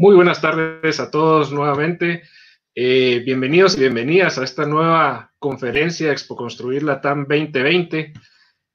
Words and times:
Muy 0.00 0.16
buenas 0.16 0.40
tardes 0.40 0.98
a 0.98 1.10
todos 1.10 1.52
nuevamente. 1.52 2.22
Eh, 2.74 3.22
bienvenidos 3.22 3.76
y 3.76 3.80
bienvenidas 3.80 4.38
a 4.38 4.44
esta 4.44 4.64
nueva 4.64 5.30
conferencia 5.38 6.10
Expo 6.10 6.36
Construir 6.36 6.82
la 6.84 7.02
TAM 7.02 7.26
2020. 7.28 8.14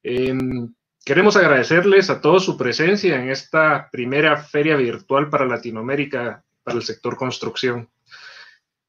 Em, 0.04 0.72
queremos 1.04 1.36
agradecerles 1.36 2.10
a 2.10 2.20
todos 2.20 2.44
su 2.44 2.56
presencia 2.56 3.20
en 3.20 3.28
esta 3.28 3.90
primera 3.90 4.36
feria 4.36 4.76
virtual 4.76 5.28
para 5.28 5.46
Latinoamérica 5.46 6.44
para 6.62 6.76
el 6.76 6.84
sector 6.84 7.16
construcción. 7.16 7.90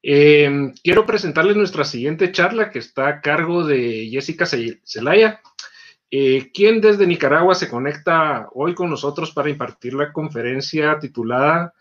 Em, 0.00 0.72
quiero 0.84 1.04
presentarles 1.06 1.56
nuestra 1.56 1.82
siguiente 1.84 2.30
charla 2.30 2.70
que 2.70 2.78
está 2.78 3.08
a 3.08 3.20
cargo 3.20 3.64
de 3.64 4.10
Jessica 4.12 4.46
Zelaya, 4.46 5.40
eh, 6.08 6.52
quien 6.54 6.80
desde 6.80 7.08
Nicaragua 7.08 7.56
se 7.56 7.68
conecta 7.68 8.48
hoy 8.52 8.76
con 8.76 8.90
nosotros 8.90 9.32
para 9.32 9.50
impartir 9.50 9.94
la 9.94 10.12
conferencia 10.12 11.00
titulada 11.00 11.74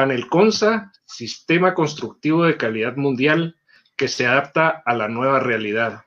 Panel 0.00 0.28
CONSA, 0.30 0.90
Sistema 1.04 1.74
Constructivo 1.74 2.44
de 2.44 2.56
Calidad 2.56 2.96
Mundial 2.96 3.56
que 3.98 4.08
se 4.08 4.26
adapta 4.26 4.82
a 4.82 4.94
la 4.94 5.08
nueva 5.08 5.40
realidad. 5.40 6.04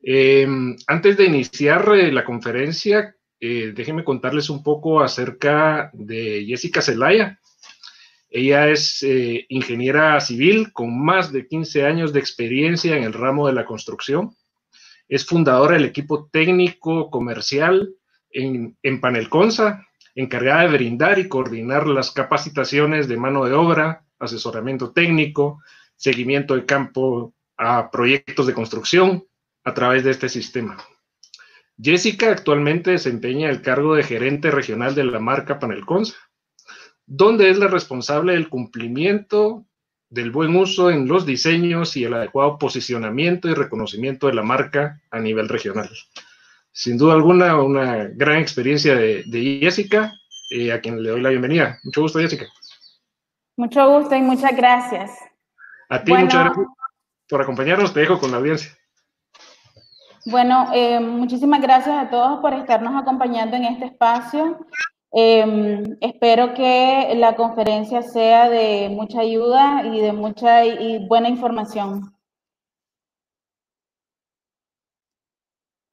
Em, 0.00 0.76
antes 0.86 1.16
de 1.16 1.24
iniciar 1.24 1.84
eh, 1.96 2.12
la 2.12 2.24
conferencia, 2.24 3.16
eh, 3.40 3.72
déjenme 3.74 4.04
contarles 4.04 4.50
un 4.50 4.62
poco 4.62 5.00
acerca 5.00 5.90
de 5.94 6.44
Jessica 6.46 6.80
Zelaya. 6.80 7.40
Ella 8.30 8.68
es 8.68 9.02
eh, 9.02 9.46
ingeniera 9.48 10.20
civil 10.20 10.72
con 10.72 11.04
más 11.04 11.32
de 11.32 11.48
15 11.48 11.86
años 11.86 12.12
de 12.12 12.20
experiencia 12.20 12.96
en 12.96 13.02
el 13.02 13.14
ramo 13.14 13.48
de 13.48 13.54
la 13.54 13.64
construcción. 13.64 14.30
Es 15.08 15.26
fundadora 15.26 15.74
del 15.74 15.86
equipo 15.86 16.28
técnico 16.30 17.10
comercial 17.10 17.92
en, 18.30 18.76
en 18.84 19.00
Panelconsa, 19.00 19.84
encargada 20.16 20.62
de 20.62 20.68
brindar 20.68 21.18
y 21.18 21.28
coordinar 21.28 21.86
las 21.86 22.10
capacitaciones 22.10 23.06
de 23.06 23.18
mano 23.18 23.44
de 23.44 23.52
obra, 23.52 24.04
asesoramiento 24.18 24.90
técnico, 24.90 25.62
seguimiento 25.94 26.56
de 26.56 26.64
campo 26.64 27.34
a 27.58 27.90
proyectos 27.90 28.46
de 28.46 28.54
construcción 28.54 29.24
a 29.62 29.74
través 29.74 30.04
de 30.04 30.10
este 30.10 30.28
sistema. 30.30 30.78
Jessica 31.80 32.30
actualmente 32.30 32.92
desempeña 32.92 33.50
el 33.50 33.60
cargo 33.60 33.94
de 33.94 34.02
gerente 34.02 34.50
regional 34.50 34.94
de 34.94 35.04
la 35.04 35.20
marca 35.20 35.58
Panelconsa, 35.58 36.16
donde 37.04 37.50
es 37.50 37.58
la 37.58 37.68
responsable 37.68 38.32
del 38.32 38.48
cumplimiento 38.48 39.66
del 40.08 40.30
buen 40.30 40.56
uso 40.56 40.90
en 40.90 41.08
los 41.08 41.26
diseños 41.26 41.94
y 41.96 42.04
el 42.04 42.14
adecuado 42.14 42.58
posicionamiento 42.58 43.48
y 43.48 43.54
reconocimiento 43.54 44.28
de 44.28 44.34
la 44.34 44.42
marca 44.42 45.02
a 45.10 45.20
nivel 45.20 45.48
regional 45.48 45.90
sin 46.76 46.98
duda 46.98 47.14
alguna, 47.14 47.62
una 47.62 48.04
gran 48.12 48.36
experiencia 48.36 48.94
de, 48.94 49.58
Jessica, 49.62 50.12
eh, 50.50 50.70
a 50.70 50.80
quien 50.82 51.02
le 51.02 51.08
doy 51.08 51.22
la 51.22 51.30
bienvenida. 51.30 51.78
Mucho 51.84 52.02
gusto, 52.02 52.18
Jessica. 52.18 52.44
Mucho 53.56 53.98
gusto 53.98 54.14
y 54.14 54.20
muchas 54.20 54.54
gracias. 54.54 55.10
A 55.88 56.04
ti, 56.04 56.12
muchas 56.12 56.44
gracias 56.44 56.66
por 57.30 57.40
acompañarnos. 57.40 57.94
Te 57.94 58.00
dejo 58.00 58.20
con 58.20 58.30
la 58.30 58.36
audiencia. 58.36 58.76
Bueno, 60.26 60.68
eh, 60.74 61.00
muchísimas 61.00 61.62
gracias 61.62 61.96
a 61.96 62.10
todos 62.10 62.40
por 62.40 62.52
estarnos 62.52 62.94
acompañando 62.94 63.56
en 63.56 63.64
este 63.64 63.86
espacio. 63.86 64.58
Em, 65.12 65.96
espero 66.02 66.52
que 66.52 67.14
la 67.16 67.36
conferencia 67.36 68.02
sea 68.02 68.50
de 68.50 68.90
mucha 68.90 69.20
ayuda 69.20 69.82
y 69.86 70.02
de 70.02 70.12
mucha 70.12 70.66
y 70.66 71.06
buena 71.08 71.30
información. 71.30 72.15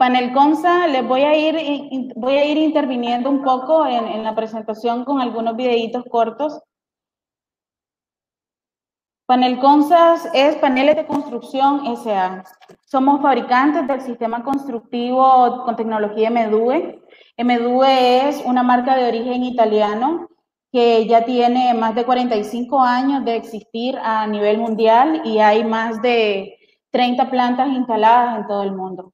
Panel 0.04 0.34
Consa, 0.34 0.86
les 0.88 1.08
voy 1.08 1.22
a 1.22 1.34
ir, 1.34 2.12
voy 2.18 2.34
a 2.34 2.44
ir 2.44 2.58
interviniendo 2.58 3.30
un 3.30 3.42
poco 3.42 3.86
en, 3.86 4.22
la 4.22 4.36
presentación 4.36 5.06
con 5.06 5.22
algunos 5.22 5.56
videitos 5.56 6.04
cortos. 6.12 6.60
Panel 9.26 9.60
Consas 9.60 10.30
es 10.34 10.58
Paneles 10.58 10.98
de 10.98 11.06
Construcción 11.06 11.96
SA. 11.96 12.44
Somos 12.86 13.22
fabricantes 13.22 13.88
del 13.88 14.02
sistema 14.02 14.44
constructivo 14.44 15.64
con 15.64 15.78
tecnología 15.78 16.30
MDUE. 16.30 17.02
MDUE 17.38 18.28
es 18.28 18.44
una 18.44 18.62
marca 18.62 18.98
de 18.98 19.08
origen 19.08 19.46
italiano 19.46 20.28
que 20.70 21.08
ya 21.08 21.24
tiene 21.24 21.74
más 21.76 21.96
de 21.96 22.04
45 22.04 22.82
años 22.82 23.24
de 23.24 23.38
existir 23.38 23.98
a 24.04 24.28
nivel 24.28 24.58
mundial 24.58 25.22
y 25.24 25.40
hay 25.40 25.64
más 25.64 26.02
de 26.02 26.58
30 26.92 27.32
plantas 27.32 27.70
instaladas 27.70 28.40
en 28.40 28.48
todo 28.48 28.64
el 28.64 28.74
mundo. 28.74 29.14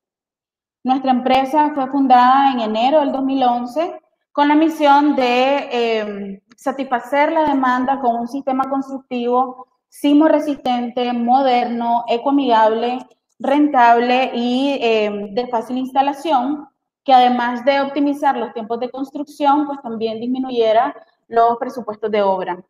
Nuestra 0.84 1.12
empresa 1.12 1.72
fue 1.76 1.88
fundada 1.88 2.54
en 2.54 2.62
enero 2.62 3.02
del 3.02 3.12
2011 3.12 4.00
con 4.32 4.48
la 4.48 4.56
misión 4.56 5.16
de 5.16 5.70
eh, 5.72 6.44
satisfacer 6.56 7.34
la 7.34 7.44
demanda 7.50 8.00
con 8.00 8.16
un 8.16 8.28
sistema 8.28 8.70
constructivo 8.70 9.68
sismo-resistente, 9.90 11.12
moderno, 11.12 12.06
ecoamigable, 12.08 13.00
rentable 13.40 14.32
y 14.34 14.78
eh, 14.82 15.30
de 15.32 15.48
fácil 15.48 15.78
instalación, 15.78 16.68
que 17.04 17.12
además 17.12 17.66
de 17.66 17.82
optimizar 17.82 18.38
los 18.38 18.54
tiempos 18.54 18.80
de 18.80 18.90
construcción, 18.90 19.66
pues 19.66 19.82
también 19.82 20.22
disminuyera 20.22 20.96
los 21.28 21.58
presupuestos 21.58 22.10
de 22.10 22.22
obra. 22.22 22.64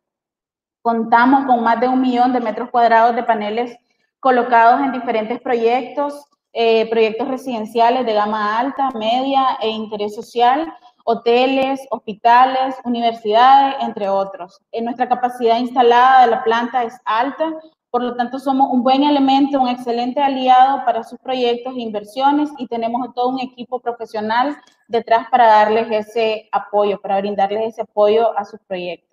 Contamos 0.82 1.44
con 1.44 1.62
más 1.62 1.78
de 1.78 1.88
un 1.88 2.00
millón 2.00 2.32
de 2.32 2.40
metros 2.40 2.70
cuadrados 2.70 3.14
de 3.14 3.22
paneles 3.22 3.76
colocados 4.18 4.80
en 4.80 4.92
diferentes 4.92 5.40
proyectos 5.40 6.26
eh, 6.52 6.88
proyectos 6.90 7.28
residenciales 7.28 8.04
de 8.04 8.12
gama 8.12 8.58
alta, 8.58 8.90
media 8.92 9.58
e 9.60 9.68
interés 9.68 10.14
social, 10.14 10.72
hoteles, 11.04 11.80
hospitales, 11.90 12.76
universidades, 12.84 13.76
entre 13.80 14.08
otros. 14.08 14.60
En 14.72 14.84
nuestra 14.84 15.08
capacidad 15.08 15.58
instalada 15.58 16.22
de 16.24 16.30
la 16.30 16.44
planta 16.44 16.84
es 16.84 16.98
alta, 17.04 17.52
por 17.90 18.02
lo 18.02 18.14
tanto 18.14 18.38
somos 18.38 18.68
un 18.70 18.82
buen 18.82 19.02
elemento, 19.02 19.60
un 19.60 19.68
excelente 19.68 20.20
aliado 20.20 20.84
para 20.84 21.02
sus 21.02 21.18
proyectos 21.18 21.74
e 21.76 21.80
inversiones 21.80 22.50
y 22.58 22.66
tenemos 22.68 23.12
todo 23.14 23.28
un 23.28 23.40
equipo 23.40 23.80
profesional 23.80 24.56
detrás 24.86 25.26
para 25.30 25.46
darles 25.46 25.88
ese 25.90 26.48
apoyo, 26.52 27.00
para 27.00 27.20
brindarles 27.20 27.74
ese 27.74 27.82
apoyo 27.82 28.36
a 28.38 28.44
sus 28.44 28.60
proyectos. 28.60 29.09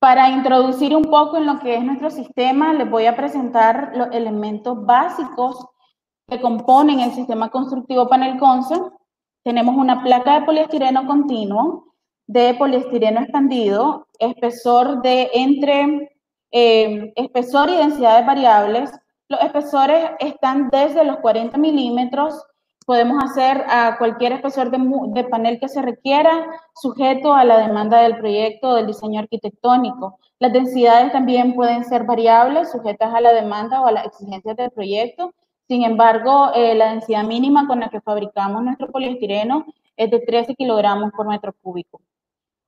Para 0.00 0.30
introducir 0.30 0.96
un 0.96 1.04
poco 1.04 1.36
en 1.36 1.44
lo 1.44 1.58
que 1.58 1.74
es 1.74 1.84
nuestro 1.84 2.10
sistema, 2.10 2.72
les 2.72 2.90
voy 2.90 3.04
a 3.04 3.16
presentar 3.16 3.92
los 3.94 4.08
elementos 4.12 4.86
básicos 4.86 5.66
que 6.26 6.40
componen 6.40 7.00
el 7.00 7.12
sistema 7.12 7.50
constructivo 7.50 8.08
Panel 8.08 8.38
Consa. 8.38 8.80
Tenemos 9.44 9.76
una 9.76 10.02
placa 10.02 10.40
de 10.40 10.46
poliestireno 10.46 11.06
continuo, 11.06 11.92
de 12.26 12.54
poliestireno 12.54 13.20
expandido, 13.20 14.06
espesor 14.18 15.02
de 15.02 15.30
entre 15.34 16.10
eh, 16.50 17.12
espesor 17.16 17.68
y 17.68 17.76
densidades 17.76 18.24
variables. 18.24 18.90
Los 19.28 19.42
espesores 19.42 20.12
están 20.18 20.70
desde 20.70 21.04
los 21.04 21.18
40 21.18 21.58
milímetros 21.58 22.42
podemos 22.90 23.22
hacer 23.22 23.64
a 23.68 23.98
cualquier 23.98 24.32
espesor 24.32 24.68
de, 24.72 25.24
panel 25.30 25.60
que 25.60 25.68
se 25.68 25.80
requiera, 25.80 26.44
sujeto 26.74 27.32
a 27.32 27.44
la 27.44 27.64
demanda 27.64 28.02
del 28.02 28.16
proyecto, 28.18 28.74
del 28.74 28.88
diseño 28.88 29.20
arquitectónico. 29.20 30.18
Las 30.40 30.52
densidades 30.52 31.12
también 31.12 31.54
pueden 31.54 31.84
ser 31.84 32.02
variables, 32.02 32.72
sujetas 32.72 33.14
a 33.14 33.20
la 33.20 33.32
demanda 33.32 33.80
o 33.80 33.86
a 33.86 33.92
las 33.92 34.06
exigencias 34.06 34.56
del 34.56 34.72
proyecto. 34.72 35.32
Sin 35.68 35.84
embargo, 35.84 36.50
eh, 36.52 36.74
la 36.74 36.90
densidad 36.90 37.22
mínima 37.22 37.68
con 37.68 37.78
la 37.78 37.90
que 37.90 38.00
fabricamos 38.00 38.64
nuestro 38.64 38.90
poliestireno 38.90 39.66
es 39.96 40.10
de 40.10 40.18
13 40.18 40.56
kilogramos 40.56 41.12
por 41.12 41.28
metro 41.28 41.52
cúbico. 41.62 42.00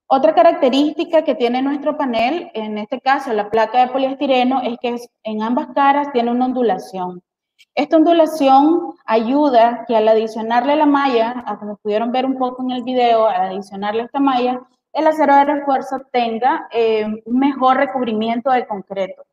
Otra 0.07 0.37
característica 0.37 1.25
que 1.25 1.35
tiene 1.35 1.63
nuestro 1.63 1.97
panel, 1.97 2.49
en 2.55 2.79
este 2.79 3.01
caso 3.01 3.33
la 3.33 3.51
placa 3.51 3.81
de 3.81 3.93
poliestireno, 3.93 4.63
es 4.63 4.79
que 4.81 4.95
en 5.25 5.43
ambas 5.43 5.67
caras 5.75 6.13
tiene 6.13 6.31
una 6.31 6.45
ondulación. 6.45 7.25
Esta 7.75 7.97
ondulación 7.97 8.95
ayuda 9.07 9.85
que 9.87 9.97
al 9.97 10.07
adicionarle 10.07 10.77
la 10.77 10.85
malla, 10.85 11.43
a 11.47 11.59
como 11.59 11.77
pudieron 11.77 12.13
ver 12.13 12.27
un 12.27 12.37
poco 12.37 12.63
en 12.63 12.71
el 12.71 12.83
video, 12.83 13.27
al 13.27 13.53
adicionarle 13.53 14.03
esta 14.03 14.21
malla, 14.21 14.61
el 14.93 15.07
acero 15.07 15.35
de 15.37 15.45
refuerzo 15.47 16.03
tenga 16.13 16.69
eh, 16.71 17.07
un 17.25 17.39
mejor 17.39 17.79
recubrimiento 17.79 18.51
de 18.51 18.67
concreto. 18.67 19.25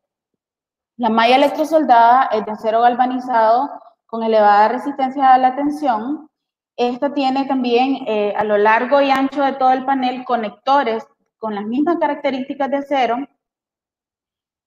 La 0.96 1.10
malla 1.10 1.36
electrosoldada 1.36 2.30
es 2.32 2.46
de 2.46 2.52
acero 2.52 2.80
galvanizado 2.80 3.68
con 4.06 4.22
elevada 4.22 4.68
resistencia 4.68 5.34
a 5.34 5.38
la 5.38 5.54
tensión. 5.54 6.30
Esta 6.76 7.12
tiene 7.12 7.44
también 7.44 7.98
eh, 8.06 8.32
a 8.34 8.44
lo 8.44 8.56
largo 8.56 9.02
y 9.02 9.10
ancho 9.10 9.42
de 9.42 9.52
todo 9.52 9.72
el 9.72 9.84
panel 9.84 10.24
conectores 10.24 11.06
con 11.38 11.54
las 11.54 11.66
mismas 11.66 11.98
características 11.98 12.70
de 12.70 12.76
acero 12.78 13.18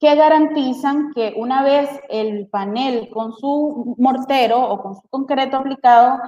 que 0.03 0.15
garantizan 0.15 1.13
que 1.13 1.33
una 1.37 1.63
vez 1.63 1.89
el 2.09 2.49
panel 2.49 3.09
con 3.09 3.31
su 3.31 3.95
mortero 3.97 4.59
o 4.59 4.81
con 4.81 4.95
su 4.95 5.07
concreto 5.07 5.55
aplicado, 5.55 6.19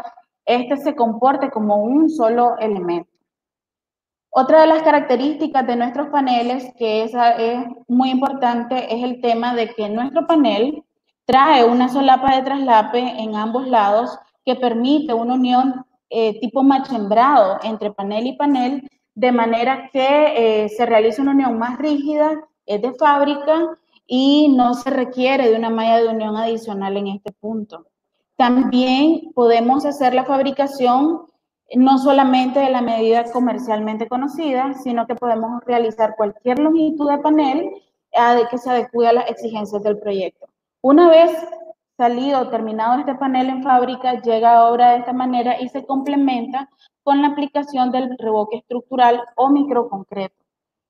este 0.46 0.78
se 0.78 0.96
comporte 0.96 1.50
como 1.50 1.76
un 1.84 2.10
solo 2.10 2.58
elemento. 2.60 3.12
Otra 4.30 4.62
de 4.62 4.68
las 4.68 4.82
características 4.82 5.68
de 5.68 5.76
nuestros 5.76 6.08
paneles, 6.08 6.74
que 6.78 7.04
es, 7.04 7.12
muy 7.90 8.12
importante, 8.12 8.96
es 8.96 9.04
el 9.04 9.20
tema 9.20 9.54
de 9.54 9.68
que 9.74 9.90
nuestro 9.90 10.26
panel 10.26 10.82
trae 11.26 11.66
una 11.66 11.90
solapa 11.90 12.34
de 12.34 12.44
traslape 12.44 13.00
en 13.00 13.36
ambos 13.36 13.68
lados 13.68 14.18
que 14.46 14.56
permite 14.56 15.14
una 15.14 15.34
unión 15.34 15.86
eh, 16.10 16.40
tipo 16.40 16.64
machembrado 16.64 17.60
entre 17.62 17.92
panel 17.92 18.26
y 18.26 18.38
panel 18.38 18.90
de 19.16 19.34
manera 19.34 19.90
que 19.92 20.64
eh, 20.64 20.70
se 20.70 20.86
realice 20.86 21.22
una 21.22 21.32
unión 21.32 21.60
más 21.60 21.78
rígida, 21.78 22.40
es 22.66 22.82
de 22.82 22.94
fábrica 22.94 23.78
y 24.08 24.50
no 24.50 24.74
se 24.74 24.90
requiere 24.90 25.50
de 25.50 25.58
una 25.58 25.70
malla 25.70 25.98
de 25.98 26.08
unión 26.08 26.38
adicional 26.38 26.98
en 26.98 27.08
este 27.08 27.32
punto. 27.32 27.88
También 28.36 29.32
podemos 29.34 29.86
hacer 29.86 30.14
la 30.14 30.26
fabricación 30.26 31.28
no 31.76 31.98
solamente 31.98 32.60
de 32.60 32.70
la 32.70 32.82
medida 32.82 33.32
comercialmente 33.32 34.08
conocida, 34.08 34.74
sino 34.76 35.08
que 35.08 35.16
podemos 35.16 35.64
realizar 35.66 36.16
cualquier 36.16 36.60
longitud 36.60 37.10
de 37.10 37.18
panel 37.18 37.72
de 38.12 38.48
que 38.50 38.58
se 38.58 38.70
adecue 38.70 39.08
a 39.08 39.14
las 39.14 39.30
exigencias 39.30 39.84
del 39.84 40.00
proyecto. 40.00 40.48
Una 40.82 41.10
vez 41.10 41.32
salido, 41.98 42.50
terminado 42.50 43.00
este 43.00 43.16
panel 43.16 43.50
en 43.50 43.64
fábrica, 43.64 44.22
llega 44.22 44.58
a 44.58 44.70
obra 44.70 44.92
de 44.92 45.00
esta 45.00 45.14
manera 45.14 45.60
y 45.60 45.68
se 45.70 45.86
complementa 45.86 46.70
con 47.04 47.22
la 47.22 47.30
aplicación 47.30 47.92
del 47.92 48.16
revoque 48.18 48.58
estructural 48.58 49.22
o 49.36 49.50
microconcreto. 49.50 50.45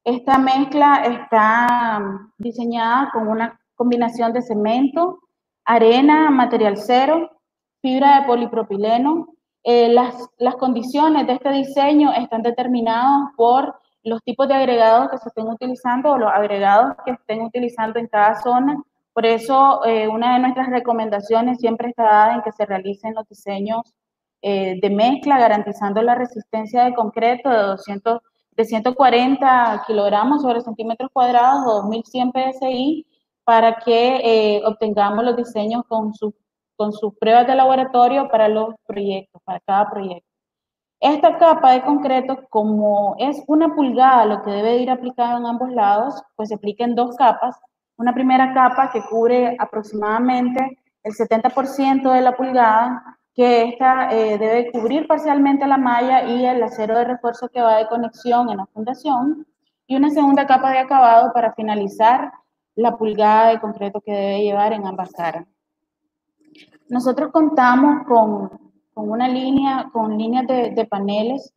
Esta 0.05 0.37
mezcla 0.37 1.01
está 1.03 2.29
diseñada 2.37 3.09
con 3.11 3.27
una 3.27 3.59
combinación 3.73 4.33
de 4.33 4.43
cemento, 4.43 5.17
arena, 5.65 6.29
material 6.29 6.77
cero, 6.77 7.31
fibra 7.81 8.19
de 8.19 8.27
polipropileno. 8.27 9.29
Eh, 9.63 9.89
las, 9.89 10.29
las 10.37 10.57
condiciones 10.57 11.25
de 11.25 11.33
este 11.33 11.49
diseño 11.49 12.13
están 12.13 12.43
determinadas 12.43 13.31
por 13.35 13.79
los 14.03 14.21
tipos 14.21 14.47
de 14.47 14.53
agregados 14.53 15.09
que 15.09 15.17
se 15.17 15.29
estén 15.29 15.47
utilizando 15.47 16.11
o 16.11 16.17
los 16.19 16.31
agregados 16.31 16.95
que 17.03 17.13
estén 17.13 17.41
utilizando 17.41 17.97
en 17.97 18.07
cada 18.07 18.39
zona. 18.43 18.79
Por 19.11 19.25
eso, 19.25 19.83
eh, 19.85 20.07
una 20.07 20.35
de 20.35 20.39
nuestras 20.41 20.69
recomendaciones 20.69 21.57
siempre 21.57 21.89
está 21.89 22.03
dada 22.03 22.35
en 22.35 22.43
que 22.43 22.51
se 22.51 22.67
realicen 22.67 23.15
los 23.15 23.27
diseños 23.27 23.81
eh, 24.43 24.79
de 24.79 24.89
mezcla, 24.91 25.39
garantizando 25.39 26.03
la 26.03 26.13
resistencia 26.13 26.83
de 26.83 26.93
concreto 26.93 27.49
de 27.49 27.57
200 27.57 28.19
de 28.55 28.65
140 28.65 29.83
kilogramos 29.87 30.41
sobre 30.41 30.61
centímetros 30.61 31.09
cuadrados 31.11 31.63
o 31.65 31.73
2100 31.81 32.31
PSI 32.31 33.05
para 33.43 33.77
que 33.77 34.57
eh, 34.57 34.61
obtengamos 34.65 35.23
los 35.23 35.35
diseños 35.35 35.83
con, 35.87 36.13
con 36.75 36.93
sus 36.93 37.15
pruebas 37.17 37.47
de 37.47 37.55
laboratorio 37.55 38.29
para 38.29 38.47
los 38.47 38.75
proyectos, 38.85 39.41
para 39.43 39.59
cada 39.59 39.89
proyecto. 39.89 40.27
Esta 40.99 41.37
capa 41.37 41.73
de 41.73 41.83
concreto, 41.83 42.39
como 42.49 43.15
es 43.19 43.43
una 43.47 43.75
pulgada 43.75 44.25
lo 44.25 44.41
que 44.41 44.51
debe 44.51 44.77
ir 44.77 44.89
aplicado 44.89 45.37
en 45.37 45.45
ambos 45.45 45.69
lados, 45.71 46.23
pues 46.35 46.49
se 46.49 46.55
aplica 46.55 46.83
en 46.83 46.95
dos 46.95 47.15
capas. 47.17 47.59
Una 47.97 48.13
primera 48.13 48.53
capa 48.53 48.91
que 48.91 49.03
cubre 49.09 49.55
aproximadamente 49.59 50.79
el 51.03 51.13
70% 51.13 52.11
de 52.11 52.21
la 52.21 52.35
pulgada, 52.35 53.19
que 53.35 53.63
esta 53.63 54.11
eh, 54.11 54.37
debe 54.37 54.71
cubrir 54.71 55.07
parcialmente 55.07 55.67
la 55.67 55.77
malla 55.77 56.23
y 56.23 56.45
el 56.45 56.63
acero 56.63 56.97
de 56.97 57.05
refuerzo 57.05 57.49
que 57.49 57.61
va 57.61 57.77
de 57.77 57.87
conexión 57.87 58.49
en 58.49 58.57
la 58.57 58.65
fundación, 58.67 59.45
y 59.87 59.95
una 59.95 60.09
segunda 60.09 60.47
capa 60.47 60.71
de 60.71 60.79
acabado 60.79 61.31
para 61.33 61.53
finalizar 61.53 62.31
la 62.75 62.97
pulgada 62.97 63.49
de 63.49 63.59
concreto 63.59 64.01
que 64.01 64.11
debe 64.11 64.41
llevar 64.41 64.73
en 64.73 64.87
ambas 64.87 65.11
caras. 65.11 65.45
Nosotros 66.87 67.31
contamos 67.31 68.05
con 68.07 68.65
con 68.95 69.11
una 69.11 69.27
línea, 69.27 69.89
con 69.91 70.17
líneas 70.17 70.47
de, 70.47 70.87
paneles 70.89 71.53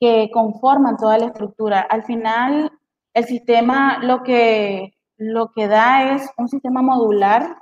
que 0.00 0.30
conforman 0.32 0.96
toda 0.96 1.18
la 1.18 1.26
estructura. 1.26 1.80
Al 1.82 2.02
final, 2.02 2.72
el 3.12 3.24
sistema 3.26 3.98
lo 4.02 4.22
que, 4.22 4.94
lo 5.18 5.52
que 5.52 5.68
da 5.68 6.14
es 6.14 6.28
un 6.38 6.48
sistema 6.48 6.80
modular 6.80 7.58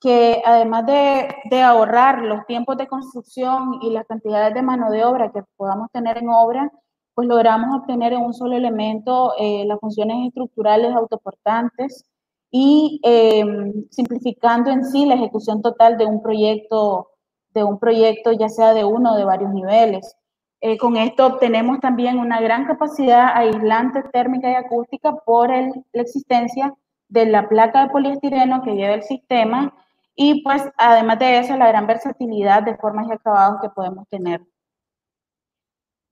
que 0.00 0.42
además 0.44 0.86
de, 0.86 1.62
ahorrar 1.62 2.22
los 2.22 2.46
tiempos 2.46 2.76
de 2.78 2.88
construcción 2.88 3.78
y 3.82 3.90
las 3.90 4.06
cantidades 4.06 4.54
de 4.54 4.62
mano 4.62 4.90
de 4.90 5.04
obra 5.04 5.30
que 5.32 5.42
podamos 5.56 5.88
tener 5.92 6.18
en 6.18 6.30
obra, 6.30 6.70
pues 7.14 7.28
logramos 7.28 7.80
obtener 7.80 8.12
en 8.14 8.22
un 8.22 8.32
solo 8.34 8.56
elemento 8.56 9.34
eh, 9.38 9.64
las 9.66 9.78
funciones 9.80 10.28
estructurales 10.28 10.94
autoportantes 10.94 12.04
y 12.50 13.00
eh, 13.04 13.44
simplificando 13.90 14.70
en 14.70 14.84
sí 14.84 15.06
la 15.06 15.14
ejecución 15.14 15.62
total 15.62 15.98
de 15.98 16.06
un 16.06 16.22
proyecto 16.22 17.10
de 17.54 17.64
un 17.64 17.78
proyecto, 17.78 18.32
ya 18.32 18.48
sea 18.48 18.74
de 18.74 18.84
uno 18.84 19.12
o 19.12 19.16
de 19.16 19.24
varios 19.24 19.52
niveles. 19.52 20.16
Eh, 20.60 20.76
con 20.76 20.96
esto 20.96 21.26
obtenemos 21.26 21.80
también 21.80 22.18
una 22.18 22.40
gran 22.40 22.66
capacidad 22.66 23.30
aislante 23.34 24.02
térmica 24.12 24.50
y 24.50 24.54
acústica 24.54 25.16
por 25.16 25.48
la 25.50 26.02
existencia 26.02 26.74
de 27.08 27.26
la 27.26 27.48
placa 27.48 27.82
de 27.82 27.90
poliestireno 27.90 28.62
que 28.62 28.74
lleva 28.74 28.94
el 28.94 29.02
sistema 29.02 29.74
y 30.22 30.42
pues 30.42 30.62
además 30.76 31.18
de 31.18 31.38
eso 31.38 31.56
la 31.56 31.68
gran 31.68 31.86
versatilidad 31.86 32.62
de 32.62 32.76
formas 32.76 33.08
y 33.08 33.12
acabados 33.12 33.58
que 33.62 33.70
podemos 33.70 34.06
tener. 34.10 34.42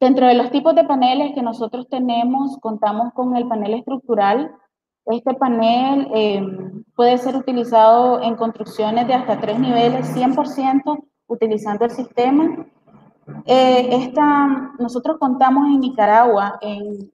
Dentro 0.01 0.27
de 0.27 0.33
los 0.33 0.51
tipos 0.51 0.75
de 0.75 0.85
paneles 0.85 1.35
que 1.35 1.43
nosotros 1.43 1.87
tenemos, 1.91 2.57
contamos 2.57 3.13
con 3.13 3.37
el 3.37 3.47
panel 3.47 3.75
estructural. 3.75 4.51
Este 5.05 5.35
panel 5.35 6.09
eh, 6.15 6.43
puede 6.97 7.19
ser 7.19 7.37
utilizado 7.37 8.23
en 8.23 8.37
construcciones 8.37 9.07
de 9.07 9.13
hasta 9.13 9.41
tres 9.41 9.59
niveles, 9.59 10.17
100% 10.17 11.05
utilizando 11.27 11.85
el 11.85 11.91
sistema. 11.91 12.67
Eh, 13.45 13.89
esta, 13.91 14.73
nosotros 14.79 15.19
contamos 15.19 15.67
en 15.67 15.81
Nicaragua, 15.81 16.59
en, 16.63 17.13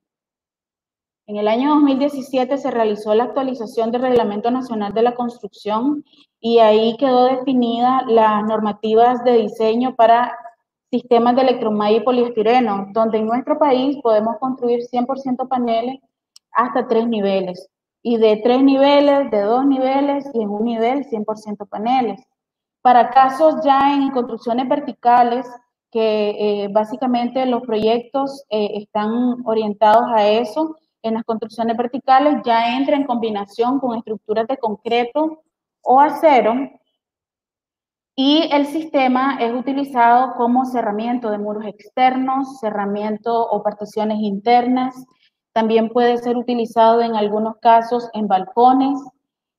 en 1.26 1.36
el 1.36 1.48
año 1.48 1.70
2017 1.70 2.58
se 2.58 2.70
realizó 2.70 3.14
la 3.14 3.24
actualización 3.24 3.90
del 3.90 4.02
Reglamento 4.02 4.50
Nacional 4.50 4.92
de 4.92 5.02
la 5.02 5.14
Construcción 5.14 6.04
y 6.38 6.58
ahí 6.58 6.96
quedó 6.98 7.24
definida 7.26 8.02
las 8.06 8.44
normativas 8.44 9.24
de 9.24 9.38
diseño 9.38 9.94
para 9.94 10.36
sistemas 10.90 11.34
de 11.34 11.42
electromalla 11.42 11.96
y 11.96 12.04
poliestireno, 12.04 12.88
donde 12.92 13.18
en 13.18 13.26
nuestro 13.26 13.58
país 13.58 13.96
podemos 14.02 14.36
construir 14.38 14.80
100% 14.80 15.48
paneles 15.48 15.98
hasta 16.52 16.86
tres 16.86 17.08
niveles, 17.08 17.68
y 18.02 18.18
de 18.18 18.36
tres 18.44 18.62
niveles, 18.62 19.30
de 19.30 19.40
dos 19.40 19.66
niveles 19.66 20.24
y 20.34 20.42
en 20.42 20.50
un 20.50 20.64
nivel 20.64 21.04
100% 21.08 21.66
paneles. 21.68 22.22
Para 22.82 23.10
casos 23.10 23.56
ya 23.64 23.94
en 23.94 24.10
construcciones 24.10 24.68
verticales, 24.68 25.46
que 25.90 26.64
eh, 26.64 26.68
básicamente 26.68 27.46
los 27.46 27.62
proyectos 27.62 28.44
eh, 28.50 28.72
están 28.74 29.10
orientados 29.46 30.04
a 30.14 30.28
eso, 30.28 30.76
en 31.04 31.14
las 31.14 31.24
construcciones 31.24 31.76
verticales 31.76 32.42
ya 32.44 32.76
entra 32.76 32.96
en 32.96 33.04
combinación 33.04 33.78
con 33.78 33.96
estructuras 33.96 34.48
de 34.48 34.56
concreto 34.56 35.42
o 35.82 36.00
acero 36.00 36.54
y 38.16 38.48
el 38.52 38.66
sistema 38.66 39.38
es 39.40 39.52
utilizado 39.54 40.34
como 40.34 40.64
cerramiento 40.66 41.30
de 41.30 41.38
muros 41.38 41.66
externos, 41.66 42.58
cerramiento 42.60 43.48
o 43.48 43.62
particiones 43.62 44.18
internas. 44.20 44.94
También 45.52 45.88
puede 45.88 46.18
ser 46.18 46.36
utilizado 46.36 47.00
en 47.00 47.16
algunos 47.16 47.56
casos 47.58 48.08
en 48.12 48.28
balcones, 48.28 48.98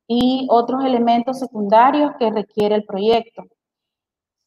y 0.08 0.46
otros 0.50 0.84
elementos 0.84 1.38
secundarios 1.38 2.12
que 2.18 2.30
requiere 2.30 2.76
el 2.76 2.84
proyecto. 2.84 3.44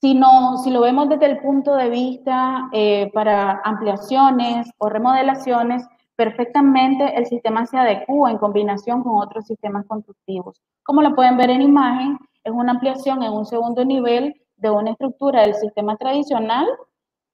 Si, 0.01 0.13
no, 0.13 0.57
si 0.63 0.71
lo 0.71 0.81
vemos 0.81 1.09
desde 1.09 1.25
el 1.25 1.39
punto 1.39 1.75
de 1.75 1.89
vista 1.89 2.69
eh, 2.71 3.11
para 3.13 3.61
ampliaciones 3.65 4.69
o 4.77 4.89
remodelaciones, 4.89 5.85
perfectamente 6.19 7.17
el 7.17 7.25
sistema 7.27 7.65
se 7.65 7.77
adecua 7.77 8.29
en 8.29 8.37
combinación 8.39 9.03
con 9.03 9.23
otros 9.23 9.45
sistemas 9.45 9.85
constructivos. 9.87 10.61
Como 10.83 11.01
lo 11.01 11.15
pueden 11.15 11.37
ver 11.37 11.49
en 11.49 11.61
imagen, 11.61 12.19
es 12.43 12.51
una 12.51 12.73
ampliación 12.73 13.23
en 13.23 13.31
un 13.31 13.45
segundo 13.45 13.85
nivel 13.85 14.35
de 14.57 14.69
una 14.69 14.91
estructura 14.91 15.43
del 15.43 15.55
sistema 15.55 15.95
tradicional, 15.95 16.67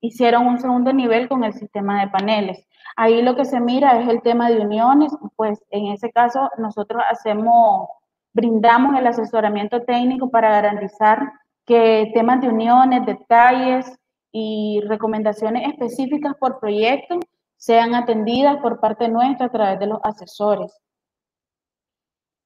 hicieron 0.02 0.46
un 0.46 0.60
segundo 0.60 0.94
nivel 0.94 1.28
con 1.28 1.44
el 1.44 1.54
sistema 1.54 2.00
de 2.02 2.12
paneles. 2.12 2.64
Ahí 2.96 3.24
lo 3.24 3.36
que 3.36 3.46
se 3.46 3.60
mira 3.60 4.00
es 4.00 4.08
el 4.08 4.22
tema 4.22 4.52
de 4.52 4.62
uniones, 4.62 5.12
pues 5.36 5.64
en 5.72 5.88
ese 5.88 6.12
caso 6.12 6.48
nosotros 6.60 7.02
hacemos 7.10 7.88
brindamos 8.34 9.00
el 9.00 9.08
asesoramiento 9.08 9.82
técnico 9.82 10.30
para 10.30 10.52
garantizar 10.52 11.34
que 11.66 12.12
temas 12.14 12.40
de 12.40 12.50
uniones, 12.50 13.04
detalles 13.08 13.92
y 14.32 14.80
recomendaciones 14.88 15.70
específicas 15.70 16.36
por 16.40 16.60
proyecto 16.60 17.18
sean 17.58 17.96
atendidas 17.96 18.58
por 18.58 18.80
parte 18.80 19.08
nuestra 19.08 19.48
a 19.48 19.52
través 19.52 19.80
de 19.80 19.88
los 19.88 20.00
asesores. 20.04 20.78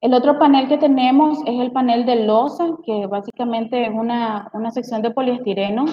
El 0.01 0.13
otro 0.13 0.39
panel 0.39 0.69
que 0.69 0.77
tenemos 0.77 1.39
es 1.45 1.59
el 1.59 1.71
panel 1.71 2.05
de 2.05 2.25
losa, 2.25 2.77
que 2.85 3.05
básicamente 3.07 3.85
es 3.85 3.93
una, 3.93 4.49
sección 4.71 5.01
de 5.01 5.11
poliestireno. 5.11 5.85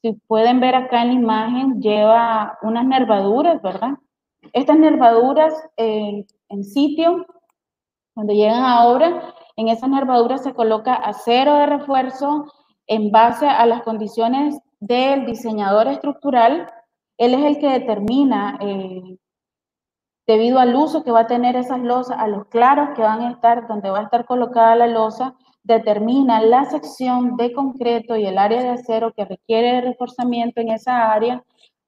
Si 0.00 0.14
pueden 0.26 0.60
ver 0.60 0.74
acá 0.74 1.02
en 1.02 1.08
la 1.08 1.14
imagen, 1.14 1.80
lleva 1.80 2.58
unas 2.62 2.86
nervaduras, 2.86 3.60
¿verdad? 3.60 3.90
Estas 4.52 4.78
nervaduras 4.78 5.54
en 5.76 6.64
sitio 6.64 7.26
cuando 8.14 8.34
llegan 8.34 8.62
a 8.62 8.86
obra, 8.86 9.34
en 9.56 9.68
esas 9.68 9.88
nervaduras 9.88 10.42
se 10.42 10.52
coloca 10.52 10.94
acero 10.94 11.54
de 11.54 11.66
refuerzo 11.66 12.44
en 12.86 13.10
base 13.10 13.46
a 13.46 13.64
las 13.64 13.82
condiciones 13.82 14.58
del 14.80 15.24
diseñador 15.24 15.88
estructural. 15.88 16.70
Él 17.18 17.34
es 17.34 17.44
el 17.44 17.58
que 17.58 17.68
determina, 17.68 18.58
eh, 18.60 19.16
debido 20.26 20.58
al 20.58 20.74
uso 20.74 21.04
que 21.04 21.10
va 21.10 21.20
a 21.20 21.26
tener 21.26 21.56
esas 21.56 21.80
losas, 21.80 22.18
a 22.18 22.26
los 22.26 22.46
claros 22.46 22.90
que 22.94 23.02
van 23.02 23.20
a 23.22 23.30
estar, 23.30 23.66
donde 23.68 23.90
va 23.90 24.00
a 24.00 24.04
estar 24.04 24.24
colocada 24.24 24.76
la 24.76 24.86
losa, 24.86 25.34
determina 25.62 26.40
la 26.40 26.64
sección 26.64 27.36
de 27.36 27.52
concreto 27.52 28.16
y 28.16 28.26
el 28.26 28.38
área 28.38 28.62
de 28.62 28.70
acero 28.70 29.12
que 29.12 29.24
requiere 29.24 29.80
reforzamiento 29.80 30.60
en 30.60 30.70
esa 30.70 31.12
área 31.12 31.42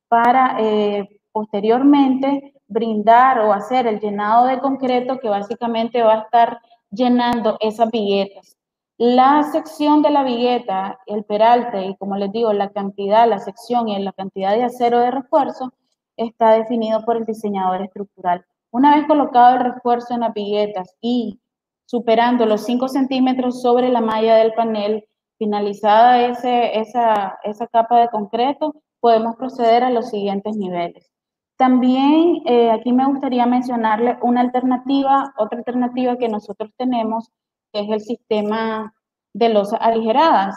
para 0.09 0.57
eh, 0.61 1.09
posteriormente 1.33 2.55
brindar 2.69 3.41
o 3.41 3.53
hacer 3.53 3.87
el 3.87 4.01
llenado 4.01 4.47
de 4.47 4.61
concreto 4.61 5.19
que 5.19 5.29
básicamente 5.29 6.03
va 6.03 6.15
a 6.15 6.23
estar 6.23 6.61
llenando 6.91 7.57
esas 7.61 7.91
viguetas. 7.91 8.57
La 8.97 9.43
sección 9.51 10.03
de 10.03 10.11
la 10.11 10.23
vigueta, 10.23 11.01
el 11.07 11.25
peralte 11.25 11.85
y 11.87 11.97
como 11.97 12.17
les 12.17 12.31
digo, 12.31 12.53
la 12.53 12.71
cantidad, 12.71 13.29
la 13.29 13.41
sección 13.41 13.89
y 13.89 13.99
la 13.99 14.13
cantidad 14.13 14.55
de 14.55 14.63
acero 14.63 15.01
de 15.01 15.11
refuerzo 15.11 15.73
está 16.17 16.53
definido 16.53 17.05
por 17.05 17.17
el 17.17 17.25
diseñador 17.25 17.83
estructural. 17.83 18.45
Una 18.71 18.95
vez 18.95 19.07
colocado 19.07 19.57
el 19.57 19.73
refuerzo 19.73 20.15
en 20.15 20.21
las 20.21 20.33
viguetas 20.33 20.95
y 21.01 21.41
superando 21.87 22.47
los 22.47 22.65
5 22.65 22.89
centímetros 22.89 23.63
sobre 23.63 23.89
la 23.89 24.01
malla 24.01 24.37
del 24.37 24.53
panel, 24.55 25.05
finalizada 25.39 26.27
ese, 26.27 26.79
esa, 26.79 27.39
esa 27.43 27.67
capa 27.67 27.99
de 28.01 28.09
concreto, 28.09 28.75
podemos 29.01 29.37
proceder 29.37 29.83
a 29.85 29.91
los 29.91 30.11
siguientes 30.11 30.57
niveles. 30.57 31.11
También 31.57 32.43
eh, 32.47 32.71
aquí 32.71 32.93
me 32.93 33.07
gustaría 33.07 33.47
mencionarle 33.47 34.19
una 34.23 34.41
alternativa, 34.41 35.35
otra 35.37 35.59
alternativa 35.59 36.17
que 36.17 36.29
nosotros 36.29 36.71
tenemos, 36.77 37.31
es 37.75 37.89
el 37.91 38.01
sistema 38.01 38.95
de 39.35 39.49
losas 39.49 39.81
aligeradas, 39.83 40.57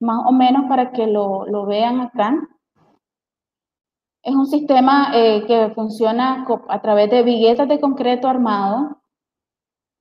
más 0.00 0.24
o 0.26 0.32
menos 0.32 0.64
para 0.68 0.92
que 0.92 1.06
lo, 1.06 1.46
lo 1.46 1.66
vean 1.66 2.00
acá. 2.00 2.36
Es 4.22 4.34
un 4.34 4.46
sistema 4.46 5.10
eh, 5.14 5.44
que 5.46 5.72
funciona 5.74 6.46
a 6.68 6.80
través 6.80 7.10
de 7.10 7.22
viguetas 7.22 7.68
de 7.68 7.80
concreto 7.80 8.28
armado 8.28 9.02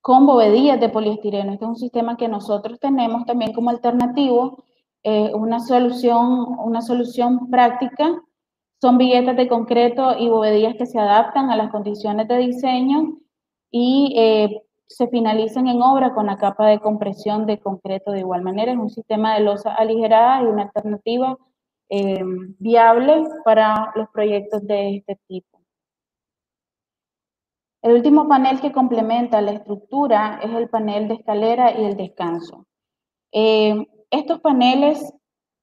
con 0.01 0.25
bovedillas 0.25 0.79
de 0.79 0.89
poliestireno. 0.89 1.53
Este 1.53 1.65
es 1.65 1.69
un 1.69 1.77
sistema 1.77 2.17
que 2.17 2.27
nosotros 2.27 2.79
tenemos 2.79 3.25
también 3.25 3.53
como 3.53 3.69
alternativo, 3.69 4.63
eh, 5.03 5.31
una, 5.33 5.59
solución, 5.59 6.55
una 6.59 6.81
solución 6.81 7.49
práctica 7.49 8.21
son 8.81 8.97
billetes 8.97 9.37
de 9.37 9.47
concreto 9.47 10.17
y 10.17 10.27
bovedillas 10.27 10.75
que 10.75 10.87
se 10.87 10.99
adaptan 10.99 11.51
a 11.51 11.55
las 11.55 11.69
condiciones 11.69 12.27
de 12.27 12.37
diseño 12.37 13.17
y 13.69 14.13
eh, 14.17 14.63
se 14.95 15.07
finalizan 15.07 15.67
en 15.67 15.81
obra 15.81 16.13
con 16.13 16.25
la 16.27 16.37
capa 16.37 16.67
de 16.67 16.79
compresión 16.79 17.45
de 17.45 17.59
concreto 17.59 18.11
de 18.11 18.19
igual 18.19 18.41
manera. 18.41 18.71
Es 18.71 18.77
un 18.77 18.89
sistema 18.89 19.35
de 19.35 19.41
losa 19.41 19.73
aligerada 19.73 20.41
y 20.41 20.45
una 20.45 20.63
alternativa 20.63 21.37
eh, 21.89 22.23
viable 22.59 23.23
para 23.43 23.91
los 23.95 24.09
proyectos 24.09 24.65
de 24.65 24.97
este 24.97 25.17
tipo. 25.27 25.61
El 27.81 27.93
último 27.93 28.27
panel 28.27 28.61
que 28.61 28.71
complementa 28.71 29.41
la 29.41 29.53
estructura 29.53 30.39
es 30.43 30.51
el 30.51 30.69
panel 30.69 31.07
de 31.07 31.15
escalera 31.15 31.77
y 31.77 31.85
el 31.85 31.97
descanso. 31.97 32.67
Eh, 33.31 33.87
estos 34.11 34.39
paneles, 34.39 35.13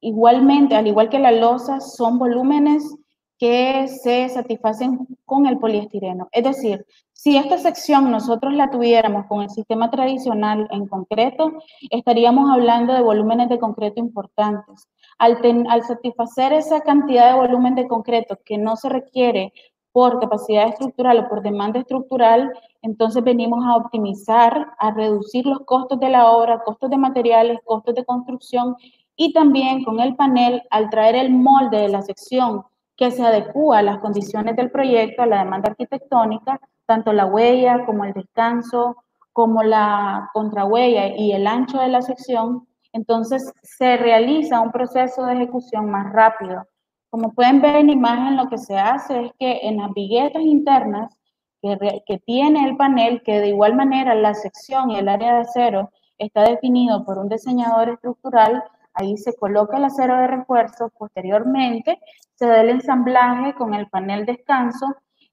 igualmente, 0.01 0.75
al 0.75 0.87
igual 0.87 1.09
que 1.11 1.19
la 1.19 1.31
losa, 1.31 1.81
son 1.81 2.19
volúmenes 2.19 2.97
que 3.39 3.87
se 3.87 4.29
satisfacen 4.29 5.07
con 5.25 5.47
el 5.47 5.59
poliestireno. 5.59 6.29
Es 6.33 6.45
decir, 6.45 6.85
si 7.19 7.37
esta 7.37 7.59
sección 7.59 8.13
nosotros 8.13 8.55
la 8.55 8.71
tuviéramos 8.71 9.27
con 9.27 9.43
el 9.43 9.51
sistema 9.51 9.91
tradicional 9.91 10.69
en 10.71 10.87
concreto, 10.87 11.53
estaríamos 11.91 12.49
hablando 12.49 12.95
de 12.95 13.03
volúmenes 13.03 13.49
de 13.49 13.59
concreto 13.59 13.99
importantes. 13.99 14.87
Al, 15.19 15.37
al 15.69 15.83
satisfacer 15.83 16.53
esa 16.53 16.81
cantidad 16.83 17.33
de 17.33 17.41
volumen 17.41 17.75
de 17.75 17.89
concreto 17.89 18.39
que 18.45 18.57
no 18.57 18.77
se 18.77 18.89
requiere 18.89 19.53
por 19.91 20.21
capacidad 20.21 20.69
estructural 20.69 21.19
o 21.19 21.29
por 21.29 21.43
demanda 21.43 21.81
estructural, 21.81 22.53
entonces 22.83 23.25
venimos 23.25 23.65
a 23.67 23.75
optimizar, 23.75 24.69
a 24.79 24.93
reducir 24.93 25.45
los 25.45 25.59
costos 25.65 25.99
de 25.99 26.11
la 26.11 26.31
obra, 26.31 26.63
costos 26.63 26.89
de 26.89 26.99
materiales, 26.99 27.59
costos 27.65 27.97
de 27.97 28.05
construcción 28.05 28.77
y 29.17 29.33
también 29.33 29.83
con 29.83 29.99
el 29.99 30.15
panel, 30.15 30.63
al 30.71 30.89
traer 30.89 31.17
el 31.17 31.33
molde 31.33 31.79
de 31.79 31.89
la 31.89 32.03
sección 32.03 32.63
que 32.97 33.11
se 33.11 33.27
adecúa 33.27 33.79
a 33.79 33.83
las 33.83 33.99
condiciones 33.99 34.55
del 34.55 34.71
proyecto, 34.71 35.23
a 35.23 35.27
la 35.27 35.39
demanda 35.43 35.71
arquitectónica, 35.71 36.61
tanto 36.89 37.13
la 37.13 37.27
huella 37.27 37.85
como 37.87 38.05
el 38.05 38.13
descanso, 38.13 38.97
como 39.33 39.63
la 39.63 40.31
contrahuella 40.33 41.15
y 41.17 41.31
el 41.33 41.47
ancho 41.47 41.79
de 41.79 41.89
la 41.89 42.03
sección, 42.03 42.67
entonces 42.93 43.53
se 43.63 43.97
realiza 43.97 44.61
un 44.61 44.73
proceso 44.73 45.25
de 45.25 45.35
ejecución 45.35 45.91
más 45.91 46.13
rápido. 46.13 46.67
Como 47.11 47.33
pueden 47.33 47.61
ver 47.61 47.77
en 47.77 47.91
imagen, 47.91 48.37
lo 48.37 48.49
que 48.49 48.59
se 48.59 48.77
hace 48.77 49.27
es 49.27 49.33
que 49.39 49.61
en 49.63 49.77
las 49.77 49.93
viguetas 49.93 50.43
internas 50.43 51.15
que, 51.63 52.03
que 52.07 52.19
tiene 52.19 52.65
el 52.65 52.77
panel, 52.77 53.23
que 53.23 53.39
de 53.39 53.49
igual 53.49 53.77
manera 53.77 54.15
la 54.15 54.35
sección 54.35 54.91
y 54.91 54.97
el 54.97 55.09
área 55.09 55.35
de 55.35 55.41
acero 55.43 55.91
está 56.17 56.43
definido 56.43 57.05
por 57.05 57.19
un 57.19 57.29
diseñador 57.29 57.91
estructural, 57.91 58.65
Ahí 58.99 59.17
se 59.17 59.33
coloca 59.37 59.77
el 59.77 59.85
acero 59.85 60.17
de 60.17 60.27
refuerzo, 60.27 60.91
posteriormente 60.99 62.01
se 62.35 62.47
da 62.47 62.63
el 62.63 62.71
ensamblaje 62.71 63.55
con 63.55 63.73
el 63.73 63.89
panel 63.89 64.27
descanso. 64.27 64.87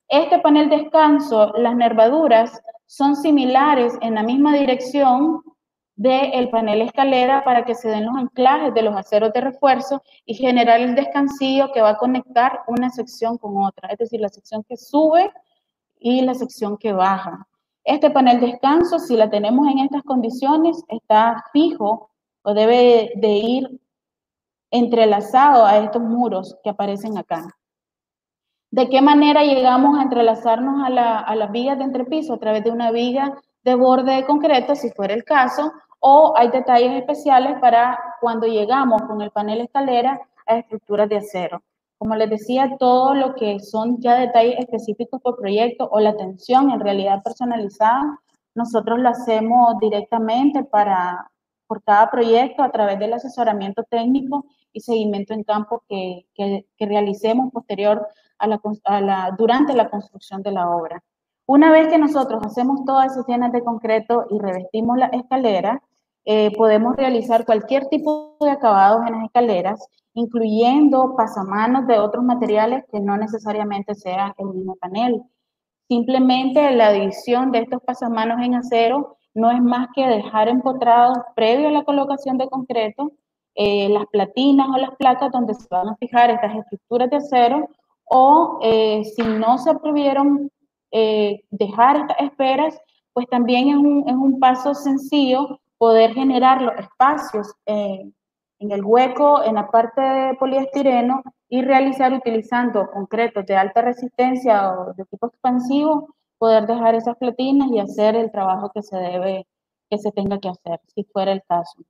Este 0.08 0.40
panel 0.40 0.70
descanso, 0.70 1.54
las 1.58 1.76
nervaduras 1.76 2.62
son 2.86 3.16
similares 3.16 3.94
en 4.02 4.16
la 4.16 4.24
misma 4.24 4.54
dirección 4.54 5.42
del 5.96 6.50
panel 6.50 6.82
escalera 6.82 7.44
para 7.44 7.64
que 7.66 7.74
se 7.74 7.90
den 7.90 8.06
los 8.06 8.16
anclajes 8.16 8.74
de 8.74 8.82
los 8.82 8.96
aceros 8.96 9.32
de 9.34 9.42
refuerzo 9.42 10.04
y 10.26 10.36
generar 10.36 10.82
el 10.82 10.94
descansillo 10.94 11.72
que 11.72 11.82
va 11.82 11.92
a 11.92 11.98
conectar 11.98 12.62
una 12.68 12.90
sección 12.90 13.38
con 13.38 13.58
otra, 13.64 13.90
es 13.90 13.98
decir, 13.98 14.20
la 14.20 14.30
sección 14.30 14.64
que 14.68 14.78
sube 14.78 15.32
y 16.00 16.22
la 16.22 16.34
sección 16.34 16.78
que 16.78 16.92
baja. 16.92 17.48
Este 17.84 18.12
panel 18.12 18.42
descanso, 18.42 19.00
si 19.00 19.16
la 19.16 19.30
tenemos 19.30 19.68
en 19.68 19.80
estas 19.80 20.04
condiciones, 20.04 20.84
está 20.90 21.44
fijo 21.54 22.12
o 22.44 22.54
debe 22.54 23.12
de 23.16 23.30
ir 23.30 23.82
entrelazado 24.70 25.66
a 25.66 25.78
estos 25.78 26.02
muros 26.02 26.58
que 26.64 26.70
aparecen 26.70 27.18
acá. 27.18 27.48
¿De 28.76 28.90
qué 28.90 29.02
manera 29.02 29.42
llegamos 29.42 29.98
a 29.98 30.04
entrelazarnos 30.04 30.84
a, 30.86 30.90
las 31.34 31.52
vigas 31.54 31.78
de 31.78 31.86
entrepiso? 31.86 32.34
A 32.34 32.40
través 32.40 32.62
de 32.66 32.72
una 32.72 32.92
viga 32.92 33.34
de 33.64 33.74
borde 33.74 34.16
de 34.16 34.26
concreto, 34.26 34.76
si 34.76 34.90
fuera 34.90 35.14
el 35.14 35.24
caso, 35.24 35.72
o 36.02 36.34
hay 36.36 36.50
detalles 36.50 36.92
especiales 36.92 37.58
para 37.62 37.98
cuando 38.20 38.48
llegamos 38.48 39.02
con 39.04 39.22
el 39.22 39.32
panel 39.32 39.62
escalera 39.62 40.20
a 40.46 40.58
estructuras 40.58 41.08
de 41.08 41.16
acero. 41.16 41.64
Como 41.98 42.18
les 42.18 42.30
decía, 42.30 42.76
todo 42.78 43.16
lo 43.16 43.34
que 43.36 43.62
son 43.62 44.02
ya 44.02 44.16
detalles 44.16 44.60
específicos 44.60 45.22
por 45.22 45.38
proyecto 45.38 45.88
o 45.90 46.02
la 46.02 46.10
atención 46.10 46.70
en 46.70 46.82
realidad 46.82 47.24
personalizada, 47.24 48.20
nosotros 48.56 49.00
lo 49.00 49.08
hacemos 49.08 49.80
directamente 49.80 50.66
para, 50.66 51.32
por 51.66 51.82
cada 51.82 52.12
proyecto 52.12 52.62
a 52.62 52.72
través 52.72 53.00
del 53.00 53.14
asesoramiento 53.14 53.84
técnico 53.84 54.44
y 54.74 54.82
seguimiento 54.82 55.34
en 55.34 55.46
campo 55.46 55.82
que, 55.88 56.26
que, 56.36 56.86
realicemos 56.86 57.54
posterior 57.54 58.06
a 58.38 58.48
la, 58.48 58.60
a 58.86 59.02
la, 59.02 59.36
durante 59.38 59.74
la 59.74 59.90
construcción 59.90 60.42
de 60.44 60.52
la 60.52 60.70
obra. 60.70 61.04
Una 61.48 61.72
vez 61.72 61.88
que 61.90 61.98
nosotros 61.98 62.42
hacemos 62.44 62.86
todas 62.86 63.12
esas 63.12 63.28
llenas 63.28 63.52
de 63.52 63.64
concreto 63.64 64.26
y 64.32 64.40
revestimos 64.40 64.98
la 64.98 65.08
escalera, 65.08 65.82
eh, 66.26 66.52
podemos 66.58 66.96
realizar 66.96 67.46
cualquier 67.46 67.86
tipo 67.88 68.38
de 68.42 68.50
acabados 68.50 69.06
en 69.06 69.14
las 69.14 69.26
escaleras, 69.26 69.88
incluyendo 70.16 71.16
pasamanos 71.16 71.86
de 71.86 72.00
otros 72.00 72.24
materiales 72.24 72.84
que 72.92 73.00
no 73.00 73.16
necesariamente 73.16 73.94
sean 73.94 74.34
el 74.40 74.48
mismo 74.48 74.76
panel. 74.78 75.22
Simplemente 75.88 76.72
la 76.72 76.88
adición 76.88 77.52
de 77.52 77.60
estos 77.60 77.82
pasamanos 77.84 78.42
en 78.42 78.56
acero 78.56 79.18
no 79.36 79.52
es 79.52 79.62
más 79.62 79.90
que 79.94 80.08
dejar 80.08 80.48
empotrados 80.48 81.20
previo 81.36 81.68
a 81.68 81.72
la 81.72 81.84
colocación 81.84 82.40
de 82.40 82.50
concreto 82.50 83.12
eh, 83.54 83.88
las 83.90 84.06
platinas 84.08 84.68
o 84.74 84.78
las 84.78 84.96
placas 84.98 85.32
donde 85.32 85.54
se 85.54 85.68
van 85.70 85.90
a 85.90 85.96
fijar 85.96 86.30
estas 86.30 86.56
estructuras 86.56 87.10
de 87.10 87.18
acero 87.18 87.70
o 88.06 88.60
eh, 88.62 89.04
si 89.16 89.24
no 89.24 89.58
se 89.58 89.74
pudieron 89.76 90.52
eh, 90.92 91.44
dejar 91.52 91.98
estas 91.98 92.22
esperas, 92.22 92.80
pues 93.14 93.28
también 93.28 93.70
es 93.70 93.76
un, 93.76 94.04
es 94.08 94.16
un, 94.16 94.40
paso 94.40 94.74
sencillo 94.74 95.60
poder 95.78 96.14
generar 96.14 96.62
los 96.62 96.76
espacios 96.78 97.54
en 97.66 98.72
el 98.72 98.84
hueco, 98.84 99.44
en 99.44 99.56
la 99.56 99.68
parte 99.70 100.02
de 100.02 100.34
poliestireno 100.36 101.22
y 101.50 101.62
realizar 101.62 102.14
utilizando 102.14 102.90
concretos 102.92 103.46
de 103.46 103.56
alta 103.56 103.82
resistencia 103.82 104.72
o 104.72 104.94
de 104.94 105.06
tipo 105.06 105.28
expansivo 105.28 106.16
poder 106.38 106.66
dejar 106.68 106.96
esas 106.96 107.18
platinas 107.18 107.70
y 107.72 107.80
hacer 107.80 108.16
el 108.16 108.32
trabajo 108.32 108.72
que 108.74 108.82
se 108.82 108.98
debe, 108.98 109.48
que 109.90 109.98
se 109.98 110.12
tenga 110.12 110.40
que 110.40 110.50
hacer, 110.50 110.80
si 110.94 111.04
fuera 111.06 111.32
el 111.32 111.44
caso. 111.44 111.82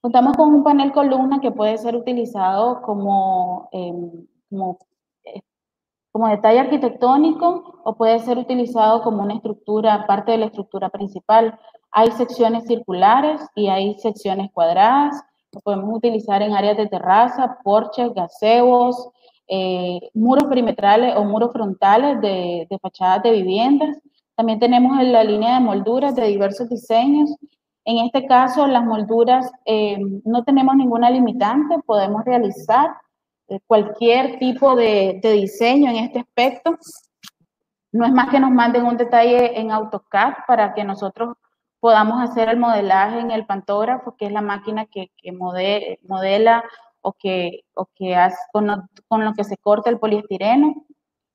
Contamos 0.00 0.36
con 0.36 0.54
un 0.54 0.62
panel 0.62 0.92
columna 0.92 1.40
que 1.40 1.50
puede 1.50 1.78
ser 1.78 1.96
utilizado 1.96 2.82
como, 2.82 3.68
em, 3.72 4.26
como, 4.56 4.78
eh, 5.24 5.42
como 6.12 6.28
detalle 6.28 6.60
arquitectónico 6.60 7.80
o 7.84 7.94
puede 7.94 8.18
ser 8.20 8.38
utilizado 8.38 9.02
como 9.02 9.22
una 9.22 9.34
estructura, 9.34 10.06
parte 10.06 10.32
de 10.32 10.38
la 10.38 10.46
estructura 10.46 10.88
principal. 10.88 11.58
Hay 11.92 12.10
secciones 12.12 12.66
circulares 12.66 13.40
y 13.54 13.68
hay 13.68 13.98
secciones 13.98 14.50
cuadradas. 14.52 15.22
Lo 15.52 15.60
podemos 15.60 15.94
utilizar 15.94 16.42
en 16.42 16.54
áreas 16.54 16.76
de 16.76 16.88
terraza, 16.88 17.58
porches, 17.62 18.12
gazebos, 18.14 19.10
eh, 19.48 20.00
muros 20.14 20.44
perimetrales 20.44 21.14
o 21.16 21.24
muros 21.24 21.52
frontales 21.52 22.20
de, 22.20 22.66
fachadas 22.80 23.22
de 23.22 23.32
viviendas. 23.32 23.96
También 24.34 24.58
tenemos 24.58 25.02
la 25.02 25.22
línea 25.22 25.54
de 25.54 25.60
molduras 25.60 26.14
de 26.16 26.26
diversos 26.26 26.68
diseños. 26.68 27.30
En 27.84 27.98
este 28.04 28.26
caso, 28.26 28.66
las 28.66 28.84
molduras 28.84 29.50
eh, 29.64 29.98
no 30.24 30.44
tenemos 30.44 30.74
ninguna 30.76 31.08
limitante, 31.08 31.78
podemos 31.86 32.24
realizar 32.24 32.90
cualquier 33.66 34.38
tipo 34.38 34.74
de, 34.74 35.20
diseño 35.22 35.90
en 35.90 35.96
este 35.96 36.20
aspecto. 36.20 36.76
No 37.92 38.04
es 38.04 38.12
más 38.12 38.30
que 38.30 38.40
nos 38.40 38.50
manden 38.50 38.84
un 38.84 38.96
detalle 38.96 39.58
en 39.58 39.70
AutoCAD 39.70 40.34
para 40.46 40.74
que 40.74 40.84
nosotros 40.84 41.36
podamos 41.80 42.22
hacer 42.22 42.48
el 42.48 42.58
modelaje 42.58 43.20
en 43.20 43.30
el 43.30 43.46
pantógrafo, 43.46 44.16
que 44.16 44.26
es 44.26 44.32
la 44.32 44.42
máquina 44.42 44.86
que, 44.86 45.10
que 45.16 45.32
modela 45.32 46.64
o 47.00 47.12
que, 47.12 47.64
o 47.74 47.86
que 47.94 48.16
hace 48.16 48.36
con, 48.52 48.66
lo, 48.66 48.76
con 49.08 49.24
lo 49.24 49.32
que 49.34 49.44
se 49.44 49.56
corta 49.56 49.90
el 49.90 49.98
poliestireno. 49.98 50.74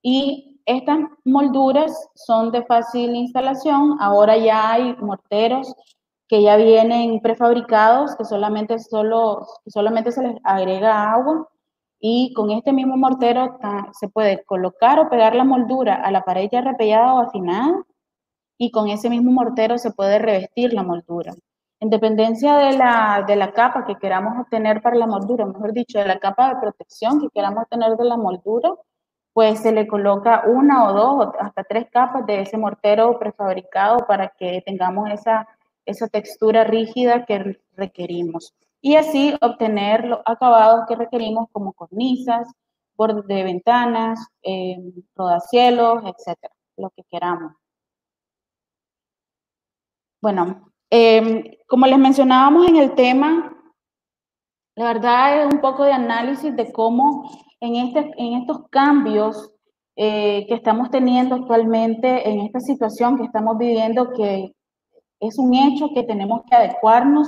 Y 0.02 0.62
estas 0.66 1.00
molduras 1.24 2.10
son 2.16 2.52
de 2.52 2.64
fácil 2.64 3.16
instalación. 3.16 3.98
Ahora 4.00 4.38
ya 4.38 4.74
hay 4.74 4.96
morteros 4.98 5.74
que 6.28 6.42
ya 6.42 6.58
vienen 6.58 7.20
prefabricados, 7.22 8.16
que 8.16 8.26
solamente, 8.26 8.80
solo, 8.80 9.48
solamente 9.68 10.12
se 10.12 10.24
les 10.24 10.36
agrega 10.44 11.12
agua 11.12 11.48
y 12.02 12.34
con 12.34 12.52
este 12.52 12.74
mismo 12.74 12.98
mortero 12.98 13.58
se 13.94 14.10
puede 14.10 14.44
colocar 14.44 15.00
o 15.00 15.10
pegar 15.10 15.36
la 15.36 15.46
moldura 15.46 15.96
a 15.96 16.12
la 16.12 16.26
pared 16.26 16.50
ya 16.52 16.62
repellada 16.62 17.14
o 17.14 17.20
afinada 17.20 17.84
y 18.58 18.72
con 18.72 18.90
ese 18.90 19.10
mismo 19.10 19.32
mortero 19.32 19.78
se 19.78 19.92
puede 19.92 20.20
revestir 20.20 20.74
la 20.74 20.84
moldura. 20.84 21.34
En 21.80 21.90
dependencia 21.90 22.58
de 22.58 22.78
la, 22.78 23.24
de 23.28 23.36
la 23.36 23.54
capa 23.54 23.86
que 23.86 23.96
queramos 23.96 24.40
obtener 24.40 24.82
para 24.82 24.98
la 24.98 25.08
moldura, 25.08 25.46
mejor 25.46 25.74
dicho, 25.74 26.00
de 26.00 26.06
la 26.06 26.20
capa 26.20 26.50
de 26.50 26.60
protección 26.60 27.22
que 27.22 27.30
queramos 27.34 27.64
obtener 27.64 27.96
de 27.96 28.06
la 28.06 28.18
moldura, 28.18 28.74
pues 29.34 29.60
se 29.62 29.72
le 29.72 29.88
coloca 29.88 30.44
una 30.46 30.90
o 30.90 30.94
dos 30.94 31.30
hasta 31.40 31.64
tres 31.64 31.88
capas 31.92 32.26
de 32.26 32.42
ese 32.42 32.58
mortero 32.58 33.18
prefabricado 33.18 34.00
para 34.06 34.28
que 34.30 34.62
tengamos 34.66 35.10
esa 35.10 35.48
esa 35.86 36.08
textura 36.08 36.64
rígida 36.64 37.26
que 37.26 37.60
requerimos. 37.76 38.54
Y 38.82 38.96
así 38.96 39.36
obtener 39.42 40.06
los 40.06 40.20
acabados 40.26 40.86
que 40.88 40.96
requerimos 40.96 41.48
como 41.52 41.74
cornisas, 41.74 42.48
bordes 42.96 43.26
de 43.28 43.44
ventanas, 43.44 44.20
eh, 44.44 44.78
rodacielos, 45.16 46.04
etcétera, 46.04 46.54
lo 46.78 46.90
que 46.92 47.04
queramos. 47.10 47.54
Bueno, 50.22 50.72
em, 50.90 51.44
como 51.68 51.86
les 51.88 51.98
mencionábamos 51.98 52.68
en 52.68 52.76
el 52.78 52.94
tema, 52.96 53.56
la 54.76 54.86
verdad 54.86 55.42
es 55.42 55.54
un 55.54 55.62
poco 55.62 55.84
de 55.84 55.94
análisis 55.94 56.56
de 56.56 56.72
cómo 56.72 57.30
en, 57.60 57.76
este, 57.76 58.12
en 58.18 58.34
estos 58.42 58.68
cambios 58.70 59.52
eh, 59.96 60.46
que 60.48 60.56
estamos 60.56 60.90
teniendo 60.90 61.36
actualmente, 61.36 62.30
en 62.30 62.42
esta 62.42 62.60
situación 62.60 63.18
que 63.18 63.26
estamos 63.26 63.58
viviendo, 63.58 64.14
que 64.14 64.54
es 65.20 65.38
un 65.38 65.54
hecho 65.54 65.90
que 65.94 66.04
tenemos 66.04 66.42
que 66.50 66.56
adecuarnos 66.56 67.28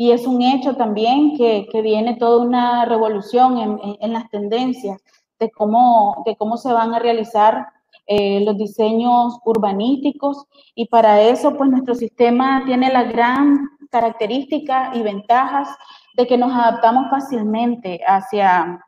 y 0.00 0.12
es 0.12 0.26
un 0.26 0.40
hecho 0.40 0.76
también 0.76 1.36
que, 1.36 1.68
que 1.70 1.82
viene 1.82 2.16
toda 2.16 2.42
una 2.42 2.86
revolución 2.86 3.58
en, 3.58 3.98
en, 4.00 4.12
las 4.14 4.30
tendencias 4.30 4.98
de 5.38 5.50
cómo, 5.50 6.22
de 6.24 6.36
cómo 6.36 6.56
se 6.56 6.72
van 6.72 6.94
a 6.94 6.98
realizar 6.98 7.66
eh, 8.06 8.42
los 8.42 8.56
diseños 8.56 9.38
urbanísticos 9.44 10.46
y 10.74 10.86
para 10.86 11.20
eso 11.20 11.54
pues 11.54 11.68
nuestro 11.68 11.94
sistema 11.94 12.62
tiene 12.64 12.90
la 12.90 13.02
gran 13.02 13.68
característica 13.90 14.90
y 14.94 15.02
ventajas 15.02 15.68
de 16.16 16.26
que 16.26 16.38
nos 16.38 16.50
adaptamos 16.50 17.10
fácilmente 17.10 18.00
hacia, 18.06 18.80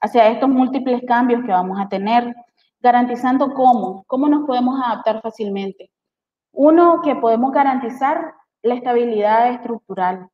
hacia 0.00 0.28
estos 0.30 0.48
múltiples 0.48 1.00
cambios 1.06 1.42
que 1.44 1.52
vamos 1.52 1.78
a 1.78 1.88
tener, 1.88 2.34
garantizando 2.80 3.54
cómo, 3.54 4.02
cómo 4.08 4.28
nos 4.28 4.44
podemos 4.44 4.80
adaptar 4.84 5.22
fácilmente. 5.22 5.92
Uno, 6.50 7.02
que 7.04 7.14
podemos 7.14 7.52
garantizar 7.52 8.34
la 8.62 8.74
estabilidad 8.74 9.50
estructural. 9.50 10.28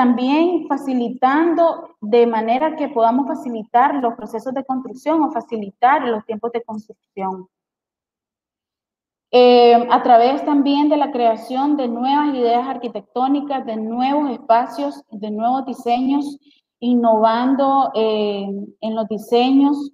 También 0.00 0.66
facilitando 0.66 1.94
de 2.00 2.26
manera 2.26 2.74
que 2.74 2.88
podamos 2.88 3.26
facilitar 3.28 3.96
los 3.96 4.14
procesos 4.14 4.54
de 4.54 4.64
construcción 4.64 5.22
o 5.22 5.30
facilitar 5.30 6.08
los 6.08 6.24
tiempos 6.24 6.52
de 6.52 6.62
construcción. 6.62 7.46
Eh, 9.30 9.74
a 9.90 10.02
través 10.02 10.42
también 10.46 10.88
de 10.88 10.96
la 10.96 11.12
creación 11.12 11.76
de 11.76 11.86
nuevas 11.88 12.34
ideas 12.34 12.66
arquitectónicas, 12.66 13.66
de 13.66 13.76
nuevos 13.76 14.30
espacios, 14.30 15.04
de 15.10 15.30
nuevos 15.30 15.66
diseños, 15.66 16.38
innovando 16.78 17.92
eh, 17.94 18.48
en 18.80 18.94
los 18.94 19.06
diseños, 19.06 19.92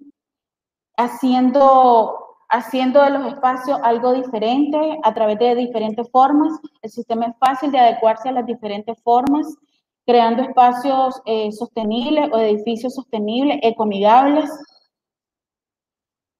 haciendo 0.95 2.23
haciendo 2.49 3.01
de 3.01 3.09
los 3.09 3.27
espacios 3.27 3.77
algo 3.83 4.13
diferente 4.13 4.99
a 5.03 5.13
través 5.13 5.37
de 5.37 5.53
diferentes 5.53 6.09
formas. 6.11 6.53
El 6.81 6.89
sistema 6.89 7.25
es 7.25 7.35
fácil 7.39 7.71
de 7.71 7.79
adecuarse 7.79 8.29
a 8.29 8.31
las 8.31 8.45
diferentes 8.45 8.97
formas, 9.03 9.57
creando 10.07 10.41
espacios 10.41 11.21
eh, 11.25 11.51
sostenibles 11.51 12.29
o 12.31 12.39
edificios 12.39 12.95
sostenibles, 12.95 13.59
ecoamigables, 13.61 14.49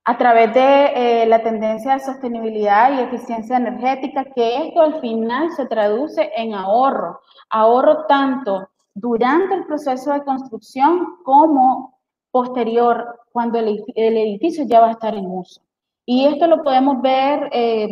a 0.06 0.18
través 0.18 0.54
de 0.54 0.86
eh, 0.96 1.26
la 1.28 1.44
tendencia 1.44 1.94
de 1.94 2.00
sostenibilidad 2.00 2.94
y 2.94 3.02
eficiencia 3.02 3.58
energética, 3.58 4.24
que 4.34 4.68
esto 4.68 4.82
al 4.82 5.02
final 5.02 5.52
se 5.52 5.66
traduce 5.66 6.32
en 6.38 6.54
ahorro, 6.54 7.20
ahorro 7.50 8.06
tanto 8.08 8.70
durante 8.94 9.54
el 9.54 9.66
proceso 9.66 10.14
de 10.14 10.24
construcción 10.24 11.18
como 11.26 12.00
posterior, 12.32 13.20
cuando 13.34 13.60
el 13.60 13.84
edificio 13.96 14.64
ya 14.66 14.80
va 14.80 14.88
a 14.88 14.92
estar 14.92 15.14
en 15.14 15.26
uso. 15.26 15.62
Y 16.06 16.26
esto 16.26 16.48
lo 16.48 16.64
podemos 16.64 17.02
ver 17.02 17.50
eh, 17.52 17.90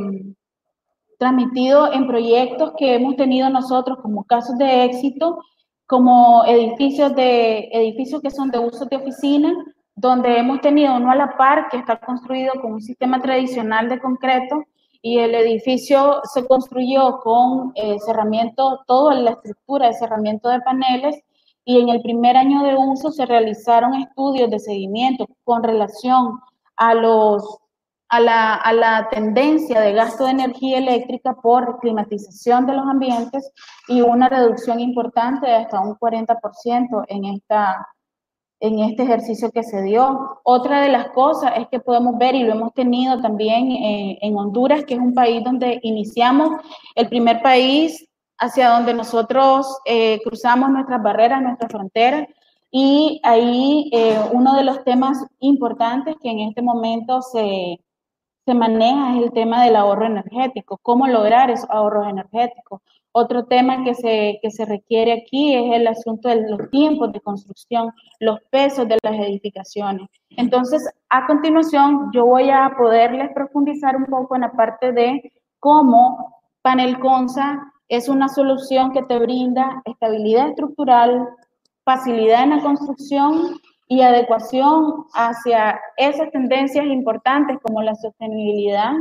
transmitido 1.20 1.92
en 1.92 2.08
proyectos 2.08 2.72
que 2.78 2.96
hemos 2.96 3.18
tenido 3.18 3.50
nosotros 3.50 3.98
como 4.02 4.24
casos 4.24 4.58
de 4.58 4.86
éxito, 4.86 5.40
como 5.88 6.44
edificios, 6.46 7.16
de, 7.16 7.70
edificios 7.72 8.22
que 8.22 8.32
son 8.32 8.50
de 8.50 8.60
uso 8.60 8.86
de 8.86 8.98
oficina, 8.98 9.54
donde 9.96 10.38
hemos 10.38 10.62
tenido 10.62 10.96
uno 10.96 11.12
a 11.12 11.16
la 11.16 11.38
par 11.38 11.70
que 11.70 11.78
está 11.78 12.00
construido 12.00 12.54
con 12.62 12.74
un 12.74 12.82
sistema 12.82 13.22
tradicional 13.22 13.88
de 13.88 14.00
concreto 14.00 14.64
y 15.02 15.20
el 15.20 15.36
edificio 15.36 16.22
se 16.34 16.46
construyó 16.48 17.20
con 17.20 17.72
eh, 17.76 17.98
cerramiento, 18.00 18.82
toda 18.88 19.14
la 19.14 19.32
estructura 19.32 19.88
de 19.88 19.94
cerramiento 19.94 20.50
de 20.50 20.62
paneles 20.62 21.16
y 21.64 21.80
en 21.80 21.90
el 21.90 22.02
primer 22.02 22.36
año 22.36 22.64
de 22.64 22.76
uso 22.76 23.12
se 23.12 23.26
realizaron 23.26 23.94
estudios 23.94 24.50
de 24.50 24.60
seguimiento 24.60 25.28
con 25.44 25.64
relación 25.64 26.40
a 26.76 26.94
los 26.94 27.60
a 28.16 28.74
la, 28.74 29.08
tendencia 29.12 29.82
de 29.82 29.94
gasto 29.94 30.26
de 30.26 30.32
energía 30.32 30.78
eléctrica 30.78 31.36
por 31.42 31.80
climatización 31.80 32.66
de 32.66 32.74
los 32.74 32.88
ambientes 32.88 33.52
y 33.88 34.02
una 34.02 34.30
reducción 34.30 34.80
importante 34.80 35.48
de 35.48 35.56
hasta 35.56 35.82
un 35.82 35.96
40% 35.96 37.06
en, 37.08 37.26
esta, 37.26 37.88
en 38.60 38.80
este 38.80 39.04
ejercicio 39.04 39.52
que 39.52 39.64
se 39.64 39.82
dio. 39.84 40.40
Otra 40.44 40.82
de 40.82 40.90
las 40.90 41.10
cosas 41.10 41.54
es 41.58 41.68
que 41.70 41.80
podemos 41.80 42.18
ver, 42.18 42.36
y 42.36 42.44
lo 42.44 42.54
hemos 42.54 42.74
tenido 42.74 43.22
también 43.22 43.72
eh, 43.72 44.18
en 44.22 44.38
Honduras, 44.38 44.86
que 44.86 44.94
es 44.96 45.00
un 45.00 45.14
país 45.14 45.44
donde 45.44 45.80
iniciamos 45.84 46.50
el 46.96 47.10
primer 47.10 47.42
país 47.42 48.08
hacia 48.38 48.70
donde 48.70 48.94
nosotros 48.94 49.68
eh, 49.86 50.22
cruzamos 50.24 50.70
nuestras 50.70 51.02
barreras, 51.02 51.42
nuestras 51.42 51.72
fronteras, 51.72 52.28
y 52.72 53.22
ahí 53.24 53.90
eh, 53.94 54.20
uno 54.34 54.56
de 54.56 54.64
los 54.66 54.84
temas 54.84 55.18
importantes 55.40 56.16
que 56.22 56.30
en 56.30 56.42
este 56.42 56.62
momento 56.62 57.22
se, 57.22 57.80
se 58.46 58.54
maneja 58.54 59.18
es 59.18 59.24
el 59.24 59.32
tema 59.32 59.64
del 59.64 59.76
ahorro 59.76 60.06
energético, 60.06 60.78
cómo 60.78 61.08
lograr 61.08 61.50
esos 61.50 61.70
ahorros 61.70 62.08
energéticos. 62.08 62.82
Otro 63.12 63.46
tema 63.46 63.84
que 63.84 63.96
se, 63.96 64.40
que 64.42 64.52
se 64.52 64.66
requiere 64.66 65.14
aquí 65.14 65.56
es 65.56 65.74
el 65.74 65.88
asunto 65.88 66.30
de 66.30 66.50
los 66.50 66.70
tiempos 66.70 67.12
de 67.14 67.22
construcción, 67.22 67.92
los 68.20 68.40
pesos 68.52 68.88
de 68.88 68.98
las 69.02 69.16
edificaciones. 69.16 70.10
Entonces, 70.32 70.88
a 71.10 71.26
continuación, 71.26 72.12
yo 72.14 72.26
voy 72.26 72.50
a 72.50 72.74
poderles 72.78 73.30
profundizar 73.34 73.96
un 73.96 74.06
poco 74.06 74.36
en 74.36 74.42
la 74.42 74.52
parte 74.52 74.92
de 74.92 75.32
cómo 75.60 76.42
Panel 76.62 77.00
Consa 77.00 77.72
es 77.88 78.10
una 78.10 78.28
solución 78.28 78.92
que 78.92 79.04
te 79.04 79.18
brinda 79.18 79.82
estabilidad 79.86 80.50
estructural, 80.50 81.30
facilidad 81.84 82.44
en 82.44 82.50
la 82.50 82.62
construcción 82.62 83.60
y 83.88 84.02
adecuación 84.02 85.06
hacia 85.14 85.80
esas 85.98 86.32
tendencias 86.32 86.86
importantes 86.86 87.58
como 87.62 87.82
la 87.82 87.96
sostenibilidad 87.96 88.94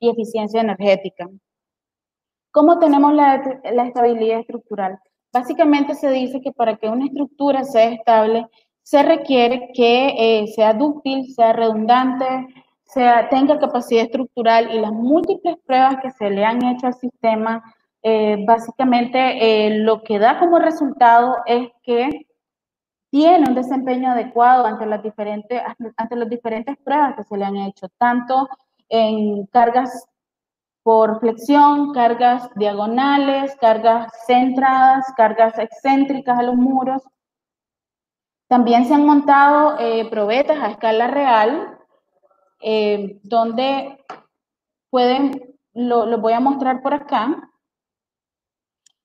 y 0.00 0.10
eficiencia 0.10 0.60
energética. 0.60 1.28
¿Cómo 2.50 2.78
tenemos 2.78 3.14
la, 3.14 3.36
estabilidad 3.86 4.40
estructural? 4.40 4.98
Básicamente 5.32 5.94
se 5.94 6.10
dice 6.10 6.40
que 6.40 6.52
para 6.52 6.76
que 6.76 6.88
una 6.88 7.06
estructura 7.06 7.64
sea 7.64 7.90
estable, 7.90 8.46
se 8.82 9.02
requiere 9.02 9.70
que 9.72 10.14
eh, 10.18 10.46
sea 10.48 10.74
dúctil, 10.74 11.32
sea 11.32 11.52
redundante, 11.52 12.26
sea, 12.84 13.28
tenga 13.30 13.58
capacidad 13.58 14.04
estructural 14.04 14.70
y 14.74 14.80
las 14.80 14.92
múltiples 14.92 15.56
pruebas 15.64 15.96
que 16.02 16.10
se 16.10 16.28
le 16.28 16.44
han 16.44 16.62
hecho 16.64 16.88
al 16.88 16.94
sistema, 16.94 17.62
eh, 18.02 18.44
básicamente 18.46 19.18
eh, 19.18 19.78
lo 19.78 20.02
que 20.02 20.18
da 20.18 20.38
como 20.38 20.58
resultado 20.58 21.36
es 21.46 21.70
que 21.82 22.26
tiene 23.12 23.46
un 23.46 23.54
desempeño 23.54 24.12
adecuado 24.12 24.64
ante 24.64 24.86
las 24.86 25.02
diferentes, 25.02 25.60
ante 25.98 26.16
las 26.16 26.30
diferentes 26.30 26.78
pruebas 26.78 27.14
que 27.14 27.24
se 27.24 27.36
le 27.36 27.44
han 27.44 27.56
hecho, 27.56 27.86
tanto 27.98 28.48
en 28.88 29.44
cargas 29.48 30.06
por 30.82 31.20
flexión, 31.20 31.92
cargas 31.92 32.48
diagonales, 32.54 33.54
cargas 33.60 34.10
centradas, 34.26 35.12
cargas 35.14 35.58
excéntricas 35.58 36.38
a 36.38 36.42
los 36.42 36.54
muros. 36.54 37.02
También 38.48 38.86
se 38.86 38.94
han 38.94 39.04
montado 39.04 39.78
eh, 39.78 40.08
probetas 40.08 40.56
a 40.58 40.70
escala 40.70 41.08
real, 41.08 41.78
eh, 42.62 43.20
donde 43.24 44.02
pueden, 44.88 45.54
lo, 45.74 46.06
lo, 46.06 46.18
voy 46.18 46.32
a 46.32 46.40
mostrar 46.40 46.80
por 46.80 46.94
acá. 46.94 47.51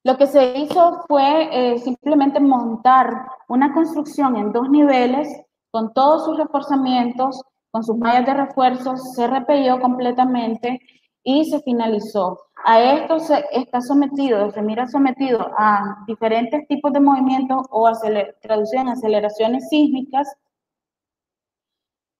Lo 0.07 0.17
que 0.17 0.25
se 0.25 0.57
hizo 0.57 1.03
fue 1.05 1.49
eh, 1.51 1.79
simplemente 1.79 2.39
montar 2.39 3.27
una 3.49 3.73
construcción 3.73 4.37
en 4.37 4.53
dos 4.53 4.69
niveles 4.69 5.27
con 5.69 5.93
todos 5.93 6.23
sus 6.23 6.37
reforzamientos, 6.37 7.41
con 7.71 7.83
sus 7.83 7.97
mallas 7.97 8.25
de 8.25 8.33
refuerzos, 8.33 9.15
se 9.15 9.27
repelló 9.27 9.81
completamente 9.81 10.79
y 11.23 11.43
se 11.51 11.59
finalizó. 11.59 12.39
A 12.63 12.79
esto 12.79 13.19
se 13.19 13.43
está 13.51 13.81
sometido, 13.81 14.49
se 14.51 14.61
mira 14.61 14.87
sometido 14.87 15.45
a 15.57 16.05
diferentes 16.07 16.65
tipos 16.69 16.93
de 16.93 17.01
movimientos 17.01 17.67
o 17.69 17.91
traducción 18.41 18.87
aceleraciones 18.87 19.67
sísmicas 19.67 20.25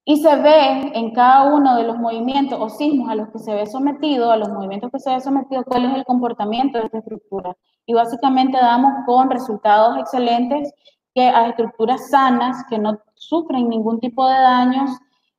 y 0.09 0.15
se 0.15 0.37
ve 0.37 0.89
en 0.93 1.11
cada 1.11 1.53
uno 1.53 1.75
de 1.75 1.83
los 1.83 1.97
movimientos 1.97 2.57
o 2.61 2.69
sismos 2.69 3.09
a 3.09 3.15
los 3.15 3.27
que 3.27 3.39
se 3.39 3.53
ve 3.53 3.65
sometido, 3.65 4.31
a 4.31 4.37
los 4.37 4.47
movimientos 4.47 4.89
que 4.89 5.01
se 5.01 5.09
ve 5.09 5.19
sometido, 5.19 5.65
cuál 5.65 5.83
es 5.83 5.95
el 5.95 6.05
comportamiento 6.05 6.77
de 6.77 6.85
esta 6.85 6.99
estructura. 6.99 7.57
Y 7.85 7.93
básicamente 7.93 8.57
damos 8.57 9.05
con 9.05 9.29
resultados 9.29 9.97
excelentes 9.97 10.73
que 11.13 11.23
a 11.27 11.49
estructuras 11.49 12.09
sanas, 12.09 12.63
que 12.69 12.79
no 12.79 12.97
sufren 13.15 13.67
ningún 13.67 13.99
tipo 13.99 14.25
de 14.29 14.35
daños, 14.35 14.91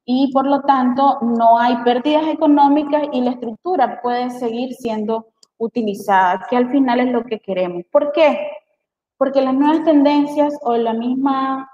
y 0.04 0.30
por 0.34 0.46
lo 0.46 0.60
tanto 0.60 1.18
no 1.22 1.58
hay 1.58 1.76
pérdidas 1.78 2.26
económicas 2.26 3.04
y 3.10 3.22
la 3.22 3.30
estructura 3.30 4.02
puede 4.02 4.28
seguir 4.28 4.74
siendo 4.74 5.28
utilizada, 5.56 6.46
que 6.50 6.58
al 6.58 6.68
final 6.68 7.00
es 7.00 7.10
lo 7.10 7.24
que 7.24 7.40
queremos. 7.40 7.84
¿Por 7.90 8.12
qué? 8.12 8.38
Porque 9.16 9.40
las 9.40 9.54
nuevas 9.54 9.82
tendencias 9.84 10.58
o 10.60 10.76
la 10.76 10.92
misma, 10.92 11.70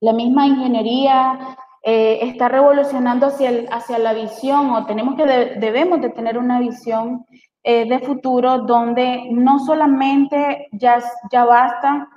la 0.00 0.14
misma 0.14 0.46
ingeniería 0.46 1.58
eh, 1.86 2.20
está 2.22 2.48
revolucionando 2.48 3.26
hacia, 3.26 3.50
el, 3.50 3.68
hacia 3.70 3.98
la 3.98 4.14
visión 4.14 4.70
o 4.70 4.86
tenemos 4.86 5.16
que 5.16 5.26
debemos 5.26 6.00
de 6.00 6.08
tener 6.08 6.38
una 6.38 6.58
visión 6.58 7.26
eh, 7.62 7.86
de 7.86 7.98
futuro 7.98 8.60
donde 8.60 9.28
no 9.30 9.58
solamente 9.58 10.68
ya, 10.72 11.02
ya 11.30 11.44
basta 11.44 12.08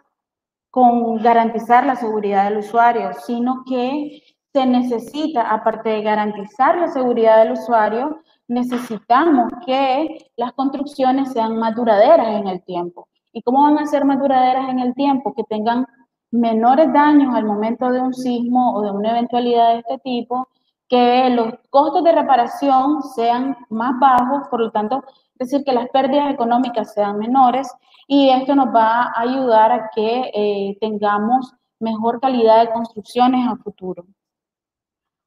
con 0.70 1.18
garantizar 1.22 1.86
la 1.86 1.98
seguridad 1.98 2.46
del 2.46 2.60
usuario, 2.60 3.12
sino 3.26 3.64
que 3.68 4.22
se 4.54 4.66
necesita, 4.66 5.42
aparte 5.42 5.90
de 5.90 6.02
garantizar 6.02 6.78
la 6.78 6.88
seguridad 6.88 7.44
del 7.44 7.54
usuario, 7.54 8.22
necesitamos 8.48 9.52
que 9.66 10.30
las 10.38 10.54
construcciones 10.54 11.34
sean 11.34 11.58
más 11.58 11.76
duraderas 11.76 12.40
en 12.40 12.48
el 12.48 12.64
tiempo. 12.64 13.10
¿Y 13.34 13.42
cómo 13.42 13.64
van 13.64 13.80
a 13.80 13.86
ser 13.86 14.06
más 14.06 14.20
duraderas 14.20 14.70
en 14.70 14.80
el 14.80 14.96
tiempo? 14.96 15.34
Que 15.34 15.44
tengan 15.44 15.86
menores 16.32 16.92
daños 16.94 17.34
al 17.34 17.46
momento 17.46 17.92
de 17.92 18.02
un 18.02 18.14
sismo 18.14 18.74
o 18.76 18.82
de 18.82 18.92
una 18.92 19.12
eventualidad 19.12 19.74
de 19.74 19.80
este 19.80 19.98
tipo, 20.00 20.48
que 20.88 21.30
los 21.30 21.54
costos 21.70 22.04
de 22.04 22.14
reparación 22.14 23.04
sean 23.04 23.58
más 23.70 24.00
bajos, 24.00 24.48
por 24.50 24.62
lo 24.62 24.72
tanto, 24.72 25.04
es 25.40 25.50
decir, 25.50 25.66
que 25.66 25.74
las 25.74 25.90
pérdidas 25.90 26.34
económicas 26.34 26.94
sean 26.94 27.18
menores 27.18 27.72
y 28.08 28.30
esto 28.30 28.56
nos 28.56 28.74
va 28.74 29.04
a 29.04 29.22
ayudar 29.22 29.72
a 29.72 29.90
que 29.94 30.32
eh, 30.34 30.78
tengamos 30.80 31.54
mejor 31.80 32.20
calidad 32.20 32.62
de 32.62 32.72
construcciones 32.72 33.48
a 33.48 33.58
futuro. 33.58 34.06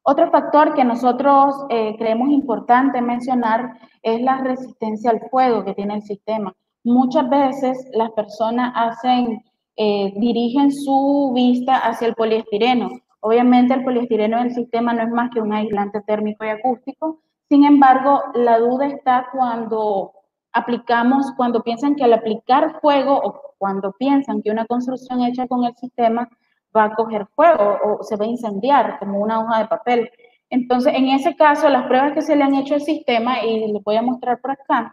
Otro 0.03 0.31
factor 0.31 0.75
que 0.75 0.85
nosotros 0.85 1.55
eh, 1.69 1.95
creemos 1.99 2.31
importante 2.31 3.03
mencionar 3.03 3.79
es 4.03 4.21
la 4.23 4.39
resistencia 4.39 5.11
al 5.11 5.21
fuego 5.31 5.65
que 5.65 5.75
tiene 5.75 5.97
el 5.97 6.03
sistema. 6.03 6.55
Muchas 6.83 7.29
veces 7.29 7.87
las 7.93 8.11
personas 8.13 8.73
hacen, 8.75 9.45
eh, 9.83 10.13
dirigen 10.17 10.71
su 10.71 11.33
vista 11.35 11.79
hacia 11.79 12.09
el 12.09 12.15
poliestireno. 12.15 12.91
Obviamente 13.21 13.73
el 13.73 13.83
poliestireno 13.83 14.37
del 14.37 14.53
sistema 14.53 14.93
no 14.93 15.01
es 15.05 15.09
más 15.09 15.31
que 15.31 15.41
un 15.41 15.55
aislante 15.55 16.03
térmico 16.03 16.45
y 16.45 16.49
acústico. 16.49 17.23
Sin 17.49 17.65
embargo, 17.65 18.23
la 18.35 18.59
duda 18.59 18.89
está 18.89 19.29
cuando 19.33 20.13
aplicamos, 20.53 21.33
cuando 21.35 21.63
piensan 21.63 21.95
que 21.95 22.05
al 22.05 22.13
aplicar 22.13 22.79
fuego 22.83 23.23
o 23.25 23.41
cuando 23.57 23.93
piensan 23.93 24.43
que 24.43 24.51
una 24.51 24.67
construcción 24.67 25.23
hecha 25.23 25.49
con 25.49 25.65
el 25.65 25.75
sistema 25.77 26.29
va 26.77 26.85
a 26.85 26.95
coger 26.95 27.27
fuego 27.35 27.79
o 27.83 28.03
se 28.03 28.17
va 28.17 28.27
a 28.27 28.29
incendiar 28.29 28.99
como 28.99 29.19
una 29.19 29.41
hoja 29.41 29.61
de 29.61 29.69
papel. 29.69 30.11
Entonces, 30.51 30.93
en 30.95 31.09
ese 31.09 31.35
caso, 31.37 31.71
las 31.71 31.87
pruebas 31.87 32.13
que 32.13 32.21
se 32.21 32.37
le 32.37 32.45
han 32.45 32.55
hecho 32.55 32.75
al 32.75 32.83
sistema, 32.83 33.43
y 33.43 33.73
les 33.73 33.83
voy 33.83 33.97
a 33.97 34.03
mostrar 34.03 34.43
por 34.43 34.51
acá, 34.51 34.93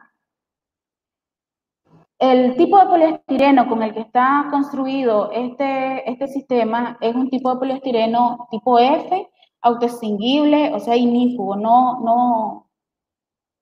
el 2.19 2.56
tipo 2.56 2.80
de 2.80 2.86
poliestireno 2.88 3.67
con 3.69 3.84
el 3.84 3.93
que 3.93 3.99
está 4.01 4.47
construido 4.49 5.32
este, 5.32 6.10
este 6.10 6.27
sistema 6.27 6.97
es 6.99 7.15
un 7.15 7.30
tipo 7.30 7.51
de 7.51 7.60
poliestireno 7.60 8.47
tipo 8.49 8.80
F, 8.80 9.30
autoextinguible, 9.62 10.73
o 10.73 10.80
sea, 10.80 10.95
inífugo, 10.95 11.56
no, 11.56 11.99
no, 11.99 12.69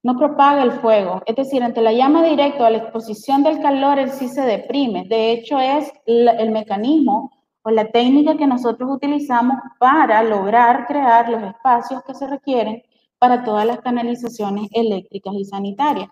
no 0.03 0.17
propaga 0.17 0.63
el 0.63 0.71
fuego. 0.73 1.21
Es 1.25 1.35
decir, 1.35 1.63
ante 1.63 1.81
la 1.81 1.91
llama 1.91 2.23
directa 2.23 2.67
a 2.67 2.69
la 2.69 2.77
exposición 2.77 3.43
del 3.43 3.61
calor, 3.61 3.99
él 3.99 4.11
sí 4.11 4.27
se 4.29 4.41
deprime. 4.41 5.05
De 5.05 5.31
hecho, 5.31 5.59
es 5.59 5.91
el 6.05 6.51
mecanismo 6.51 7.31
o 7.63 7.71
la 7.71 7.91
técnica 7.91 8.37
que 8.37 8.45
nosotros 8.45 8.89
utilizamos 8.91 9.57
para 9.79 10.21
lograr 10.23 10.85
crear 10.85 11.27
los 11.29 11.41
espacios 11.43 12.03
que 12.03 12.13
se 12.13 12.27
requieren 12.27 12.83
para 13.17 13.43
todas 13.43 13.65
las 13.65 13.79
canalizaciones 13.79 14.69
eléctricas 14.71 15.33
y 15.33 15.45
sanitarias. 15.45 16.09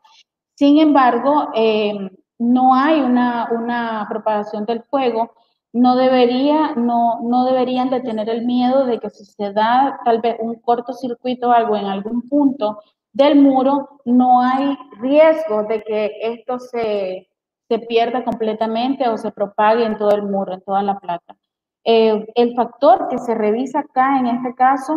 Sin 0.55 0.79
embargo, 0.79 1.49
em, 1.53 2.09
no 2.43 2.75
hay 2.75 3.01
una, 3.01 3.47
una, 3.51 4.05
propagación 4.09 4.65
del 4.65 4.83
fuego, 4.83 5.31
no, 5.71 5.95
debería, 5.95 6.75
no, 6.75 7.21
no 7.21 7.45
deberían 7.45 7.89
de 7.89 8.01
tener 8.01 8.29
el 8.29 8.45
miedo 8.45 8.85
de 8.85 8.99
que 8.99 9.09
si 9.09 9.25
se 9.25 9.53
da 9.53 9.99
tal 10.03 10.21
vez 10.21 10.35
un 10.39 10.55
cortocircuito 10.55 11.49
o 11.49 11.51
algo 11.51 11.75
en 11.75 11.85
algún 11.85 12.27
punto 12.27 12.79
del 13.13 13.35
muro, 13.39 14.01
no 14.05 14.41
hay 14.41 14.77
riesgo 14.99 15.63
de 15.63 15.83
que 15.83 16.11
esto 16.21 16.59
se, 16.59 17.29
se 17.67 17.79
pierda 17.79 18.23
completamente 18.23 19.07
o 19.07 19.17
se 19.17 19.31
propague 19.31 19.85
en 19.85 19.97
todo 19.97 20.11
el 20.11 20.23
muro, 20.23 20.53
en 20.53 20.61
toda 20.61 20.83
la 20.83 20.99
placa. 20.99 21.35
Eh, 21.85 22.25
el 22.35 22.55
factor 22.55 23.07
que 23.09 23.17
se 23.19 23.35
revisa 23.35 23.79
acá 23.79 24.19
en 24.19 24.27
este 24.27 24.55
caso 24.55 24.93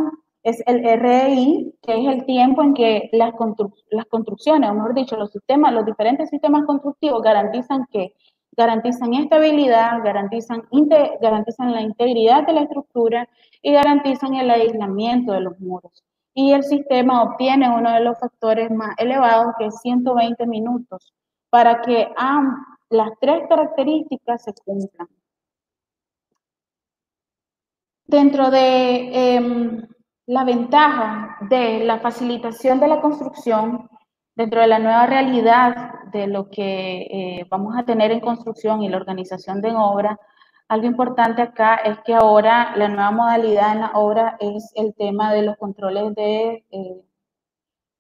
es 0.47 0.63
el 0.65 0.81
REI, 1.01 1.75
que 1.83 1.93
es 1.93 2.07
el 2.07 2.25
tiempo 2.25 2.63
en 2.63 2.73
que 2.73 3.11
las, 3.13 3.35
las 3.91 4.07
construcciones, 4.07 4.71
o 4.71 4.75
mejor 4.75 4.95
dicho, 4.95 5.17
los 5.17 5.33
sistemas, 5.33 5.73
los 5.73 5.85
diferentes 5.85 6.31
sistemas 6.31 6.65
constructivos 6.65 7.21
garantizan 7.21 7.85
que 7.91 8.15
garantizan 8.57 9.13
estabilidad, 9.15 10.05
garantizan, 10.05 10.63
garantizan 11.21 11.73
la 11.73 11.83
integridad 11.83 12.47
de 12.47 12.53
la 12.53 12.63
estructura 12.63 13.29
y 13.61 13.73
garantizan 13.73 14.35
el 14.35 14.49
aislamiento 14.49 15.33
de 15.33 15.41
los 15.41 15.59
muros. 15.59 16.05
Y 16.33 16.53
el 16.53 16.63
sistema 16.63 17.25
obtiene 17.25 17.69
uno 17.69 17.93
de 17.93 18.01
los 18.01 18.17
factores 18.17 18.71
más 18.71 18.95
elevados, 18.99 19.53
que 19.59 19.67
es 19.67 19.81
120 19.81 20.47
minutos, 20.47 21.13
para 21.51 21.83
que 21.83 22.09
las 22.91 23.11
tres 23.21 23.49
características 23.49 24.45
se 24.45 24.55
cumplan. 24.65 25.09
Dentro 28.07 28.53
de 28.53 29.35
em, 29.35 29.89
la 30.27 30.45
ventaja 30.45 31.37
de 31.49 31.85
la 31.85 32.01
facilitación 32.01 32.81
de 32.81 32.89
la 32.89 33.01
construcción, 33.01 33.89
dentro 34.35 34.61
de 34.61 34.67
la 34.67 34.79
nueva 34.79 35.07
realidad 35.07 35.95
de 36.13 36.27
lo 36.27 36.51
que 36.51 37.03
eh, 37.11 37.47
vamos 37.51 37.77
a 37.77 37.85
tener 37.85 38.13
en 38.13 38.21
construcción 38.21 38.83
y 38.83 38.89
la 38.89 38.99
organización 38.99 39.61
de 39.61 39.73
obra, 39.75 40.19
algo 40.69 40.87
importante 40.87 41.43
acá 41.43 41.77
es 41.77 41.99
que 42.01 42.15
ahora 42.15 42.75
la 42.77 42.89
nueva 42.89 43.13
modalidad 43.13 43.73
en 43.73 43.81
la 43.81 43.93
obra 43.95 44.37
es 44.41 44.73
el 44.75 44.95
tema 44.95 45.33
de 45.33 45.43
los 45.43 45.57
controles 45.59 46.15
de 46.17 46.65
eh, 46.71 47.03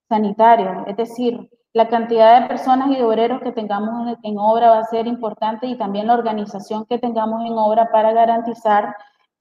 sanitarios, 0.09 0.85
es 0.87 0.97
decir, 0.97 1.49
la 1.73 1.89
cantidad 1.89 2.41
de 2.41 2.49
personas 2.49 2.91
y 2.91 2.97
de 2.97 3.05
obreros 3.05 3.43
que 3.43 3.53
tengamos 3.53 4.17
en, 4.23 4.39
obra 4.39 4.71
va 4.71 4.79
a 4.79 4.85
ser 4.85 5.07
importante 5.07 5.67
y 5.67 5.77
también 5.77 6.07
la 6.07 6.15
organización 6.15 6.87
que 6.87 6.99
tengamos 6.99 7.45
en 7.45 7.53
obra 7.53 7.91
para 7.93 8.13
garantizar 8.13 8.97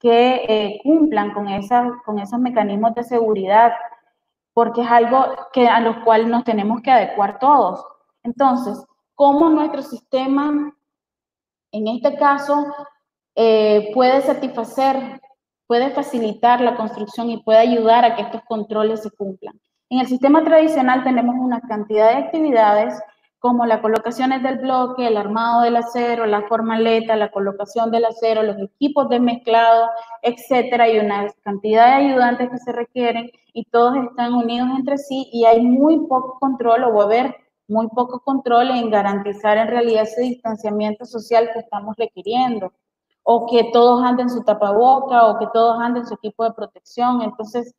que 0.06 0.46
eh, 0.48 0.80
cumplan 0.84 1.34
con, 1.34 1.48
esa, 1.48 1.92
con 2.06 2.20
esos 2.20 2.38
mecanismos 2.38 2.94
de 2.94 3.04
seguridad, 3.04 3.74
porque 4.54 4.82
es 4.82 4.88
algo 4.88 5.26
que, 5.52 5.68
a 5.68 5.80
los 5.80 5.98
cuales 6.04 6.28
nos 6.28 6.44
tenemos 6.44 6.84
que 6.84 6.92
adecuar 6.92 7.40
todos. 7.40 7.84
Entonces, 8.22 8.86
¿cómo 9.16 9.50
nuestro 9.50 9.82
sistema, 9.82 10.72
en 11.72 11.88
este 11.88 12.16
caso, 12.18 12.68
eh, 13.34 13.90
puede 13.96 14.22
satisfacer, 14.22 15.20
puede 15.66 15.90
facilitar 15.90 16.62
la 16.62 16.76
construcción 16.76 17.32
y 17.32 17.42
puede 17.42 17.58
ayudar 17.58 18.06
a 18.06 18.16
que 18.16 18.22
estos 18.22 18.44
controles 18.48 19.02
se 19.02 19.10
cumplan? 19.10 19.60
En 19.90 20.02
el 20.02 20.06
sistema 20.06 20.44
tradicional 20.44 21.04
tenemos 21.04 21.34
una 21.36 21.62
cantidad 21.62 22.10
de 22.10 22.26
actividades 22.26 23.02
como 23.46 23.68
la 23.68 23.80
colocación 23.80 24.32
del 24.42 24.58
bloque, 24.58 25.06
el 25.06 25.18
armado 25.18 25.62
del 25.62 25.76
acero, 25.76 26.26
la 26.26 26.48
formaleta, 26.48 27.16
la 27.16 27.30
colocación 27.30 27.92
del 27.92 28.06
acero, 28.06 28.42
los 28.42 28.58
equipos 28.58 29.08
de 29.08 29.20
mezclado, 29.20 29.88
etcétera, 30.24 30.90
y 30.90 30.98
una 30.98 31.28
cantidad 31.44 31.90
de 31.90 32.08
ayudantes 32.08 32.50
que 32.50 32.58
se 32.58 32.72
requieren 32.72 33.30
y 33.54 33.66
todos 33.66 33.98
están 33.98 34.34
unidos 34.34 34.68
entre 34.76 34.98
sí 34.98 35.30
y 35.32 35.46
hay 35.46 35.62
muy 35.62 36.08
poco 36.08 36.40
control 36.40 36.86
o 36.86 36.96
va 36.96 37.04
a 37.04 37.06
haber 37.06 37.36
muy 37.68 37.88
poco 37.90 38.20
control 38.22 38.72
en 38.72 38.90
garantizar 38.90 39.58
en 39.60 39.68
realidad 39.68 40.04
ese 40.04 40.22
distanciamiento 40.22 41.06
social 41.06 41.52
que 41.54 41.60
estamos 41.60 41.96
requiriendo. 41.98 42.74
o 43.28 43.48
que 43.48 43.72
todos 43.74 44.04
anden 44.04 44.30
su 44.30 44.44
tapaboca, 44.44 45.28
o 45.28 45.40
que 45.40 45.48
todos 45.54 45.80
anden 45.80 46.06
su 46.06 46.14
equipo 46.16 46.44
de 46.44 46.54
protección. 46.54 47.22
Entonces, 47.24 47.74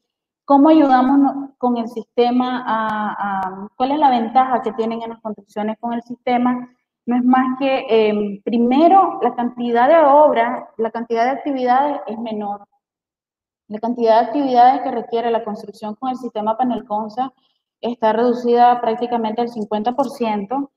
¿cómo 0.46 0.68
ayudamos 0.68 1.50
con 1.58 1.76
el 1.76 1.88
sistema 1.88 2.64
a, 2.66 3.68
cuál 3.76 3.92
es 3.92 3.98
la 3.98 4.10
ventaja 4.10 4.62
que 4.62 4.72
tienen 4.72 5.02
en 5.02 5.10
las 5.10 5.20
construcciones 5.20 5.76
con 5.78 5.92
el 5.92 6.02
sistema? 6.02 6.70
No 7.04 7.16
es 7.16 7.24
más 7.24 7.58
que, 7.58 7.86
em, 7.88 8.40
primero, 8.42 9.18
la 9.22 9.34
cantidad 9.34 9.88
de 9.88 9.98
obras, 9.98 10.64
la 10.78 10.90
cantidad 10.90 11.24
de 11.24 11.30
actividades 11.30 12.00
es 12.06 12.18
menor. 12.18 12.66
La 13.68 13.80
cantidad 13.80 14.20
de 14.20 14.26
actividades 14.26 14.82
que 14.82 14.90
requiere 14.92 15.30
la 15.30 15.44
construcción 15.44 15.96
con 15.96 16.10
el 16.10 16.16
sistema 16.16 16.56
panel 16.56 16.84
CONSA 16.86 17.32
está 17.80 18.12
reducida 18.12 18.80
prácticamente 18.80 19.40
al 19.42 19.48
50%. 19.48 20.70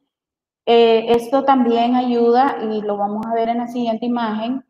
Eh, 0.66 1.12
esto 1.14 1.44
también 1.46 1.96
ayuda, 1.96 2.58
y 2.64 2.82
lo 2.82 2.98
vamos 2.98 3.26
a 3.28 3.34
ver 3.36 3.50
en 3.50 3.60
la 3.60 3.68
siguiente 3.68 4.06
imagen, 4.08 4.64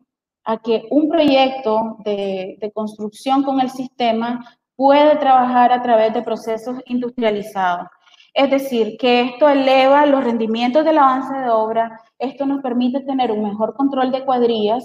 a 0.44 0.58
que 0.58 0.86
un 0.90 1.08
proyecto 1.08 1.96
de, 2.04 2.58
de 2.60 2.72
construcción 2.72 3.42
con 3.42 3.60
el 3.60 3.70
sistema 3.70 4.44
puede 4.80 5.16
trabajar 5.16 5.74
a 5.74 5.82
través 5.82 6.14
de 6.14 6.22
procesos 6.22 6.78
industrializados. 6.86 7.86
Es 8.32 8.50
decir, 8.50 8.96
que 8.98 9.20
esto 9.20 9.46
eleva 9.46 10.06
los 10.06 10.24
rendimientos 10.24 10.86
del 10.86 10.96
avance 10.96 11.34
de 11.34 11.50
obra, 11.50 12.00
esto 12.18 12.46
nos 12.46 12.62
permite 12.62 13.00
tener 13.00 13.30
un 13.30 13.42
mejor 13.42 13.74
control 13.74 14.10
de 14.10 14.24
cuadrillas, 14.24 14.82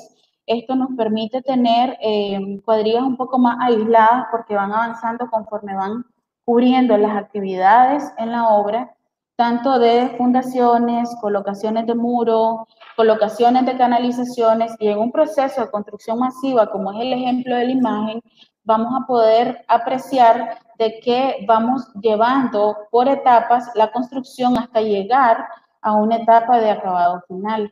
esto 0.48 0.76
nos 0.76 0.90
permite 0.98 1.42
tener 1.44 1.98
eh, 2.02 2.60
cuadrillas 2.66 3.04
un 3.04 3.16
poco 3.16 3.40
más 3.40 3.56
aisladas 3.62 4.26
porque 4.32 4.54
van 4.54 4.74
avanzando 4.74 5.30
conforme 5.30 5.74
van 5.74 6.04
cubriendo 6.44 6.98
las 6.98 7.16
actividades 7.16 8.04
en 8.18 8.34
la 8.34 8.50
obra, 8.50 8.94
tanto 9.38 9.80
de 9.80 10.10
fundaciones, 10.18 11.16
colocaciones 11.22 11.88
de 11.88 11.96
muro, 11.96 12.68
colocaciones 12.98 13.66
de 13.66 13.78
canalizaciones 13.78 14.76
y 14.78 14.90
en 14.90 14.98
un 14.98 15.14
proceso 15.14 15.62
de 15.62 15.72
construcción 15.72 16.20
masiva, 16.20 16.70
como 16.70 16.92
es 16.92 17.00
el 17.00 17.14
ejemplo 17.14 17.56
de 17.56 17.64
la 17.64 17.72
imagen, 17.72 18.22
vamos 18.66 18.94
a 19.00 19.06
poder 19.06 19.64
apreciar 19.68 20.60
de 20.78 21.00
que 21.00 21.46
vamos 21.48 21.88
llevando 22.02 22.76
por 22.92 23.08
etapas 23.08 23.72
la 23.76 23.92
construcción 23.92 24.58
hasta 24.58 24.82
llegar 24.82 25.48
a 25.82 25.94
una 25.94 26.18
etapa 26.18 26.60
de 26.60 26.72
acabado 26.72 27.24
final. 27.28 27.72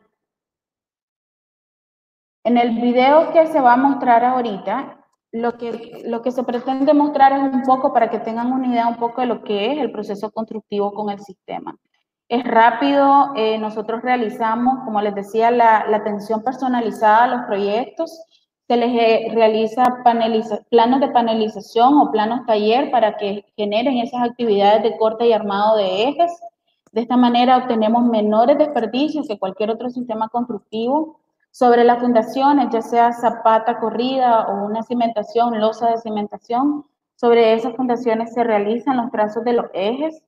En 2.44 2.56
el 2.58 2.80
video 2.80 3.32
que 3.32 3.46
se 3.46 3.60
va 3.60 3.74
a 3.74 3.76
mostrar 3.76 4.24
ahorita, 4.24 4.98
lo 5.32 5.58
que, 5.58 6.02
lo 6.04 6.22
que 6.22 6.30
se 6.30 6.44
pretende 6.44 6.94
mostrar 6.94 7.32
es 7.32 7.40
un 7.40 7.62
poco 7.62 7.92
para 7.92 8.08
que 8.08 8.20
tengan 8.20 8.52
una 8.52 8.68
idea 8.68 8.86
un 8.86 8.96
poco 8.96 9.20
de 9.20 9.26
lo 9.26 9.42
que 9.42 9.72
es 9.72 9.78
el 9.78 9.90
proceso 9.90 10.30
constructivo 10.30 10.94
con 10.94 11.10
el 11.10 11.18
sistema. 11.20 11.74
Es 12.28 12.44
rápido, 12.44 13.32
eh, 13.34 13.58
nosotros 13.58 14.02
realizamos, 14.02 14.84
como 14.84 15.00
les 15.00 15.14
decía, 15.14 15.50
la, 15.50 15.86
la, 15.88 15.96
atención 15.96 16.42
personalizada 16.42 17.24
a 17.24 17.26
los 17.26 17.46
proyectos, 17.46 18.16
se 18.66 18.76
les 18.76 18.90
eh, 18.94 19.28
realiza 19.34 19.84
planos 20.70 21.00
de 21.00 21.08
panelización 21.08 21.98
o 21.98 22.10
planos 22.10 22.46
taller 22.46 22.90
para 22.90 23.16
que 23.16 23.44
generen 23.56 23.98
esas 23.98 24.22
actividades 24.22 24.82
de 24.82 24.96
corte 24.96 25.26
y 25.26 25.32
armado 25.32 25.76
de 25.76 26.04
ejes. 26.04 26.32
De 26.92 27.02
esta 27.02 27.16
manera 27.16 27.58
obtenemos 27.58 28.04
menores 28.04 28.56
desperdicios 28.56 29.28
que 29.28 29.38
cualquier 29.38 29.70
otro 29.70 29.90
sistema 29.90 30.28
constructivo 30.28 31.20
sobre 31.50 31.84
las 31.84 32.00
fundaciones, 32.00 32.68
ya 32.72 32.80
sea 32.80 33.12
zapata 33.12 33.78
corrida 33.78 34.46
o 34.48 34.64
una 34.64 34.82
cimentación, 34.82 35.60
losa 35.60 35.90
de 35.90 35.98
cimentación, 35.98 36.86
sobre 37.16 37.52
esas 37.52 37.76
fundaciones 37.76 38.32
se 38.32 38.42
realizan 38.42 38.96
los 38.96 39.10
trazos 39.10 39.44
de 39.44 39.52
los 39.52 39.66
ejes. 39.74 40.22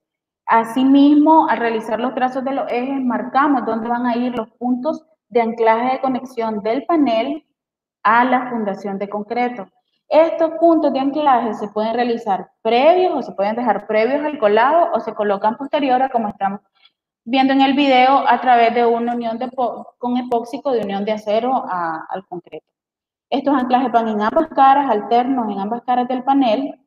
Asimismo, 0.47 1.49
al 1.49 1.59
realizar 1.59 1.99
los 1.99 2.15
trazos 2.15 2.45
de 2.45 2.53
los 2.53 2.71
ejes, 2.71 3.01
marcamos 3.03 3.65
dónde 3.65 3.89
van 3.89 4.07
a 4.07 4.17
ir 4.17 4.37
los 4.37 4.49
puntos 4.51 5.05
de 5.29 5.41
anclaje 5.41 5.95
de 5.95 6.01
conexión 6.01 6.63
del 6.63 6.85
panel 6.85 7.46
a 8.07 8.25
la 8.25 8.49
fundación 8.49 8.99
de 8.99 9.09
concreto. 9.09 9.67
Estos 10.09 10.53
puntos 10.61 10.93
de 10.93 11.01
anclaje 11.01 11.55
se 11.55 11.67
pueden 11.69 11.93
realizar 11.93 12.49
previos 12.63 13.13
o 13.17 13.23
se 13.23 13.33
pueden 13.33 13.57
dejar 13.57 13.89
previos 13.89 14.25
al 14.25 14.39
colado 14.39 14.93
o 14.95 15.01
se 15.01 15.13
colocan 15.13 15.57
posteriores 15.57 16.09
como 16.13 16.29
estamos 16.29 16.61
viendo 17.25 17.53
en 17.53 17.63
el 17.63 17.75
video 17.75 18.25
a 18.29 18.41
través 18.41 18.73
de 18.73 18.87
una 18.87 19.17
unión 19.17 19.39
de, 19.39 19.51
con 19.51 20.17
epóxico 20.17 20.71
de 20.71 20.83
unión 20.83 21.05
de 21.05 21.13
acero 21.13 21.65
al 21.69 22.25
concreto. 22.27 22.67
Estos 23.29 23.53
anclajes 23.53 23.91
van 23.91 24.07
en 24.07 24.23
ambas 24.23 24.47
caras, 24.51 24.89
alternos 24.89 25.51
en 25.51 25.59
ambas 25.59 25.83
caras 25.83 26.07
del 26.07 26.23
panel. 26.23 26.79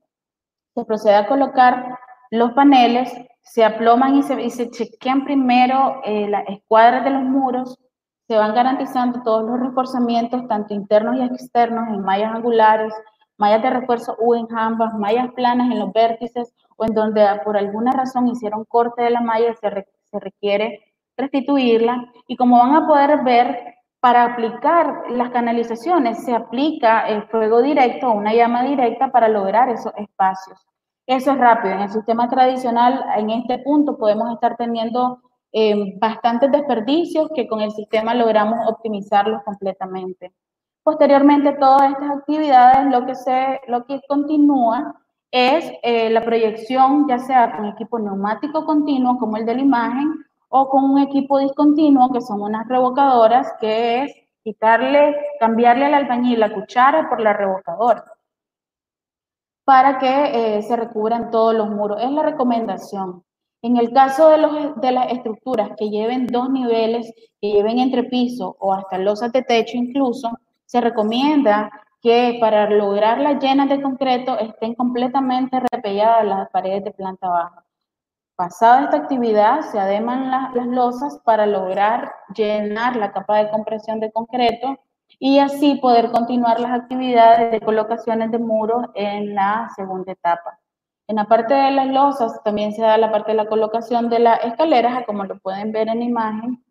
Se 0.73 0.85
procede 0.85 1.15
a 1.15 1.27
colocar 1.27 1.99
los 2.31 2.53
paneles, 2.53 3.11
se 3.41 3.65
aploman 3.65 4.15
y 4.15 4.23
se, 4.23 4.41
y 4.41 4.71
chequean 4.71 5.25
primero 5.25 5.99
eh, 6.05 6.29
las 6.29 6.47
escuadras 6.47 7.03
de 7.03 7.09
los 7.09 7.23
muros, 7.23 7.77
se 8.29 8.37
van 8.37 8.53
garantizando 8.53 9.23
todos 9.23 9.43
los 9.43 9.59
reforzamientos, 9.59 10.47
tanto 10.47 10.75
internos 10.75 11.15
y 11.15 11.23
externos, 11.23 11.87
en 11.87 12.03
mallas 12.03 12.35
angulares, 12.35 12.93
mallas 13.37 13.63
de 13.63 13.71
refuerzo 13.71 14.15
U 14.19 14.35
en 14.35 14.45
ambas, 14.55 14.93
mallas 14.93 15.33
planas 15.33 15.71
en 15.71 15.79
los 15.79 15.91
vértices 15.91 16.53
o 16.77 16.85
en 16.85 16.93
donde 16.93 17.25
por 17.43 17.57
alguna 17.57 17.91
razón 17.91 18.27
hicieron 18.27 18.65
corte 18.65 19.01
de 19.01 19.09
la 19.09 19.21
malla, 19.21 19.55
se, 19.55 19.87
se 20.11 20.19
requiere 20.19 20.79
restituirla 21.17 22.05
y 22.27 22.37
como 22.37 22.59
van 22.59 22.75
a 22.75 22.87
poder 22.87 23.23
ver, 23.23 23.75
para 23.99 24.25
aplicar 24.25 25.09
las 25.09 25.31
canalizaciones 25.31 26.23
se 26.23 26.35
aplica 26.35 27.07
el 27.07 27.23
fuego 27.23 27.63
directo 27.63 28.09
o 28.09 28.13
una 28.13 28.35
llama 28.35 28.61
directa 28.61 29.11
para 29.11 29.27
lograr 29.27 29.69
esos 29.69 29.91
espacios. 29.97 30.63
Eso 31.07 31.31
es 31.31 31.37
rápido. 31.39 31.73
En 31.73 31.81
el 31.81 31.89
sistema 31.89 32.29
tradicional, 32.29 33.03
en 33.17 33.31
este 33.31 33.57
punto, 33.57 33.97
podemos 33.97 34.31
estar 34.31 34.55
teniendo 34.55 35.19
eh, 35.51 35.97
bastantes 35.99 36.51
desperdicios 36.51 37.29
que 37.33 37.47
con 37.47 37.61
el 37.61 37.71
sistema 37.71 38.13
logramos 38.13 38.59
optimizarlos 38.67 39.43
completamente. 39.43 40.33
Posteriormente, 40.83 41.53
todas 41.53 41.91
estas 41.91 42.11
actividades, 42.11 42.91
lo 42.91 43.05
que, 43.05 43.15
se, 43.15 43.61
lo 43.67 43.85
que 43.85 44.01
continúa 44.07 44.95
es 45.31 45.71
eh, 45.83 46.09
la 46.09 46.23
proyección, 46.23 47.07
ya 47.07 47.19
sea 47.19 47.55
con 47.55 47.65
equipo 47.65 47.99
neumático 47.99 48.65
continuo, 48.65 49.17
como 49.17 49.37
el 49.37 49.45
de 49.45 49.55
la 49.55 49.61
imagen, 49.61 50.25
o 50.47 50.69
con 50.69 50.83
un 50.83 50.99
equipo 50.99 51.37
discontinuo, 51.39 52.11
que 52.11 52.21
son 52.21 52.41
unas 52.41 52.67
revocadoras, 52.67 53.53
que 53.59 54.03
es 54.03 54.13
quitarle, 54.43 55.15
cambiarle 55.39 55.85
al 55.85 55.93
albañil 55.93 56.39
la 56.39 56.53
cuchara 56.53 57.07
por 57.09 57.19
la 57.21 57.33
revocadora, 57.33 58.03
para 59.63 59.99
que 59.99 60.57
eh, 60.57 60.61
se 60.63 60.75
recubran 60.75 61.29
todos 61.29 61.53
los 61.53 61.69
muros. 61.69 62.01
Es 62.01 62.09
la 62.11 62.23
recomendación. 62.23 63.23
En 63.61 63.75
el 63.75 63.91
caso 63.91 64.29
de, 64.29 64.91
las 64.91 65.11
estructuras 65.11 65.71
que 65.77 65.89
lleven 65.89 66.27
dos 66.27 66.49
niveles, 66.49 67.11
que 67.41 67.51
lleven 67.51 67.79
entrepiso 67.79 68.55
o 68.59 68.73
hasta 68.73 68.97
losas 68.97 69.33
de 69.33 69.41
techo 69.41 69.75
incluso, 69.75 70.31
se 70.65 70.79
recomienda 70.79 71.69
que 72.01 72.37
para 72.39 72.69
lograr 72.69 73.19
las 73.19 73.43
llenas 73.43 73.67
de 73.69 73.81
concreto 73.81 74.39
estén 74.39 74.75
completamente 74.75 75.59
repelladas 75.71 76.25
las 76.25 76.49
paredes 76.51 76.85
de 76.85 76.91
planta 76.91 77.27
baja. 77.27 77.65
Pasada 78.37 78.83
esta 78.85 78.97
actividad, 78.97 79.61
se 79.61 79.79
ademan 79.79 80.31
las 80.31 80.65
losas 80.67 81.19
para 81.25 81.45
lograr 81.45 82.13
llenar 82.33 82.95
la 82.95 83.11
capa 83.11 83.39
de 83.39 83.49
compresión 83.49 83.99
de 83.99 84.13
concreto 84.13 84.79
y 85.19 85.39
así 85.39 85.75
poder 85.75 86.11
continuar 86.11 86.59
las 86.59 86.71
actividades 86.71 87.51
de 87.51 87.59
colocaciones 87.59 88.31
de 88.31 88.39
muros 88.39 88.85
en 88.95 89.35
la 89.35 89.69
segunda 89.75 90.13
etapa. 90.13 90.58
En 91.09 91.15
la 91.15 91.25
parte 91.25 91.55
de 91.55 91.71
las 91.71 91.87
losas 91.87 92.39
también 92.43 92.71
se 92.71 92.83
da 92.83 92.95
la 92.95 93.11
parte 93.11 93.31
de 93.31 93.37
la 93.37 93.47
colocación 93.47 94.11
de 94.11 94.19
las 94.19 94.43
escaleras, 94.43 95.07
como 95.07 95.23
lo 95.23 95.39
pueden 95.39 95.71
ver 95.71 95.87
en 95.87 96.03
imagen, 96.03 96.63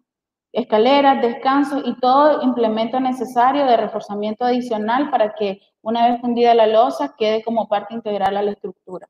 escaleras, 0.53 1.21
descansos 1.21 1.83
y 1.85 1.99
todo 1.99 2.41
implemento 2.43 3.01
necesario 3.01 3.67
de 3.67 3.77
reforzamiento 3.77 4.45
adicional 4.45 5.11
para 5.11 5.35
que 5.35 5.61
una 5.83 6.09
vez 6.09 6.21
fundida 6.21 6.55
la 6.55 6.69
losa 6.69 7.17
quede 7.19 7.43
como 7.43 7.67
parte 7.67 7.95
integral 7.95 8.37
a 8.37 8.43
la 8.43 8.53
estructura. 8.53 9.09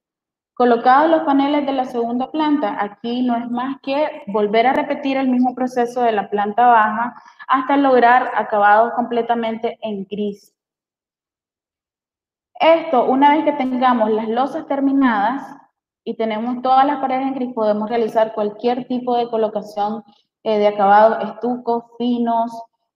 Colocados 0.55 1.11
los 1.11 1.25
paneles 1.25 1.67
de 1.67 1.73
la 1.73 1.85
segunda 1.85 2.31
planta, 2.31 2.79
aquí 2.83 3.21
no 3.21 3.37
es 3.37 3.51
más 3.51 3.77
que 3.83 4.23
volver 4.29 4.67
a 4.67 4.73
repetir 4.73 5.19
el 5.19 5.29
mismo 5.29 5.55
proceso 5.55 6.01
de 6.01 6.13
la 6.13 6.31
planta 6.31 6.69
baja 6.69 7.15
hasta 7.49 7.77
lograr 7.77 8.33
acabados 8.35 8.95
completamente 8.95 9.79
en 9.83 10.07
gris. 10.07 10.55
Esto, 12.61 13.05
una 13.05 13.35
vez 13.35 13.45
que 13.45 13.53
tengamos 13.53 14.11
las 14.11 14.29
losas 14.29 14.67
terminadas 14.67 15.43
y 16.03 16.15
tenemos 16.15 16.61
todas 16.63 16.85
las 16.87 16.99
paredes 16.99 17.29
en 17.29 17.35
gris, 17.35 17.55
podemos 17.55 17.89
realizar 17.89 18.33
cualquier 18.35 18.89
tipo 18.89 19.17
de 19.17 19.29
colocación 19.29 20.03
eh, 20.43 20.59
de 20.59 20.67
acabado, 20.67 21.21
estucos 21.21 21.85
finos, 21.99 22.51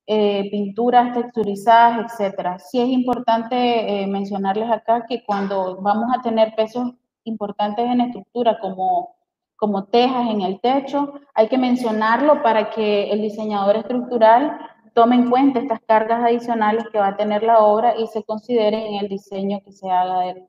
eh, 0.06 0.48
pinturas 0.50 1.12
texturizadas, 1.12 2.06
etcétera. 2.06 2.58
Sí 2.58 2.80
es 2.80 2.88
importante 2.88 4.02
eh, 4.02 4.06
mencionarles 4.08 4.68
acá 4.70 5.06
que 5.06 5.24
cuando 5.24 5.80
vamos 5.80 6.10
a 6.16 6.20
tener 6.22 6.54
pesos 6.56 6.92
importantes 7.24 7.86
en 7.86 8.00
estructura 8.00 8.58
como, 8.58 9.14
como 9.54 9.84
tejas 9.84 10.28
en 10.28 10.40
el 10.40 10.60
techo, 10.60 11.14
hay 11.34 11.46
que 11.46 11.58
mencionarlo 11.58 12.42
para 12.42 12.70
que 12.70 13.12
el 13.12 13.22
diseñador 13.22 13.76
estructural 13.76 14.58
tome 14.94 15.16
en 15.16 15.30
cuenta 15.30 15.60
estas 15.60 15.80
cargas 15.86 16.24
adicionales 16.24 16.84
que 16.90 16.98
va 16.98 17.08
a 17.08 17.16
tener 17.16 17.42
la 17.42 17.60
obra 17.60 17.98
y 17.98 18.06
se 18.08 18.24
considere 18.24 18.86
en 18.86 18.94
el 18.96 19.08
diseño 19.08 19.60
que 19.64 19.72
se 19.72 19.90
haga 19.90 20.20
de, 20.20 20.46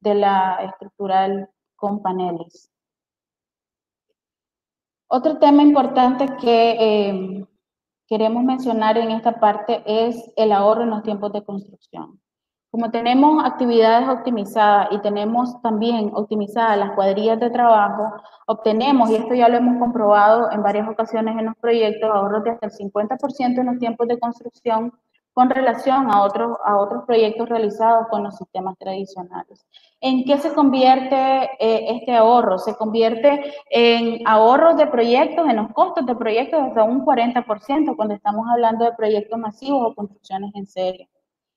de 0.00 0.14
la 0.14 0.58
estructural 0.64 1.48
con 1.76 2.02
paneles. 2.02 2.70
Otro 5.08 5.38
tema 5.38 5.62
importante 5.62 6.26
que, 6.40 6.76
eh, 6.78 7.46
queremos 8.08 8.42
mencionar 8.42 8.96
en 8.96 9.10
esta 9.10 9.38
parte 9.38 9.82
es 9.86 10.32
el 10.36 10.50
ahorro 10.50 10.82
en 10.82 10.90
los 10.90 11.02
tiempos 11.02 11.32
de 11.32 11.44
construcción. 11.44 12.20
Como 12.70 12.90
tenemos 12.90 13.42
actividades 13.46 14.06
optimizadas 14.10 14.88
y 14.90 14.98
tenemos 14.98 15.60
también 15.62 16.10
optimizadas 16.14 16.76
las 16.76 16.92
cuadrillas 16.92 17.40
de 17.40 17.48
trabajo, 17.48 18.12
obtenemos, 18.46 19.08
y 19.08 19.16
esto 19.16 19.32
ya 19.34 19.48
lo 19.48 19.56
hemos 19.56 19.78
comprobado 19.78 20.50
en 20.50 20.62
varias 20.62 20.86
ocasiones 20.86 21.38
en 21.38 21.46
los 21.46 21.56
proyectos, 21.56 22.10
ahorros 22.10 22.44
de 22.44 22.50
hasta 22.50 22.66
el 22.66 22.72
50% 22.72 23.60
en 23.60 23.66
los 23.66 23.78
tiempos 23.78 24.06
de 24.06 24.18
construcción 24.18 24.92
con 25.32 25.48
relación 25.48 26.10
a 26.10 26.22
otros, 26.22 26.58
a 26.62 26.76
otros 26.76 27.04
proyectos 27.06 27.48
realizados 27.48 28.08
con 28.10 28.24
los 28.24 28.36
sistemas 28.36 28.76
tradicionales. 28.76 29.64
¿En 30.02 30.24
qué 30.24 30.36
se 30.36 30.52
convierte 30.52 31.16
eh, 31.60 31.96
este 31.96 32.16
ahorro? 32.16 32.58
Se 32.58 32.74
convierte 32.76 33.54
en 33.70 34.20
ahorros 34.26 34.76
de 34.76 34.88
proyectos, 34.88 35.48
en 35.48 35.56
los 35.56 35.72
costos 35.72 36.04
de 36.04 36.14
proyectos 36.16 36.60
hasta 36.60 36.82
un 36.82 37.06
40% 37.06 37.96
cuando 37.96 38.14
estamos 38.14 38.46
hablando 38.50 38.84
de 38.84 38.92
proyectos 38.92 39.38
masivos 39.38 39.92
o 39.92 39.94
construcciones 39.94 40.50
en 40.54 40.66
serie. 40.66 41.08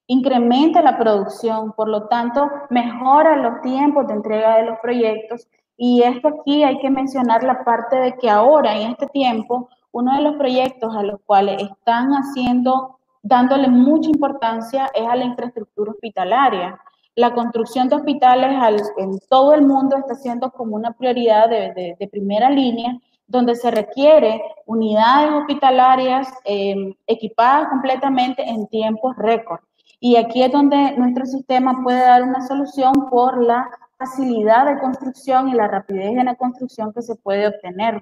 Incrementa 0.08 0.82
la 0.82 0.98
producción, 0.98 1.72
por 1.74 1.88
lo 1.88 2.08
tanto, 2.08 2.50
mejora 2.70 3.38
los 3.38 3.62
tiempos 3.62 4.08
de 4.08 4.14
entrega 4.14 4.58
de 4.58 4.66
los 4.66 4.80
proyectos 4.80 5.48
y 5.78 6.04
esto 6.04 6.28
aquí 6.28 6.64
hay 6.64 6.80
que 6.80 6.90
mencionar 6.90 7.44
la 7.44 7.64
parte 7.64 7.96
de 7.96 8.18
que 8.18 8.30
ahora, 8.30 8.76
en 8.76 8.92
este 8.92 9.08
tiempo, 9.08 9.70
uno 9.92 10.16
de 10.16 10.22
los 10.22 10.36
proyectos 10.36 10.96
a 10.96 11.04
los 11.04 11.20
cuales 11.26 11.62
están 11.62 12.12
haciendo, 12.12 13.00
dándole 13.24 13.68
mucha 13.68 14.10
importancia 14.10 14.90
es 14.94 15.08
a 15.08 15.16
la 15.16 15.26
infraestructura 15.26 15.92
hospitalaria 15.92 16.80
la 17.16 17.34
construcción 17.34 17.90
de 17.90 17.96
hospitales 17.96 18.52
en 18.98 19.20
todo 19.30 19.54
el 19.54 19.64
mundo 19.64 19.98
está 19.98 20.16
siendo 20.16 20.52
como 20.52 20.76
una 20.76 20.94
prioridad 20.94 21.50
de, 21.50 22.10
primera 22.10 22.50
línea, 22.50 22.98
donde 23.28 23.56
se 23.56 23.70
requiere 23.72 24.42
unidades 24.66 25.32
hospitalarias 25.34 26.28
eh, 26.46 26.96
equipadas 27.08 27.70
completamente 27.70 28.44
en 28.44 28.68
tiempos 28.68 29.16
récord. 29.18 29.60
Y 30.04 30.16
aquí 30.16 30.42
es 30.42 30.52
donde 30.52 30.98
nuestro 30.98 31.28
sistema 31.28 31.84
puede 31.84 32.00
dar 32.00 32.24
una 32.24 32.46
solución 32.48 32.92
por 33.12 33.42
la 33.44 33.70
facilidad 34.00 34.66
de 34.66 34.80
construcción 34.80 35.50
y 35.50 35.54
la 35.54 35.68
rapidez 35.68 36.18
en 36.18 36.26
la 36.26 36.36
construcción 36.36 36.92
que 36.92 37.04
se 37.04 37.16
puede 37.16 37.48
obtener 37.48 38.02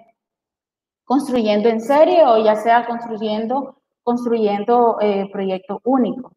construyendo 1.03 1.67
en 1.67 1.81
serie 1.81 2.25
o 2.25 2.41
ya 2.41 2.55
sea 2.55 2.85
construyendo, 2.85 3.81
construyendo 4.01 4.97
eh, 5.01 5.29
proyectos 5.33 5.79
únicos. 5.83 6.31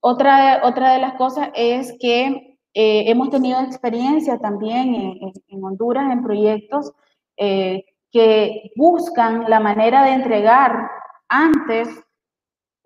Otra, 0.00 0.62
otra 0.64 0.94
de 0.94 0.98
las 0.98 1.14
cosas 1.14 1.50
es 1.54 1.94
que 2.00 2.58
eh, 2.74 3.04
hemos 3.08 3.30
tenido 3.30 3.60
experiencia 3.60 4.38
también 4.38 4.92
en, 4.92 5.64
Honduras 5.64 6.10
en 6.10 6.24
proyectos 6.24 6.92
eh, 7.36 7.84
que 8.10 8.72
buscan 8.74 9.48
la 9.48 9.60
manera 9.60 10.02
de 10.02 10.14
entregar 10.14 10.90
antes 11.28 11.88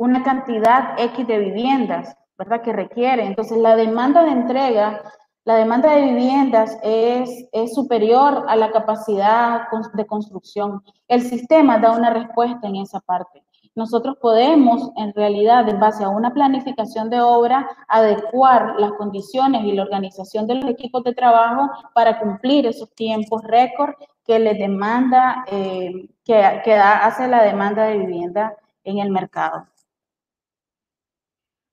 una 0.01 0.23
cantidad 0.23 0.99
X 0.99 1.27
de 1.27 1.39
viviendas, 1.39 2.17
¿verdad? 2.39 2.63
Que 2.63 2.73
requiere. 2.73 3.27
Entonces, 3.27 3.59
la 3.59 3.77
demanda 3.77 4.25
de 4.25 4.31
entrega, 4.31 5.03
la 5.45 5.57
demanda 5.57 5.93
de 5.93 6.07
viviendas 6.07 6.79
es, 6.83 7.47
es 7.53 7.75
superior 7.75 8.45
a 8.49 8.57
la 8.57 8.71
capacidad 8.71 9.69
de 9.93 10.07
construcción. 10.07 10.83
El 11.07 11.23
sistema 11.23 11.79
da 11.79 11.93
una 11.93 12.11
respuesta 12.11 12.67
en 12.67 12.77
esa 12.77 13.01
parte 13.01 13.45
nosotros 13.77 14.17
podemos, 14.21 14.91
en 14.97 15.15
realidad, 15.15 15.69
en 15.69 15.79
base 15.79 16.03
a 16.03 16.09
una 16.09 16.35
planificación 16.35 17.09
de 17.09 17.21
obra, 17.21 17.69
adecuar 17.89 18.75
las 18.79 18.93
condiciones 18.93 19.65
y 19.65 19.73
la 19.73 19.83
organización 19.83 20.47
de 20.47 20.57
los 20.57 20.71
equipos 20.71 21.05
de 21.05 21.15
trabajo 21.15 21.71
para 21.95 22.19
cumplir 22.19 22.67
esos 22.67 22.91
tiempos 22.95 23.43
récord 23.45 23.95
que 24.27 24.39
les 24.39 24.59
demanda, 24.59 25.45
eh, 25.47 26.09
que, 26.25 26.61
que 26.65 26.75
hace 26.75 27.29
la 27.29 27.43
demanda 27.45 27.85
de 27.85 27.99
vivienda 27.99 28.55
en 28.83 28.99
el 28.99 29.11
mercado. 29.11 29.67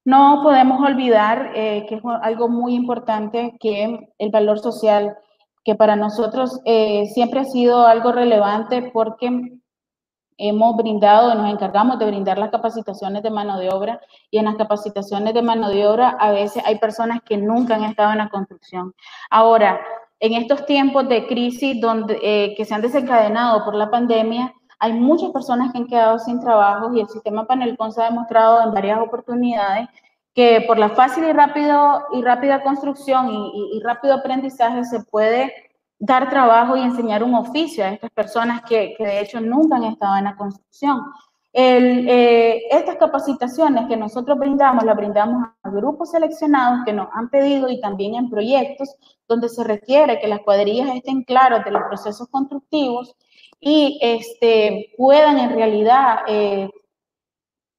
No 0.07 0.39
podemos 0.41 0.79
olvidar 0.79 1.51
eh, 1.53 1.85
que 1.89 1.95
es 1.95 2.01
algo 2.21 2.47
muy 2.47 2.75
importante 2.75 3.57
que 3.59 4.07
el 4.17 4.31
valor 4.31 4.57
social, 4.59 5.17
que 5.65 5.75
para 5.75 5.97
nosotros 5.97 6.61
eh, 6.63 7.07
siempre 7.13 7.41
ha 7.41 7.43
sido 7.43 7.85
algo 7.85 8.13
relevante 8.13 8.89
porque 8.93 9.59
hemos 10.37 10.77
brindado, 10.77 11.35
nos 11.35 11.51
encargamos 11.51 11.99
de 11.99 12.05
brindar 12.05 12.37
las 12.37 12.51
capacitaciones 12.51 13.21
de 13.21 13.31
mano 13.31 13.59
de 13.59 13.69
obra 13.69 13.99
y 14.31 14.37
en 14.37 14.45
las 14.45 14.55
capacitaciones 14.55 15.33
de 15.33 15.41
mano 15.41 15.67
de 15.67 15.85
obra 15.85 16.15
a 16.21 16.31
veces 16.31 16.63
hay 16.65 16.79
personas 16.79 17.19
que 17.25 17.35
nunca 17.35 17.75
han 17.75 17.83
estado 17.83 18.13
en 18.13 18.19
la 18.19 18.29
construcción. 18.29 18.93
Ahora, 19.29 19.81
en 20.21 20.35
estos 20.35 20.65
tiempos 20.65 21.09
de 21.09 21.27
crisis 21.27 21.81
donde, 21.81 22.17
eh, 22.23 22.53
que 22.55 22.63
se 22.63 22.73
han 22.73 22.81
desencadenado 22.81 23.65
por 23.65 23.75
la 23.75 23.91
pandemia, 23.91 24.53
hay 24.79 24.93
muchas 24.93 25.31
personas 25.31 25.71
que 25.71 25.79
han 25.79 25.87
quedado 25.87 26.19
sin 26.19 26.39
trabajo 26.39 26.93
y 26.93 27.01
el 27.01 27.09
sistema 27.09 27.45
Panelcon 27.45 27.91
se 27.91 28.01
ha 28.01 28.09
demostrado 28.09 28.63
en 28.63 28.73
varias 28.73 28.99
oportunidades 28.99 29.87
que 30.33 30.63
por 30.67 30.77
la 30.77 30.89
fácil 30.89 31.23
y, 31.23 31.33
rápido, 31.33 32.03
y 32.13 32.21
rápida 32.21 32.61
construcción 32.61 33.29
y, 33.29 33.77
y 33.77 33.81
rápido 33.81 34.13
aprendizaje 34.13 34.83
se 34.83 35.03
puede 35.03 35.51
dar 35.99 36.29
trabajo 36.29 36.77
y 36.77 36.81
enseñar 36.81 37.23
un 37.23 37.35
oficio 37.35 37.83
a 37.83 37.89
estas 37.89 38.11
personas 38.11 38.61
que, 38.67 38.95
de 38.97 39.19
hecho 39.19 39.41
nunca 39.41 39.77
han 39.77 39.85
estado 39.85 40.17
en 40.17 40.25
la 40.25 40.35
construcción. 40.35 41.01
Eh, 41.53 42.67
estas 42.69 42.97
capacitaciones 42.97 43.87
que 43.87 43.97
nosotros 43.97 44.37
brindamos, 44.37 44.83
las 44.83 44.95
brindamos 44.95 45.49
a 45.63 45.69
grupos 45.71 46.11
seleccionados 46.11 46.85
que 46.85 46.93
nos 46.93 47.07
han 47.13 47.29
pedido 47.29 47.67
y 47.67 47.81
también 47.81 48.13
en 48.13 48.29
proyectos 48.29 48.95
donde 49.27 49.49
se 49.49 49.63
requiere 49.63 50.19
que 50.19 50.27
las 50.27 50.41
cuadrillas 50.41 50.95
estén 50.95 51.23
claras 51.23 51.65
de 51.65 51.71
los 51.71 51.81
procesos 51.87 52.27
constructivos 52.29 53.15
y 53.59 53.99
este, 54.01 54.93
puedan 54.97 55.39
en 55.39 55.51
realidad 55.51 56.19
eh, 56.27 56.69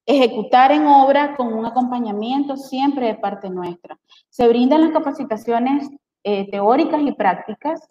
ejecutar 0.05 0.71
en 0.71 0.87
obra 0.87 1.35
con 1.35 1.53
un 1.53 1.65
acompañamiento 1.65 2.57
siempre 2.57 3.07
de 3.07 3.15
parte 3.15 3.49
nuestra. 3.49 3.97
Se 4.29 4.47
brindan 4.47 4.81
las 4.81 4.91
capacitaciones 4.91 5.89
eh, 6.23 6.49
teóricas 6.49 7.01
y 7.01 7.11
prácticas 7.11 7.87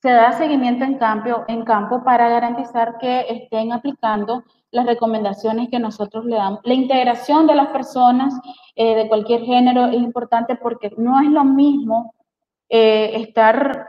se 0.00 0.10
da 0.10 0.30
seguimiento 0.32 0.84
en 0.84 0.96
campo, 0.96 1.44
en 1.48 1.64
campo 1.64 2.04
para 2.04 2.28
garantizar 2.28 2.98
que 2.98 3.26
estén 3.28 3.72
aplicando 3.72 4.44
las 4.70 4.86
recomendaciones 4.86 5.70
que 5.70 5.80
nosotros 5.80 6.24
le 6.24 6.36
damos. 6.36 6.60
La 6.62 6.74
integración 6.74 7.48
de 7.48 7.56
las 7.56 7.68
personas 7.68 8.32
eh, 8.76 8.94
de 8.94 9.08
cualquier 9.08 9.42
género 9.42 9.86
es 9.86 9.94
importante 9.94 10.54
porque 10.54 10.92
no 10.96 11.20
es 11.20 11.28
lo 11.30 11.42
mismo 11.42 12.14
estar 12.70 13.86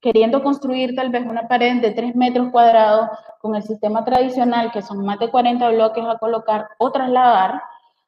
queriendo 0.00 0.42
construir 0.42 0.94
tal 0.94 1.10
vez 1.10 1.26
una 1.26 1.46
pared 1.48 1.80
de 1.80 1.90
3 1.90 2.16
metros 2.16 2.50
cuadrados 2.50 3.08
con 3.40 3.54
el 3.54 3.62
sistema 3.62 4.04
tradicional, 4.04 4.72
que 4.72 4.82
son 4.82 5.04
más 5.04 5.18
de 5.18 5.30
40 5.30 5.70
bloques 5.70 6.04
a 6.04 6.18
colocar 6.18 6.68
o 6.78 6.90
trasladar, 6.90 7.62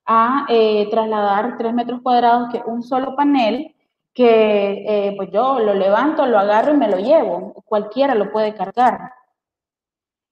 a 0.07 0.47
trasladar 0.91 1.57
3 1.59 1.75
metros 1.75 2.01
cuadrados 2.03 2.49
que 2.51 2.63
un 2.67 2.83
solo 2.83 3.15
panel 3.15 3.75
que 4.15 4.85
eh, 4.87 5.15
pues 5.17 5.31
yo 5.33 5.59
lo 5.59 5.75
levanto, 5.75 6.27
lo 6.27 6.39
agarro 6.39 6.75
y 6.75 6.77
me 6.77 6.89
lo 6.89 6.99
llevo. 6.99 7.55
Cualquiera 7.65 8.15
lo 8.15 8.31
puede 8.31 8.55
cargar. 8.55 9.13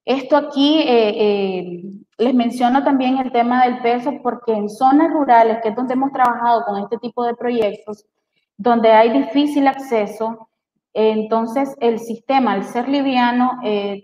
Esto 0.05 0.37
aquí 0.37 0.81
eh, 0.81 1.15
eh, 1.17 1.83
les 2.19 2.35
menciono 2.35 2.83
también 2.85 3.19
el 3.19 3.33
tema 3.33 3.65
del 3.65 3.81
peso 3.81 4.13
porque 4.23 4.53
en 4.53 4.69
zonas 4.69 5.11
rurales, 5.13 5.59
que 5.63 5.71
es 5.71 5.77
donde 5.77 5.95
hemos 5.95 6.13
trabajado 6.13 6.65
con 6.65 6.79
este 6.79 6.99
tipo 6.99 7.25
de 7.25 7.35
proyectos, 7.35 8.07
donde 8.57 8.91
hay 8.91 9.11
difícil 9.11 9.67
acceso, 9.67 10.50
entonces 10.93 11.77
el 11.81 11.99
sistema, 11.99 12.53
al 12.53 12.65
ser 12.65 12.89
liviano, 12.89 13.61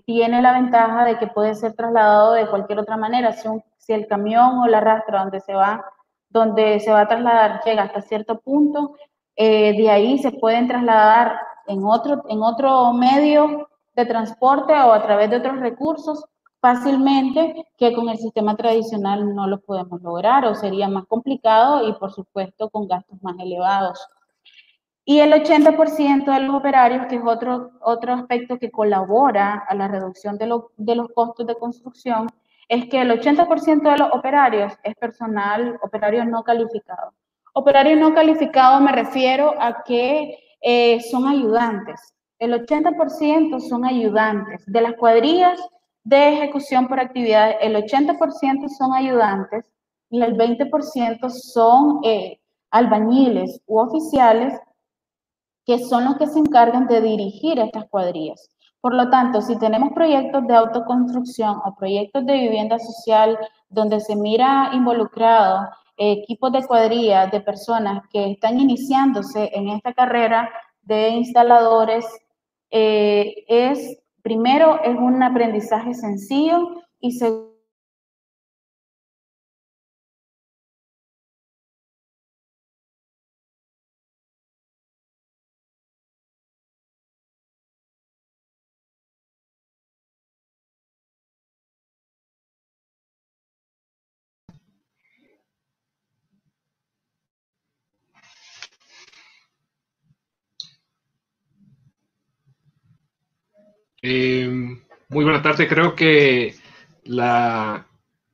tiene 0.07 0.41
la 0.41 0.53
ventaja 0.53 1.05
de 1.05 1.19
que 1.19 1.27
puede 1.27 1.55
ser 1.55 1.75
trasladado 1.75 2.33
de 2.33 2.49
cualquier 2.49 2.79
otra 2.79 2.97
manera. 2.97 3.33
Si, 3.33 3.49
si 3.79 3.93
el 3.93 4.07
camión 4.07 4.59
o 4.59 4.67
la 4.67 4.81
rastra 4.81 5.21
donde 5.21 5.41
se 5.41 5.55
va 5.55 5.85
donde 6.29 6.81
se 6.81 6.91
va 6.91 7.03
a 7.03 7.09
trasladar 7.09 7.63
llega 7.65 7.85
hasta 7.85 8.03
cierto 8.03 8.39
punto, 8.41 8.95
eh, 9.37 9.77
de 9.77 9.91
ahí 9.91 10.19
se 10.19 10.33
pueden 10.33 10.69
trasladar 10.69 11.39
en 11.67 11.85
otro, 11.85 12.25
en 12.29 12.43
otro 12.43 12.93
medio 12.93 13.69
de 13.95 14.07
transporte 14.07 14.73
o 14.73 14.93
a 14.93 15.03
través 15.03 15.31
de 15.31 15.37
otros 15.37 15.59
recursos 15.61 16.25
fácilmente 16.61 17.67
que 17.77 17.95
con 17.95 18.09
el 18.09 18.19
sistema 18.19 18.57
tradicional 18.57 19.35
no 19.35 19.47
lo 19.47 19.61
podemos 19.61 20.01
lograr 20.03 20.45
o 20.47 20.55
sería 20.55 20.89
más 20.89 21.07
complicado 21.07 21.89
y 21.89 21.93
por 21.95 22.13
supuesto 22.13 22.69
con 22.71 22.89
gastos 22.89 23.23
más 23.23 23.37
elevados. 23.39 24.07
Y 25.09 25.21
el 25.21 25.33
80% 25.33 26.25
de 26.35 26.41
los 26.41 26.57
operarios, 26.57 27.07
que 27.07 27.15
es 27.15 27.23
otro, 27.25 27.71
otro 27.81 28.15
aspecto 28.15 28.59
que 28.59 28.73
colabora 28.73 29.65
a 29.69 29.75
la 29.77 29.87
reducción 29.87 30.37
de, 30.37 30.53
de 30.77 30.97
los 30.97 31.09
costos 31.15 31.47
de 31.47 31.55
construcción, 31.55 32.27
es 32.69 32.89
que 32.89 33.03
el 33.03 33.13
80% 33.13 33.89
de 33.89 33.99
los 33.99 34.11
operarios 34.13 34.73
es 34.83 34.97
personal 34.97 35.79
operario 35.81 36.25
no 36.25 36.43
calificado. 36.43 37.13
Operario 37.55 37.95
no 37.95 38.15
calificado 38.15 38.81
me 38.81 38.91
refiero 38.91 39.55
a 39.61 39.85
que 39.85 40.41
eh, 40.61 41.01
son 41.03 41.29
ayudantes. 41.29 42.13
El 42.41 42.67
80% 42.67 43.61
son 43.61 43.85
ayudantes. 43.85 44.65
De 44.67 44.81
las 44.81 44.95
cuadrillas 44.95 45.61
de 46.03 46.31
ejecución 46.31 46.89
por 46.89 46.99
actividades, 46.99 47.59
el 47.61 47.77
80% 47.77 48.69
son 48.77 48.93
ayudantes 48.93 49.73
y 50.11 50.21
el 50.21 50.37
20% 50.37 51.31
son 51.31 52.01
eh, 52.03 52.41
albañiles 52.73 53.61
u 53.67 53.79
oficiales 53.79 54.53
que 55.67 55.81
son 55.81 56.05
los 56.05 56.17
que 56.17 56.29
se 56.29 56.39
encargan 56.39 56.87
de 56.87 57.01
dirigir 57.01 57.59
estas 57.59 57.87
cuadrillas. 57.91 58.49
Por 58.81 58.95
lo 58.95 59.11
tanto, 59.11 59.43
si 59.43 59.59
tenemos 59.59 59.93
proyectos 59.93 60.47
de 60.47 60.55
autoconstrucción 60.55 61.61
o 61.65 61.75
proyectos 61.75 62.25
de 62.25 62.35
vivienda 62.35 62.79
social 62.79 63.37
donde 63.69 63.99
se 63.99 64.15
mira 64.15 64.71
involucrado 64.73 65.69
equipos 65.97 66.53
de 66.53 66.65
cuadrilla 66.65 67.27
de 67.27 67.41
personas 67.41 68.03
que 68.13 68.31
están 68.31 68.61
iniciándose 68.61 69.51
en 69.53 69.69
esta 69.71 69.93
carrera 69.93 70.49
de 70.83 71.09
instaladores, 71.09 72.07
eh, 72.71 73.45
es, 73.49 73.99
primero, 74.23 74.81
es 74.85 74.95
un 74.97 75.21
aprendizaje 75.21 75.93
sencillo 75.95 76.83
y 77.01 77.13
segundo, 77.13 77.56
Eh, 104.09 104.49
muy 105.09 105.25
buena 105.25 105.43
tarde. 105.43 105.67
Creo 105.67 105.97
que 105.97 106.55
la 107.03 107.89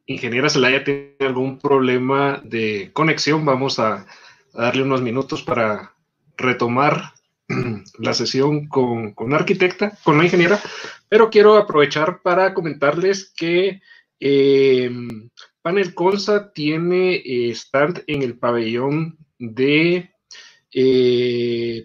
ingeniera 0.05 0.51
Celaya 0.51 0.85
tiene 0.85 1.17
algún 1.21 1.59
problema 1.59 2.43
de 2.45 2.91
conexión. 2.93 3.47
Vamos 3.47 3.79
a, 3.79 4.07
darle 4.53 4.83
unos 4.83 5.01
minutos 5.01 5.43
para 5.43 5.95
retomar 6.37 7.15
la 7.99 8.13
sesión 8.13 8.69
con, 8.69 9.13
con, 9.13 9.33
arquitecta, 9.33 9.97
con 10.05 10.19
la 10.19 10.25
ingeniera, 10.25 10.61
pero 11.09 11.31
quiero 11.31 11.57
aprovechar 11.57 12.21
para 12.21 12.53
comentarles 12.53 13.33
que 13.35 13.81
eh, 14.21 14.91
Panel 15.63 15.95
Consa 15.95 16.53
tiene 16.53 17.15
eh, 17.15 17.51
stand 17.53 18.05
en 18.09 18.21
el 18.21 18.39
pabellón 18.39 19.17
de 19.39 20.11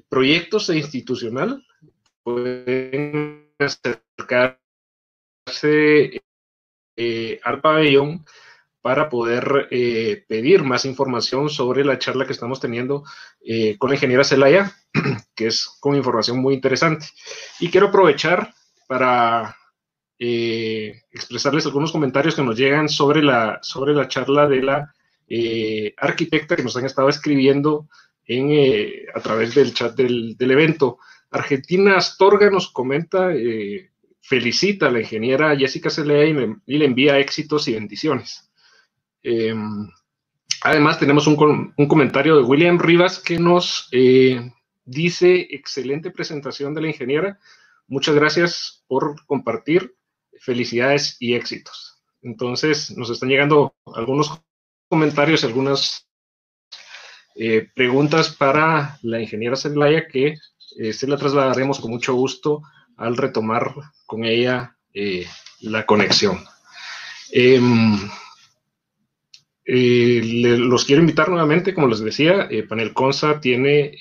proyectos 0.10 0.70
e 0.72 0.78
institucional. 0.78 1.64
Acercarse 3.60 4.58
eh, 6.96 7.40
al 7.44 7.62
pabellón 7.62 8.26
para 8.82 9.10
poder 9.10 9.68
eh, 9.72 10.24
pedir 10.28 10.64
más 10.64 10.86
información 10.86 11.50
sobre 11.50 11.84
la 11.84 12.00
charla 12.00 12.26
que 12.26 12.32
estamos 12.32 12.60
teniendo 12.60 13.04
eh, 13.44 13.78
con 13.78 13.90
la 13.90 13.96
ingeniera 13.96 14.24
Celaya, 14.24 14.72
que 15.36 15.48
es 15.48 15.68
con 15.80 15.96
información 15.96 16.40
muy 16.40 16.54
interesante. 16.54 17.08
Y 17.60 17.70
quiero 17.70 17.88
aprovechar 17.88 18.54
para 18.88 19.56
expresarles 20.20 21.68
algunos 21.68 21.92
comentarios 21.92 22.34
que 22.34 22.42
nos 22.42 22.58
llegan 22.58 22.90
sobre 22.90 23.22
la, 23.22 23.60
sobre 23.62 23.94
la 23.94 24.08
charla 24.08 24.48
de 24.48 24.64
la 24.64 24.92
arquitecta 25.98 26.56
que 26.56 26.64
nos 26.64 26.76
han 26.76 26.86
estado 26.86 27.08
escribiendo 27.08 27.88
en, 28.26 29.06
a 29.14 29.20
través 29.20 29.54
del 29.54 29.76
chat 29.76 29.96
del, 29.96 30.36
del 30.36 30.52
evento. 30.52 30.98
Argentina 31.32 31.98
Astorga 31.98 32.50
nos 32.50 32.72
comenta, 32.72 33.34
eh, 33.34 33.92
felicita 34.22 34.88
a 34.88 34.92
la 34.92 35.00
ingeniera 35.00 35.56
Jessica 35.56 35.90
Celea 35.90 36.26
y, 36.66 36.78
le 36.78 36.86
envía 36.86 37.20
éxitos 37.20 37.68
y 37.68 37.74
bendiciones. 37.74 38.50
Em, 39.24 39.90
además, 40.64 41.00
tenemos 41.00 41.28
un, 41.28 41.36
comentario 41.88 42.38
de 42.38 42.44
William 42.44 42.80
Rivas 42.80 43.20
que 43.20 43.40
nos 43.40 43.90
eh, 43.92 44.52
dice, 44.86 45.48
excelente 45.52 46.12
presentación 46.12 46.74
de 46.74 46.82
la 46.82 46.88
ingeniera, 46.88 47.40
muchas 47.88 48.16
gracias 48.16 48.84
por 48.88 49.26
compartir, 49.26 49.96
felicidades 50.40 51.18
y 51.20 51.34
éxitos. 51.34 52.02
Entonces, 52.22 52.96
nos 52.98 53.10
están 53.10 53.30
llegando 53.30 53.76
algunos 53.96 54.42
comentarios, 54.90 55.44
algunas 55.44 56.08
eh, 57.36 57.70
preguntas 57.76 58.36
para 58.36 58.98
la 59.04 59.22
ingeniera 59.22 59.56
Celaya 59.56 60.08
que 60.08 60.38
se 60.78 60.90
este 60.90 61.08
la 61.08 61.18
trasladaremos 61.18 61.80
con 61.80 61.90
mucho 61.90 62.14
gusto 62.14 62.62
al 62.98 63.18
retomar 63.18 63.74
con 64.06 64.26
ella 64.26 64.76
eh, 64.94 65.26
la 65.62 65.86
conexión. 65.86 66.44
Em, 67.32 67.98
eh, 69.66 70.22
los 70.24 70.86
quiero 70.86 71.02
invitar 71.02 71.30
nuevamente, 71.30 71.74
como 71.74 71.88
les 71.88 72.00
decía, 72.00 72.48
eh, 72.50 72.64
Panel 72.64 72.94
Consa 72.94 73.40
tiene 73.40 73.98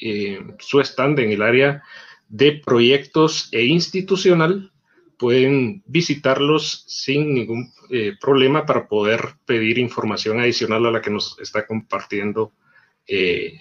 su 0.58 0.80
stand 0.80 1.18
en 1.20 1.32
el 1.32 1.42
área 1.42 1.82
de 2.28 2.60
proyectos 2.64 3.48
e 3.52 3.64
institucional. 3.64 4.72
Pueden 5.18 5.82
visitarlos 5.86 6.84
sin 6.86 7.34
ningún 7.34 7.72
problema 8.20 8.66
para 8.66 8.86
poder 8.86 9.36
pedir 9.46 9.78
información 9.78 10.40
adicional 10.40 10.84
a 10.86 10.90
la 10.90 11.00
que 11.00 11.10
nos 11.10 11.38
está 11.38 11.66
compartiendo 11.66 12.52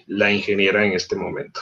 la 0.06 0.32
ingeniera 0.32 0.84
en 0.84 0.92
este 0.92 1.16
momento. 1.16 1.60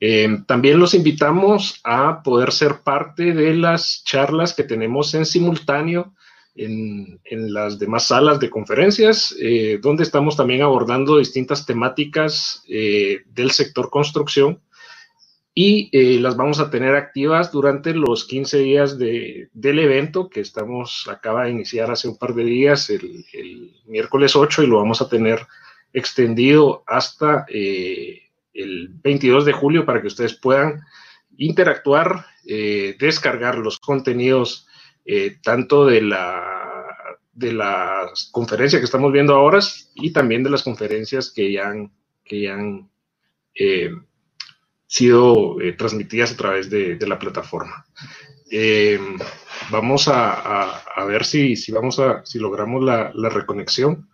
Eh, 0.00 0.28
también 0.46 0.78
los 0.78 0.94
invitamos 0.94 1.80
a 1.84 2.22
poder 2.22 2.52
ser 2.52 2.80
parte 2.82 3.32
de 3.32 3.54
las 3.54 4.02
charlas 4.04 4.52
que 4.52 4.64
tenemos 4.64 5.14
en 5.14 5.24
simultáneo 5.24 6.14
en, 6.56 7.20
las 7.52 7.78
demás 7.78 8.08
salas 8.08 8.38
de 8.38 8.50
conferencias, 8.50 9.34
eh, 9.40 9.78
donde 9.82 10.04
estamos 10.04 10.36
también 10.36 10.62
abordando 10.62 11.18
distintas 11.18 11.66
temáticas 11.66 12.62
eh, 12.68 13.22
del 13.26 13.50
sector 13.50 13.90
construcción 13.90 14.60
y 15.56 16.18
las 16.18 16.36
vamos 16.36 16.58
a 16.58 16.68
tener 16.68 16.96
activas 16.96 17.52
durante 17.52 17.94
los 17.94 18.24
15 18.24 18.58
días 18.58 18.98
del 18.98 19.78
evento 19.78 20.28
que 20.28 20.40
estamos, 20.40 21.06
acaba 21.08 21.44
de 21.44 21.52
iniciar 21.52 21.92
hace 21.92 22.08
un 22.08 22.18
par 22.18 22.34
de 22.34 22.42
días, 22.42 22.90
el, 22.90 23.24
el 23.32 23.72
miércoles 23.86 24.34
8, 24.34 24.64
y 24.64 24.66
lo 24.66 24.78
vamos 24.78 25.00
a 25.00 25.08
tener 25.08 25.46
extendido 25.92 26.82
hasta 26.88 27.46
el 28.54 28.88
22 29.02 29.44
de 29.44 29.52
julio 29.52 29.84
para 29.84 30.00
que 30.00 30.06
ustedes 30.06 30.34
puedan 30.34 30.82
interactuar, 31.36 32.26
eh, 32.46 32.96
descargar 32.98 33.58
los 33.58 33.78
contenidos 33.78 34.66
eh, 35.04 35.36
tanto 35.42 35.84
de 35.84 36.00
la, 36.00 37.18
de 37.32 37.52
las 37.52 38.30
conferencias 38.32 38.80
que 38.80 38.86
estamos 38.86 39.12
viendo 39.12 39.34
ahora 39.34 39.58
y 39.94 40.12
también 40.12 40.42
de 40.42 40.50
las 40.50 40.62
conferencias 40.62 41.32
que 41.34 41.52
ya 41.52 41.68
han, 41.68 41.92
que 42.24 42.48
han 42.48 42.88
eh, 43.54 43.90
sido 44.86 45.56
transmitidas 45.76 46.32
a 46.32 46.36
través 46.36 46.70
de, 46.70 46.96
la 47.06 47.18
plataforma. 47.18 47.84
vamos 49.70 50.08
a, 50.08 50.84
ver 51.08 51.24
si, 51.24 51.56
si, 51.56 51.72
vamos 51.72 51.98
a, 51.98 52.24
si 52.24 52.38
logramos 52.38 52.84
la, 52.84 53.10
la 53.14 53.28
reconexión 53.28 54.08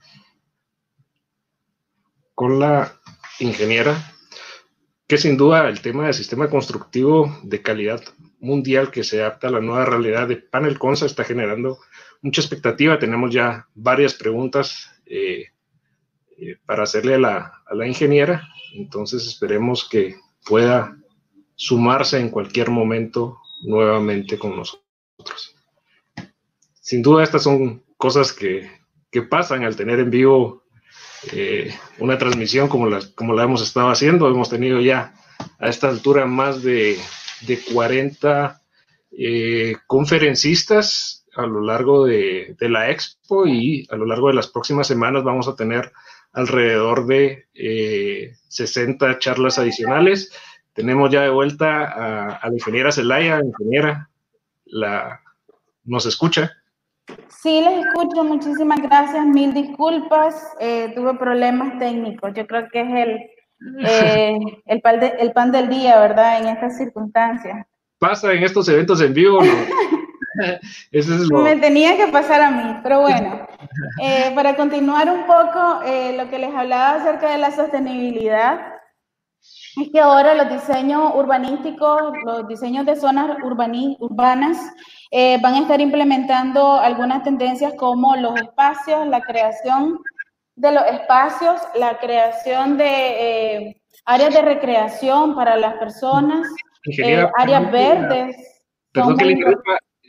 con 2.34 2.58
la 2.58 2.98
ingeniera 3.38 4.14
que 5.10 5.18
sin 5.18 5.36
duda 5.36 5.68
el 5.68 5.80
tema 5.80 6.04
del 6.04 6.14
sistema 6.14 6.48
constructivo 6.48 7.36
de 7.42 7.60
calidad 7.60 8.00
mundial 8.38 8.92
que 8.92 9.02
se 9.02 9.20
adapta 9.20 9.48
a 9.48 9.50
la 9.50 9.60
nueva 9.60 9.84
realidad 9.84 10.28
de 10.28 10.36
Panel 10.36 10.78
Consa 10.78 11.04
está 11.04 11.24
generando 11.24 11.80
mucha 12.22 12.40
expectativa. 12.40 12.96
Tenemos 12.96 13.34
ya 13.34 13.66
varias 13.74 14.14
preguntas 14.14 14.88
eh, 15.06 15.46
eh, 16.38 16.58
para 16.64 16.84
hacerle 16.84 17.16
a 17.16 17.18
la, 17.18 17.52
a 17.66 17.74
la 17.74 17.88
ingeniera, 17.88 18.46
entonces 18.76 19.26
esperemos 19.26 19.88
que 19.88 20.14
pueda 20.46 20.96
sumarse 21.56 22.20
en 22.20 22.30
cualquier 22.30 22.70
momento 22.70 23.38
nuevamente 23.64 24.38
con 24.38 24.54
nosotros. 24.54 25.56
Sin 26.80 27.02
duda 27.02 27.24
estas 27.24 27.42
son 27.42 27.82
cosas 27.96 28.32
que, 28.32 28.70
que 29.10 29.22
pasan 29.22 29.64
al 29.64 29.74
tener 29.74 29.98
en 29.98 30.10
vivo 30.10 30.62
eh, 31.32 31.74
una 31.98 32.18
transmisión 32.18 32.68
como 32.68 32.88
la, 32.88 33.00
como 33.14 33.34
la 33.34 33.44
hemos 33.44 33.62
estado 33.62 33.90
haciendo. 33.90 34.28
Hemos 34.28 34.50
tenido 34.50 34.80
ya 34.80 35.14
a 35.58 35.68
esta 35.68 35.88
altura 35.88 36.26
más 36.26 36.62
de, 36.62 36.98
de 37.42 37.60
40 37.72 38.60
eh, 39.12 39.76
conferencistas 39.86 41.26
a 41.36 41.46
lo 41.46 41.60
largo 41.60 42.06
de, 42.06 42.56
de, 42.58 42.68
la 42.68 42.90
expo 42.90 43.46
y 43.46 43.86
a 43.90 43.96
lo 43.96 44.06
largo 44.06 44.28
de 44.28 44.34
las 44.34 44.48
próximas 44.48 44.86
semanas 44.86 45.22
vamos 45.22 45.46
a 45.46 45.54
tener 45.54 45.92
alrededor 46.32 47.06
de 47.06 47.46
60 48.48 49.10
eh, 49.10 49.18
charlas 49.18 49.58
adicionales. 49.58 50.32
Tenemos 50.72 51.10
ya 51.10 51.22
de 51.22 51.30
vuelta 51.30 51.84
a, 51.84 52.36
a 52.36 52.48
la 52.48 52.54
ingeniera 52.54 52.92
Celaya, 52.92 53.40
ingeniera, 53.44 54.10
la, 54.64 55.20
¿nos 55.84 56.06
escucha? 56.06 56.59
Sí, 57.42 57.62
les 57.62 57.86
escucho. 57.86 58.22
Muchísimas 58.24 58.82
gracias. 58.82 59.24
Mil 59.26 59.54
disculpas. 59.54 60.34
Eh, 60.60 60.92
tuve 60.94 61.14
problemas 61.14 61.78
técnicos. 61.78 62.32
Yo 62.34 62.46
creo 62.46 62.68
que 62.68 62.80
es 62.80 62.88
el, 62.90 63.86
eh, 63.86 64.38
el, 64.66 64.80
pan 64.82 65.00
el, 65.02 65.32
pan 65.32 65.50
del 65.50 65.70
día, 65.70 65.98
¿verdad? 65.98 66.40
En 66.40 66.48
estas 66.48 66.76
circunstancias. 66.76 67.66
Pasa 67.98 68.32
en 68.32 68.42
estos 68.42 68.68
eventos 68.68 69.00
en 69.00 69.14
vivo. 69.14 69.42
¿no? 69.42 69.52
Eso 70.92 71.14
es 71.14 71.28
lo... 71.30 71.38
Me 71.40 71.56
tenía 71.56 71.96
que 71.96 72.08
pasar 72.08 72.40
a 72.42 72.50
mí, 72.50 72.80
pero 72.82 73.00
bueno. 73.02 73.46
Eh, 74.02 74.32
para 74.34 74.56
continuar 74.56 75.08
un 75.08 75.26
poco, 75.26 75.80
lo 76.16 76.28
que 76.28 76.38
les 76.38 76.52
hablaba 76.52 76.96
acerca 76.96 77.30
de 77.30 77.38
la 77.38 77.50
sostenibilidad, 77.52 78.79
Es 79.76 79.90
que 79.92 80.00
ahora 80.00 80.34
los 80.34 80.50
diseños 80.50 81.12
urbanísticos, 81.14 82.12
los 82.24 82.48
diseños 82.48 82.86
de 82.86 82.96
zonas 82.96 83.36
urbanas 83.42 84.58
eh, 85.10 85.38
van 85.40 85.54
a 85.54 85.60
estar 85.60 85.80
implementando 85.80 86.74
algunas 86.74 87.22
tendencias 87.22 87.74
como 87.76 88.16
los 88.16 88.34
espacios, 88.40 89.06
la 89.06 89.20
creación 89.20 90.00
de 90.56 90.72
los 90.72 90.84
espacios, 90.86 91.60
la 91.76 91.98
creación 91.98 92.76
de 92.76 92.84
eh, 92.88 93.82
áreas 94.04 94.34
de 94.34 94.42
recreación 94.42 95.34
para 95.34 95.56
las 95.56 95.74
personas, 95.74 96.48
eh, 96.98 97.26
áreas 97.38 97.70
verdes. 97.70 98.36
Perdón 98.92 99.16
que 99.16 99.24
le 99.24 99.36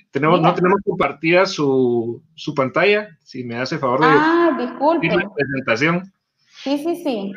tenemos, 0.10 0.42
no 0.42 0.54
tenemos 0.54 0.82
compartida 0.84 1.46
su, 1.46 2.22
su, 2.36 2.54
pantalla, 2.54 3.08
si 3.24 3.44
me 3.44 3.58
hace 3.58 3.78
favor 3.78 4.02
de 4.02 4.08
ah, 4.10 4.58
disculpe. 4.60 5.08
la 5.08 5.30
presentación. 5.34 6.12
Sí, 6.64 6.78
sí, 6.80 6.96
sí. 7.04 7.34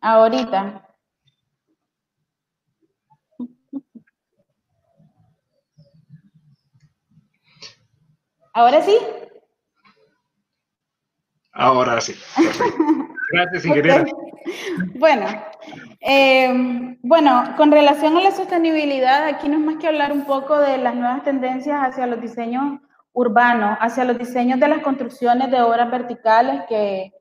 Ahorita. 0.00 0.88
¿Ahora 8.52 8.82
sí? 8.82 8.96
Ahora 11.52 12.00
sí. 12.00 12.14
Gracias, 13.32 13.64
ingeniera. 13.64 14.04
Bueno, 14.94 15.26
eh, 16.00 16.96
bueno, 17.02 17.54
con 17.56 17.70
relación 17.70 18.16
a 18.16 18.20
la 18.20 18.30
sostenibilidad, 18.30 19.26
aquí 19.26 19.48
no 19.48 19.58
es 19.58 19.64
más 19.64 19.76
que 19.76 19.88
hablar 19.88 20.12
un 20.12 20.24
poco 20.24 20.58
de 20.58 20.78
las 20.78 20.94
nuevas 20.94 21.22
tendencias 21.22 21.80
hacia 21.80 22.06
los 22.06 22.20
diseños 22.20 22.80
urbanos, 23.12 23.78
hacia 23.80 24.04
los 24.04 24.18
diseños 24.18 24.60
de 24.60 24.68
las 24.68 24.82
construcciones 24.82 25.50
de 25.50 25.60
obras 25.60 25.90
verticales 25.90 26.62
que, 26.68 27.12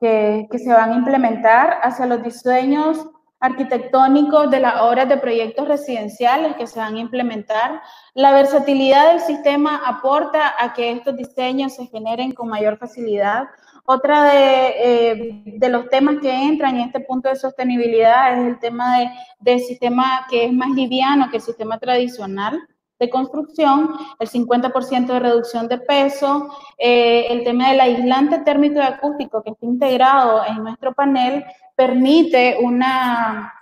que, 0.00 0.46
que 0.50 0.58
se 0.58 0.72
van 0.72 0.92
a 0.92 0.96
implementar, 0.96 1.80
hacia 1.82 2.06
los 2.06 2.22
diseños 2.22 3.08
arquitectónicos 3.40 4.50
de 4.50 4.60
las 4.60 4.80
obras 4.82 5.08
de 5.08 5.16
proyectos 5.16 5.68
residenciales 5.68 6.56
que 6.56 6.66
se 6.66 6.80
van 6.80 6.96
a 6.96 7.00
implementar. 7.00 7.80
La 8.14 8.32
versatilidad 8.32 9.12
del 9.12 9.20
sistema 9.20 9.82
aporta 9.86 10.54
a 10.58 10.72
que 10.72 10.90
estos 10.92 11.16
diseños 11.16 11.74
se 11.74 11.86
generen 11.86 12.32
con 12.32 12.48
mayor 12.48 12.78
facilidad. 12.78 13.44
Otra 13.84 14.24
de, 14.24 14.74
eh, 14.78 15.58
los 15.68 15.88
temas 15.88 16.16
que 16.20 16.30
entran 16.30 16.76
en 16.76 16.88
este 16.88 17.00
punto 17.00 17.28
de 17.28 17.36
sostenibilidad 17.36 18.38
es 18.38 18.48
el 18.48 18.58
tema 18.58 18.98
de, 18.98 19.10
del 19.40 19.60
sistema 19.60 20.26
que 20.28 20.46
es 20.46 20.52
más 20.52 20.70
liviano 20.70 21.30
que 21.30 21.36
el 21.36 21.42
sistema 21.42 21.78
tradicional 21.78 22.58
de 22.98 23.10
construcción, 23.10 23.94
el 24.18 24.28
50% 24.28 25.06
de 25.06 25.20
reducción 25.20 25.68
de 25.68 25.78
peso, 25.78 26.48
eh, 26.76 27.26
el 27.30 27.44
tema 27.44 27.70
del 27.70 27.80
aislante 27.80 28.38
térmico 28.40 28.76
y 28.76 28.82
acústico 28.82 29.42
que 29.42 29.50
está 29.50 29.66
integrado 29.66 30.42
en 30.46 30.64
nuestro 30.64 30.92
panel 30.92 31.44
permite 31.76 32.58
una, 32.60 33.54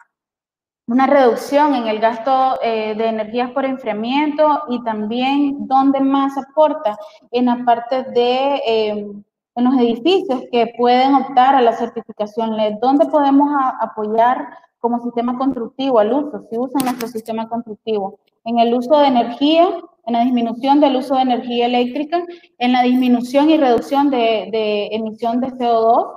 una 0.87 1.07
reducción 1.07 1.75
en 1.75 1.87
el 1.87 1.99
gasto 1.99 2.59
eh, 2.63 2.95
de 2.97 3.07
energías 3.07 3.51
por 3.51 3.65
enfriamiento 3.65 4.63
y 4.69 4.83
también 4.85 5.67
donde 5.67 6.01
más 6.01 6.37
aporta 6.39 6.97
en 7.31 7.47
la 7.47 7.63
parte 7.65 8.05
de 8.05 8.63
eh, 8.67 9.07
en 9.57 9.65
los 9.65 9.75
edificios 9.75 10.43
que 10.53 10.75
pueden 10.77 11.15
optar 11.15 11.55
a 11.55 11.63
la 11.63 11.73
certificación 11.73 12.57
LED, 12.57 12.75
donde 12.81 13.07
podemos 13.07 13.49
apoyar 13.81 14.47
como 14.79 15.01
sistema 15.01 15.37
constructivo 15.39 15.99
al 15.99 16.13
uso, 16.13 16.47
si 16.51 16.59
usan 16.59 16.85
nuestro 16.85 17.09
sistema 17.09 17.49
constructivo, 17.49 18.19
en 18.47 18.59
el 18.59 18.73
uso 18.73 18.99
de 18.99 19.09
energía, 19.09 19.69
en 20.07 20.13
la 20.13 20.21
disminución 20.21 20.81
del 20.81 20.97
uso 20.97 21.17
de 21.17 21.23
energía 21.23 21.67
eléctrica, 21.67 22.25
en 22.59 22.73
la 22.73 22.83
disminución 22.83 23.51
y 23.51 23.59
reducción 23.59 24.09
de, 24.09 24.49
de 24.51 24.89
emisión 24.93 25.41
de 25.41 25.49
CO2, 25.49 26.17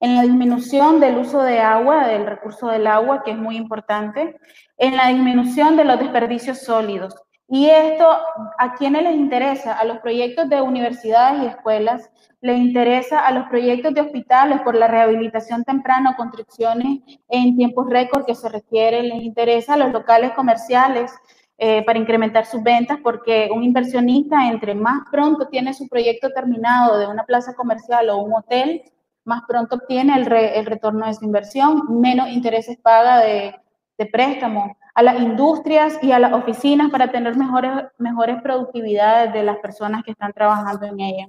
en 0.00 0.16
la 0.16 0.22
disminución 0.22 1.00
del 1.00 1.18
uso 1.18 1.42
de 1.42 1.60
agua, 1.60 2.06
del 2.06 2.26
recurso 2.26 2.68
del 2.68 2.86
agua, 2.86 3.22
que 3.24 3.30
es 3.30 3.38
muy 3.38 3.56
importante, 3.56 4.36
en 4.76 4.96
la 4.96 5.08
disminución 5.08 5.76
de 5.76 5.84
los 5.84 5.98
desperdicios 5.98 6.58
sólidos. 6.58 7.14
Y 7.48 7.68
esto, 7.68 8.08
¿a 8.58 8.74
quiénes 8.74 9.02
les 9.02 9.14
interesa? 9.14 9.74
A 9.78 9.84
los 9.84 9.98
proyectos 9.98 10.48
de 10.48 10.60
universidades 10.60 11.42
y 11.42 11.46
escuelas, 11.46 12.10
les 12.40 12.58
interesa 12.58 13.20
a 13.20 13.30
los 13.32 13.46
proyectos 13.48 13.94
de 13.94 14.00
hospitales 14.00 14.60
por 14.62 14.74
la 14.74 14.88
rehabilitación 14.88 15.62
temprana 15.62 16.10
o 16.10 16.16
construcciones 16.16 17.00
en 17.28 17.56
tiempos 17.56 17.88
récord 17.88 18.24
que 18.24 18.34
se 18.34 18.48
requieren, 18.48 19.08
les 19.08 19.22
interesa 19.22 19.74
a 19.74 19.76
los 19.76 19.92
locales 19.92 20.32
comerciales 20.32 21.12
eh, 21.64 21.84
para 21.84 21.96
incrementar 21.96 22.44
sus 22.44 22.60
ventas, 22.60 22.98
porque 23.04 23.48
un 23.54 23.62
inversionista 23.62 24.48
entre 24.48 24.74
más 24.74 25.02
pronto 25.12 25.46
tiene 25.46 25.72
su 25.72 25.86
proyecto 25.86 26.30
terminado 26.30 26.98
de 26.98 27.06
una 27.06 27.22
plaza 27.22 27.54
comercial 27.54 28.10
o 28.10 28.16
un 28.16 28.34
hotel, 28.34 28.82
más 29.24 29.42
pronto 29.46 29.76
obtiene 29.76 30.16
el, 30.16 30.32
el 30.32 30.66
retorno 30.66 31.06
de 31.06 31.14
su 31.14 31.24
inversión, 31.24 32.00
menos 32.00 32.30
intereses 32.30 32.76
paga 32.78 33.20
de, 33.20 33.54
de 33.96 34.06
préstamo 34.06 34.76
a 34.92 35.02
las 35.04 35.20
industrias 35.20 36.02
y 36.02 36.10
a 36.10 36.18
las 36.18 36.32
oficinas 36.32 36.90
para 36.90 37.12
tener 37.12 37.36
mejores, 37.36 37.70
mejores 37.96 38.42
productividades 38.42 39.32
de 39.32 39.44
las 39.44 39.58
personas 39.58 40.02
que 40.02 40.10
están 40.10 40.32
trabajando 40.32 40.84
en 40.86 40.98
ella. 40.98 41.28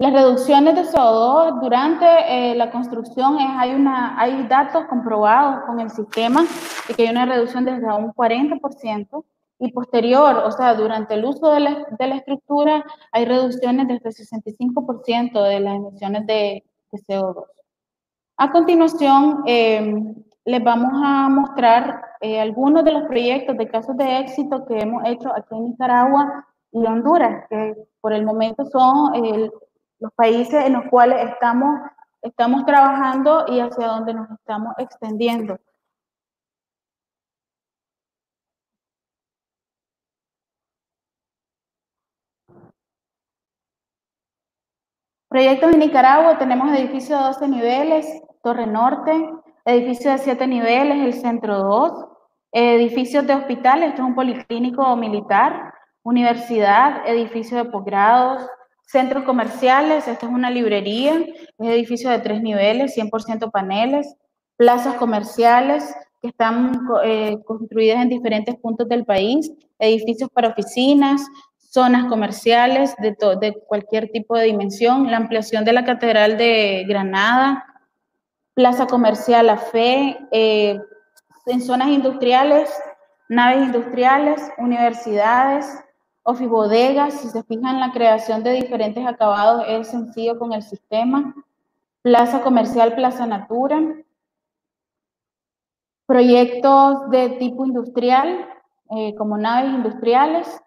Las 0.00 0.14
reducciones 0.14 0.74
de 0.76 0.84
CO2 0.84 1.60
durante 1.60 2.06
eh, 2.06 2.54
la 2.54 2.70
construcción 2.70 3.38
es, 3.38 3.50
hay, 3.58 3.74
una, 3.74 4.18
hay 4.18 4.44
datos 4.44 4.86
comprobados 4.86 5.66
con 5.66 5.78
el 5.78 5.90
sistema 5.90 6.40
de 6.88 6.94
que 6.94 7.02
hay 7.02 7.10
una 7.10 7.26
reducción 7.26 7.66
desde 7.66 7.84
un 7.84 8.10
40% 8.14 9.24
y 9.58 9.72
posterior, 9.72 10.36
o 10.36 10.50
sea, 10.52 10.72
durante 10.74 11.12
el 11.12 11.26
uso 11.26 11.50
de 11.50 11.60
la, 11.60 11.86
de 11.98 12.06
la 12.06 12.16
estructura 12.16 12.82
hay 13.12 13.26
reducciones 13.26 13.88
desde 13.88 14.08
el 14.08 14.14
65% 14.14 15.42
de 15.42 15.60
las 15.60 15.76
emisiones 15.76 16.26
de, 16.26 16.64
de, 16.92 16.98
CO2. 17.06 17.44
A 18.38 18.50
continuación, 18.52 19.42
eh, 19.44 20.14
les 20.46 20.64
vamos 20.64 20.92
a 20.94 21.28
mostrar 21.28 22.02
eh, 22.22 22.40
algunos 22.40 22.84
de 22.84 22.92
los 22.92 23.02
proyectos 23.02 23.54
de 23.58 23.68
casos 23.68 23.94
de 23.98 24.20
éxito 24.20 24.64
que 24.64 24.78
hemos 24.78 25.02
hecho 25.04 25.30
aquí 25.30 25.54
en 25.54 25.66
Nicaragua 25.66 26.46
y 26.72 26.86
Honduras, 26.86 27.44
que 27.50 27.74
por 28.00 28.14
el 28.14 28.24
momento 28.24 28.64
son 28.64 29.12
los 30.00 30.12
países 30.14 30.64
en 30.66 30.72
los 30.72 30.84
cuales 30.90 31.30
estamos, 31.30 31.80
estamos 32.22 32.64
trabajando 32.66 33.44
y 33.48 33.60
hacia 33.60 33.86
donde 33.86 34.14
nos 34.14 34.30
estamos 34.30 34.74
extendiendo. 34.78 35.58
Proyectos 45.28 45.72
en 45.72 45.78
Nicaragua, 45.78 46.38
tenemos 46.38 46.72
edificios 46.76 47.20
de 47.20 47.26
12 47.26 47.48
niveles, 47.48 48.22
Torre 48.42 48.66
Norte, 48.66 49.12
edificio 49.64 50.10
de 50.10 50.18
7 50.18 50.46
niveles, 50.48 50.98
el 51.04 51.14
Centro 51.14 51.58
2, 51.58 52.08
edificios 52.50 53.24
de 53.28 53.34
hospitales, 53.34 53.90
esto 53.90 54.02
es 54.02 54.08
un 54.08 54.16
policlínico 54.16 54.96
militar, 54.96 55.72
universidad, 56.02 57.06
edificio 57.06 57.58
de 57.58 57.70
posgrados, 57.70 58.44
centros 58.90 59.24
comerciales, 59.24 60.08
esto 60.08 60.26
es 60.26 60.32
una 60.32 60.50
librería, 60.50 61.14
es 61.58 61.68
edificio 61.68 62.10
de 62.10 62.18
tres 62.18 62.42
niveles, 62.42 62.96
100% 62.96 63.50
paneles, 63.50 64.16
plazas 64.56 64.96
comerciales 64.96 65.94
que 66.20 66.28
están 66.28 66.88
eh, 67.04 67.38
construidas 67.44 68.02
en 68.02 68.08
diferentes 68.08 68.56
puntos 68.56 68.88
del 68.88 69.04
país, 69.04 69.50
edificios 69.78 70.28
para 70.30 70.48
oficinas, 70.48 71.22
zonas 71.56 72.06
comerciales 72.06 72.94
de, 72.98 73.16
de 73.40 73.54
cualquier 73.68 74.10
tipo 74.10 74.36
de 74.36 74.46
dimensión, 74.46 75.08
la 75.08 75.18
ampliación 75.18 75.64
de 75.64 75.72
la 75.72 75.84
Catedral 75.84 76.36
de 76.36 76.84
Granada, 76.88 77.64
Plaza 78.54 78.86
Comercial 78.86 79.46
La 79.46 79.56
Fe, 79.56 80.18
eh, 80.32 80.78
en 81.46 81.60
zonas 81.62 81.88
industriales, 81.88 82.70
naves 83.28 83.66
industriales, 83.66 84.42
universidades, 84.58 85.66
ofibodegas, 86.30 87.20
si 87.20 87.28
se 87.28 87.42
fijan 87.42 87.80
la 87.80 87.92
creación 87.92 88.42
de 88.42 88.52
diferentes 88.52 89.06
acabados 89.06 89.64
es 89.68 89.88
sencillo 89.88 90.38
con 90.38 90.52
el 90.52 90.62
sistema, 90.62 91.34
plaza 92.02 92.42
comercial, 92.42 92.94
plaza 92.94 93.26
natura, 93.26 93.80
proyectos 96.06 97.10
de 97.10 97.30
tipo 97.38 97.64
industrial, 97.66 98.46
eh, 98.90 99.14
como 99.16 99.36
naves 99.36 99.70
industriales, 99.70 100.60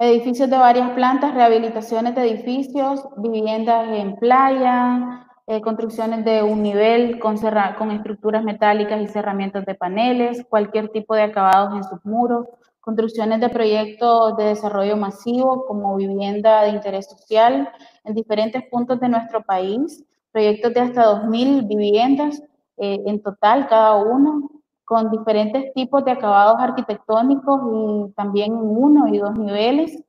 edificios 0.00 0.48
de 0.48 0.56
varias 0.56 0.90
plantas, 0.92 1.34
rehabilitaciones 1.34 2.14
de 2.14 2.28
edificios, 2.28 3.06
viviendas 3.18 3.88
en 3.90 4.16
playa, 4.16 5.28
eh, 5.46 5.60
construcciones 5.60 6.24
de 6.24 6.42
un 6.44 6.62
nivel 6.62 7.18
con, 7.18 7.36
con 7.76 7.90
estructuras 7.90 8.44
metálicas 8.44 9.00
y 9.00 9.08
cerramientos 9.08 9.64
de 9.66 9.74
paneles, 9.74 10.46
cualquier 10.48 10.90
tipo 10.90 11.14
de 11.14 11.22
acabados 11.22 11.74
en 11.74 11.82
sus 11.82 12.04
muros, 12.04 12.46
construcciones 12.90 13.40
de 13.40 13.48
proyectos 13.48 14.36
de 14.36 14.46
desarrollo 14.46 14.96
masivo 14.96 15.64
como 15.64 15.94
vivienda 15.94 16.62
de 16.62 16.70
interés 16.70 17.08
social 17.08 17.70
en 18.02 18.14
diferentes 18.14 18.64
puntos 18.68 18.98
de 18.98 19.08
nuestro 19.08 19.42
país, 19.42 20.04
proyectos 20.32 20.74
de 20.74 20.80
hasta 20.80 21.04
2.000 21.04 21.68
viviendas 21.68 22.42
eh, 22.78 23.00
en 23.06 23.22
total 23.22 23.68
cada 23.68 23.94
uno, 23.94 24.50
con 24.84 25.08
diferentes 25.12 25.72
tipos 25.72 26.04
de 26.04 26.10
acabados 26.10 26.56
arquitectónicos 26.58 27.60
y 27.72 28.12
también 28.14 28.54
en 28.54 28.58
uno 28.58 29.06
y 29.06 29.18
dos 29.18 29.38
niveles. 29.38 30.02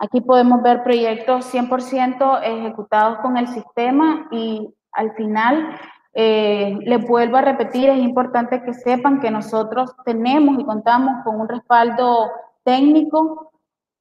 Aquí 0.00 0.20
podemos 0.20 0.62
ver 0.62 0.82
proyectos 0.82 1.46
100% 1.54 2.40
ejecutados 2.42 3.18
con 3.18 3.36
el 3.36 3.46
sistema 3.46 4.26
y 4.32 4.68
Al 4.96 5.12
final, 5.14 5.76
eh, 6.14 6.78
les 6.82 7.06
vuelvo 7.06 7.36
a 7.36 7.42
repetir, 7.42 7.90
es 7.90 7.98
importante 7.98 8.62
que 8.62 8.72
sepan 8.72 9.20
que 9.20 9.30
nosotros 9.30 9.90
tenemos 10.04 10.60
y 10.60 10.64
contamos 10.64 11.24
con 11.24 11.40
un 11.40 11.48
respaldo 11.48 12.30
técnico 12.62 13.50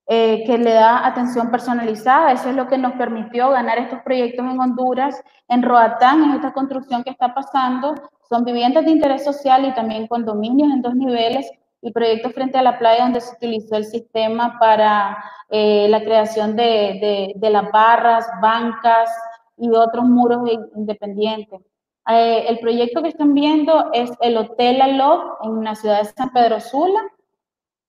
eh, 0.06 0.44
que 0.46 0.58
le 0.58 0.74
da 0.74 1.08
atención 1.08 1.50
personalizada. 1.50 2.34
Eso 2.34 2.50
es 2.50 2.56
lo 2.56 2.68
que 2.68 2.78
nos 2.78 2.94
permitió 2.94 3.50
ganar 3.50 3.80
estos 3.80 4.02
proyectos 4.02 4.46
en 4.46 4.60
Honduras. 4.60 5.24
En 5.48 5.64
Roatán, 5.64 6.24
en 6.24 6.32
esta 6.32 6.54
construcción 6.54 7.04
que 7.04 7.10
está 7.10 7.34
pasando, 7.34 7.96
son 8.30 8.44
viviendas 8.46 8.86
de 8.86 8.92
interés 8.92 9.24
social 9.24 9.66
y 9.66 9.74
también 9.74 10.08
condominios 10.08 10.72
en 10.72 10.82
dos 10.82 10.96
niveles 10.96 11.50
y 11.82 11.92
proyectos 11.92 12.34
frente 12.34 12.58
a 12.58 12.62
la 12.62 12.78
playa 12.80 13.04
donde 13.04 13.22
se 13.22 13.36
utilizó 13.36 13.76
el 13.76 13.86
sistema 13.86 14.58
para 14.60 15.18
eh, 15.50 15.88
la 15.90 16.02
creación 16.04 16.56
de, 16.56 17.34
de, 17.36 17.50
las 17.50 17.72
barras, 17.72 18.28
bancas 18.42 19.10
y 19.58 19.70
otros 19.70 20.06
muros 20.06 20.50
independientes. 20.76 21.62
Eh, 22.10 22.46
el 22.50 22.60
proyecto 22.60 23.02
que 23.02 23.10
están 23.10 23.34
viendo 23.34 23.92
es 23.94 24.12
el 24.22 24.38
Hotel 24.38 24.82
Aló 24.82 25.38
en 25.44 25.64
la 25.64 25.76
ciudad 25.76 26.00
de 26.00 26.06
San 26.06 26.32
Pedro 26.32 26.60
Sula. 26.60 27.02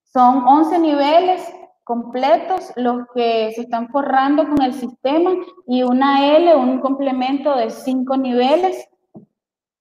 Son 0.05 0.47
11 0.47 0.79
niveles 0.79 1.53
completos 1.83 2.73
los 2.77 3.07
que 3.15 3.53
se 3.55 3.63
están 3.63 3.89
forrando 3.89 4.49
con 4.49 4.63
el 4.63 4.73
sistema 4.73 5.33
y 5.67 5.83
una 5.83 6.37
L, 6.37 6.55
un 6.55 6.81
complemento 6.81 7.57
de 7.57 7.71
5 7.71 8.17
niveles, 8.17 8.89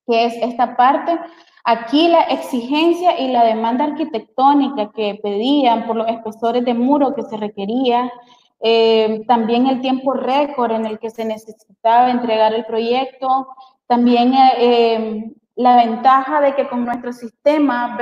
que 0.07 0.25
es 0.25 0.33
esta 0.41 0.75
parte. 0.75 1.17
Aquí 1.63 2.09
la 2.09 2.23
exigencia 2.23 3.19
y 3.19 3.31
la 3.31 3.45
demanda 3.45 3.85
arquitectónica 3.85 4.91
que 4.91 5.19
pedían 5.21 5.85
por 5.87 5.95
los 5.95 6.09
espesores 6.09 6.65
de 6.65 6.73
muro 6.73 7.15
que 7.15 7.21
se 7.21 7.37
requería, 7.37 8.11
eh, 8.59 9.23
también 9.27 9.67
el 9.67 9.79
tiempo 9.79 10.13
récord 10.13 10.71
en 10.71 10.85
el 10.85 10.99
que 10.99 11.09
se 11.09 11.23
necesitaba 11.23 12.09
entregar 12.11 12.53
el 12.53 12.65
proyecto, 12.65 13.47
también 13.87 14.33
eh, 14.33 14.53
eh, 14.57 15.31
la 15.55 15.75
ventaja 15.75 16.41
de 16.41 16.55
que 16.55 16.67
con 16.67 16.85
nuestro 16.85 17.13
sistema 17.13 17.97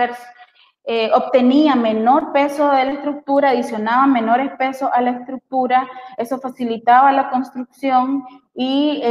eh, 0.84 1.12
obtenía 1.14 1.76
menor 1.76 2.32
peso 2.32 2.70
de 2.72 2.86
la 2.86 2.92
estructura, 2.94 3.50
adicionaba 3.50 4.08
menores 4.08 4.52
pesos 4.58 4.90
a 4.94 5.02
la 5.02 5.12
estructura, 5.12 5.88
eso 6.18 6.40
facilitaba 6.40 7.12
la 7.12 7.30
construcción 7.30 8.24
y 8.54 9.02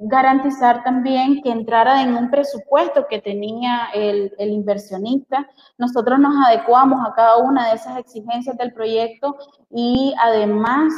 garantizar 0.00 0.82
también 0.82 1.40
que 1.42 1.50
entrara 1.50 2.02
en 2.02 2.14
un 2.16 2.30
presupuesto 2.30 3.06
que 3.08 3.20
tenía 3.20 3.88
el, 3.94 4.32
inversionista. 4.38 5.48
Nosotros 5.78 6.18
nos 6.18 6.34
adecuamos 6.46 7.00
a 7.06 7.14
cada 7.14 7.38
una 7.38 7.68
de 7.68 7.76
esas 7.76 7.98
exigencias 7.98 8.56
del 8.56 8.72
proyecto 8.72 9.36
y 9.70 10.14
además 10.20 10.92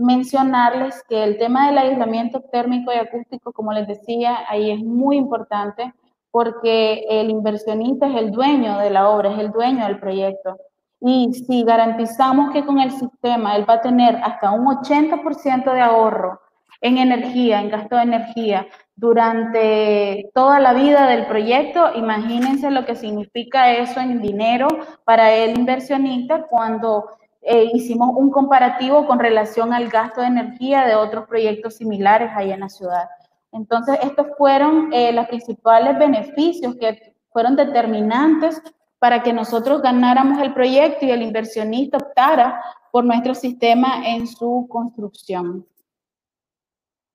mencionarles 0.00 1.02
que 1.08 1.22
el 1.22 1.38
tema 1.38 1.66
del 1.66 1.78
aislamiento 1.78 2.40
térmico 2.40 2.92
y 2.92 2.96
acústico, 2.96 3.52
como 3.52 3.72
les 3.72 3.86
decía, 3.86 4.38
ahí 4.48 4.70
es 4.70 4.80
muy 4.80 5.16
importante 5.16 5.92
porque 6.30 7.04
el 7.08 7.30
inversionista 7.30 8.06
es 8.08 8.16
el 8.16 8.30
dueño 8.30 8.78
de 8.78 8.90
la 8.90 9.08
obra, 9.08 9.32
es 9.32 9.38
el 9.38 9.50
dueño 9.50 9.84
del 9.86 9.98
proyecto. 9.98 10.56
Y 11.00 11.32
si 11.32 11.64
garantizamos 11.64 12.52
que 12.52 12.64
con 12.64 12.78
el 12.78 12.90
sistema 12.90 13.56
él 13.56 13.68
va 13.68 13.74
a 13.74 13.80
tener 13.80 14.16
hasta 14.16 14.50
un 14.52 14.66
80% 14.66 15.72
de 15.72 15.80
ahorro 15.80 16.40
en 16.80 16.98
energía, 16.98 17.60
en 17.60 17.70
gasto 17.70 17.96
de 17.96 18.02
energía, 18.02 18.66
durante 18.96 20.30
toda 20.34 20.60
la 20.60 20.74
vida 20.74 21.06
del 21.06 21.26
proyecto, 21.26 21.90
imagínense 21.94 22.70
lo 22.70 22.84
que 22.84 22.96
significa 22.96 23.72
eso 23.72 24.00
en 24.00 24.20
dinero 24.20 24.68
para 25.04 25.32
el 25.32 25.58
inversionista 25.58 26.46
cuando 26.48 27.06
eh, 27.42 27.70
hicimos 27.72 28.10
un 28.14 28.30
comparativo 28.30 29.06
con 29.06 29.18
relación 29.18 29.72
al 29.72 29.88
gasto 29.88 30.20
de 30.20 30.26
energía 30.26 30.86
de 30.86 30.94
otros 30.94 31.26
proyectos 31.26 31.76
similares 31.76 32.30
ahí 32.34 32.52
en 32.52 32.60
la 32.60 32.68
ciudad. 32.68 33.08
Entonces, 33.52 33.98
estos 34.02 34.26
fueron 34.36 34.92
eh, 34.92 35.12
los 35.12 35.26
principales 35.26 35.98
beneficios 35.98 36.76
que 36.76 37.14
fueron 37.32 37.56
determinantes 37.56 38.60
para 38.98 39.22
que 39.22 39.32
nosotros 39.32 39.80
ganáramos 39.80 40.40
el 40.40 40.52
proyecto 40.52 41.06
y 41.06 41.10
el 41.10 41.22
inversionista 41.22 41.96
optara 41.96 42.62
por 42.92 43.04
nuestro 43.04 43.34
sistema 43.34 44.06
en 44.06 44.26
su 44.26 44.66
construcción. 44.68 45.66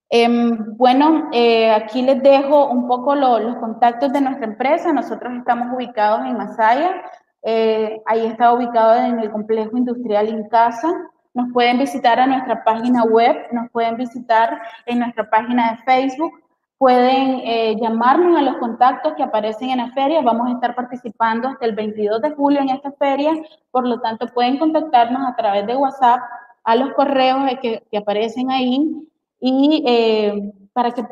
Em, 0.10 0.78
bueno, 0.78 1.30
eh, 1.32 1.72
aquí 1.72 2.02
les 2.02 2.22
dejo 2.22 2.70
un 2.70 2.88
poco 2.88 3.16
los 3.16 3.58
contactos 3.58 4.14
de 4.14 4.22
nuestra 4.22 4.46
empresa. 4.46 4.94
Nosotros 4.94 5.34
estamos 5.38 5.76
ubicados 5.76 6.26
en 6.26 6.38
Masaya, 6.38 7.04
eh, 7.48 8.02
ahí 8.08 8.26
está 8.26 8.52
ubicado 8.54 8.96
en 8.96 9.20
el 9.20 9.32
complejo 9.32 9.78
industrial 9.78 10.30
Incasa. 10.30 10.92
Nos 11.36 11.54
pueden 11.54 11.78
visitar 11.78 12.20
a 12.20 12.26
nuestra 12.26 12.64
página 12.64 13.04
web, 13.04 13.36
nos 13.52 13.70
pueden 13.70 13.98
visitar 13.98 14.60
en 14.88 15.00
nuestra 15.00 15.30
página 15.30 15.72
de 15.72 15.78
Facebook, 15.84 16.32
pueden 16.80 17.42
eh, 17.44 17.76
llamarnos 17.80 18.36
a 18.38 18.42
los 18.42 18.58
contactos 18.58 19.14
que 19.14 19.22
aparecen 19.22 19.70
en 19.70 19.78
la 19.78 19.92
feria. 19.92 20.22
Vamos 20.22 20.48
a 20.48 20.54
estar 20.54 20.74
participando 20.74 21.48
hasta 21.50 21.66
el 21.66 21.76
22 21.76 22.22
de 22.22 22.32
julio 22.32 22.62
en 22.62 22.70
esta 22.70 22.92
feria, 22.94 23.34
por 23.70 23.88
lo 23.88 24.00
tanto 24.02 24.26
pueden 24.28 24.58
contactarnos 24.58 25.22
a 25.28 25.36
través 25.36 25.68
de 25.68 25.76
WhatsApp 25.76 26.22
a 26.64 26.76
los 26.76 26.94
correos 26.94 27.44
que, 27.62 27.84
que 27.92 27.98
aparecen 27.98 28.50
ahí 28.50 29.08
y 29.40 29.84
eh, 29.86 30.52
para 30.74 30.92
que 30.92 31.06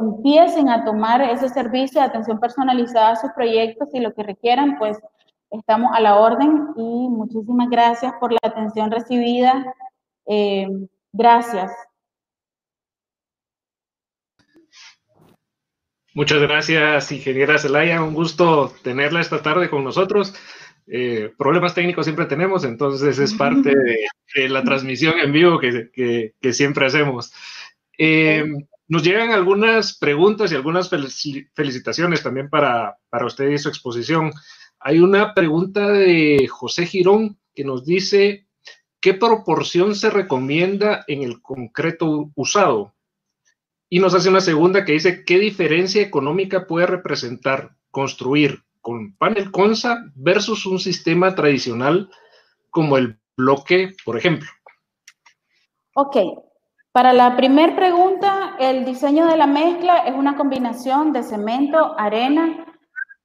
empiecen 0.00 0.68
a 0.68 0.84
tomar 0.84 1.20
ese 1.20 1.48
servicio 1.48 2.00
de 2.00 2.06
atención 2.06 2.38
personalizada 2.38 3.10
a 3.10 3.16
sus 3.16 3.32
proyectos 3.32 3.88
y 3.92 3.98
lo 4.00 4.14
que 4.14 4.22
requieran, 4.22 4.78
pues 4.78 4.98
estamos 5.50 5.90
a 5.94 6.00
la 6.00 6.16
orden 6.16 6.68
y 6.76 7.08
muchísimas 7.08 7.68
gracias 7.68 8.12
por 8.20 8.32
la 8.32 8.38
atención 8.42 8.90
recibida. 8.90 9.74
Eh, 10.26 10.68
gracias. 11.12 11.72
Muchas 16.14 16.40
gracias, 16.40 17.12
ingeniera 17.12 17.58
Zelaya. 17.58 18.02
Un 18.02 18.14
gusto 18.14 18.72
tenerla 18.82 19.20
esta 19.20 19.42
tarde 19.42 19.70
con 19.70 19.84
nosotros. 19.84 20.34
Eh, 20.86 21.32
problemas 21.38 21.72
técnicos 21.72 22.04
siempre 22.04 22.26
tenemos, 22.26 22.64
entonces 22.64 23.20
es 23.20 23.32
parte 23.34 23.72
de, 24.34 24.48
la 24.48 24.64
transmisión 24.64 25.20
en 25.20 25.32
vivo 25.32 25.60
que, 25.60 26.32
siempre 26.52 26.86
hacemos. 26.86 27.32
Eh, 27.96 28.44
nos 28.88 29.04
llegan 29.04 29.30
algunas 29.30 29.96
preguntas 29.96 30.50
y 30.50 30.56
algunas 30.56 30.90
felicitaciones 30.90 32.24
también 32.24 32.50
para, 32.50 32.96
para 33.08 33.26
usted 33.26 33.48
y 33.50 33.58
su 33.58 33.68
exposición. 33.68 34.32
Hay 34.82 35.00
una 35.00 35.34
pregunta 35.34 35.88
de 35.90 36.48
José 36.48 36.86
Girón 36.86 37.38
que 37.54 37.64
nos 37.64 37.84
dice, 37.84 38.46
¿qué 38.98 39.12
proporción 39.12 39.94
se 39.94 40.08
recomienda 40.08 41.04
en 41.06 41.22
el 41.22 41.42
concreto 41.42 42.30
usado? 42.34 42.94
Y 43.90 43.98
nos 43.98 44.14
hace 44.14 44.30
una 44.30 44.40
segunda 44.40 44.86
que 44.86 44.92
dice, 44.92 45.22
¿qué 45.26 45.38
diferencia 45.38 46.00
económica 46.00 46.66
puede 46.66 46.86
representar 46.86 47.76
construir 47.90 48.62
con 48.80 49.14
panel 49.16 49.50
CONSA 49.50 50.12
versus 50.14 50.64
un 50.64 50.78
sistema 50.78 51.34
tradicional 51.34 52.08
como 52.70 52.96
el 52.96 53.18
bloque, 53.36 53.94
por 54.02 54.16
ejemplo? 54.16 54.48
Ok, 55.94 56.16
para 56.92 57.12
la 57.12 57.36
primera 57.36 57.76
pregunta, 57.76 58.56
el 58.58 58.86
diseño 58.86 59.26
de 59.26 59.36
la 59.36 59.46
mezcla 59.46 59.98
es 59.98 60.14
una 60.14 60.36
combinación 60.36 61.12
de 61.12 61.22
cemento, 61.22 61.98
arena, 61.98 62.64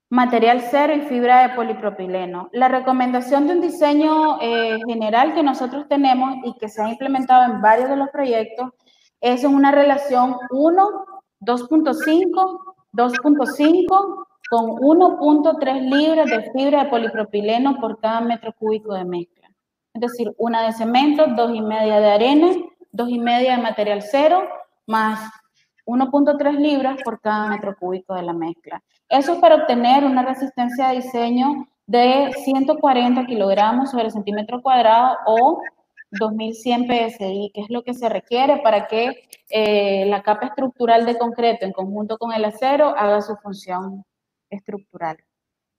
material 0.10 0.62
cero 0.70 0.94
y 0.94 1.02
fibra 1.02 1.48
de 1.48 1.56
polipropileno. 1.56 2.50
La 2.54 2.68
recomendación 2.68 3.48
de 3.48 3.54
un 3.54 3.62
diseño 3.62 4.40
eh, 4.42 4.80
general 4.88 5.34
que 5.34 5.44
nosotros 5.44 5.88
tenemos 5.88 6.36
y 6.44 6.54
que 6.58 6.70
se 6.70 6.82
ha 6.82 6.90
implementado 6.90 7.52
en 7.52 7.62
varios 7.62 7.90
de 7.90 7.98
los 7.98 8.10
proyectos 8.10 8.72
es 9.22 9.44
una 9.44 9.72
relación 9.72 10.36
1, 10.52 11.06
2.5, 11.42 12.60
2.5 12.94 14.26
con 14.50 14.66
1.3 14.68 15.82
libras 15.90 16.30
de 16.30 16.52
fibra 16.52 16.84
de 16.84 16.90
polipropileno 16.90 17.78
por 17.80 18.00
cada 18.00 18.22
metro 18.22 18.54
cúbico 18.54 18.94
de 18.94 19.06
mezcla. 19.06 19.50
Es 19.94 20.02
decir, 20.02 20.34
una 20.38 20.64
de 20.64 20.74
cemento, 20.74 21.26
dos 21.36 21.52
y 21.54 21.62
media 21.62 22.00
de 22.00 22.12
arena, 22.12 22.48
dos 22.92 23.10
y 23.10 23.18
media 23.18 23.56
de 23.56 23.64
material 23.64 24.02
cero, 24.04 24.44
más 24.86 25.32
1.3 25.86 26.58
libras 26.58 27.02
por 27.04 27.20
cada 27.22 27.48
metro 27.48 27.76
cúbico 27.78 28.16
de 28.16 28.24
la 28.24 28.34
mezcla. 28.34 28.82
Eso 29.10 29.34
es 29.34 29.40
para 29.40 29.56
obtener 29.56 30.04
una 30.04 30.24
resistencia 30.24 30.90
de 30.90 30.96
diseño 30.98 31.68
de 31.88 32.32
140 32.44 33.26
kilogramos 33.26 33.92
sobre 33.92 34.10
centímetro 34.10 34.62
cuadrado 34.62 35.18
o 35.28 35.62
2100 36.12 36.88
PSI, 36.88 37.52
que 37.54 37.62
es 37.62 37.70
lo 37.70 37.84
que 37.84 37.94
se 37.94 38.10
requiere 38.10 38.58
para 38.58 38.88
que 38.88 39.28
eh, 39.50 40.06
la 40.08 40.24
capa 40.24 40.48
estructural 40.48 41.06
de 41.06 41.18
concreto 41.18 41.66
en 41.66 41.74
conjunto 41.74 42.18
con 42.18 42.34
el 42.34 42.46
acero 42.46 42.96
haga 42.98 43.22
su 43.22 43.36
función 43.38 44.04
estructural. 44.50 45.18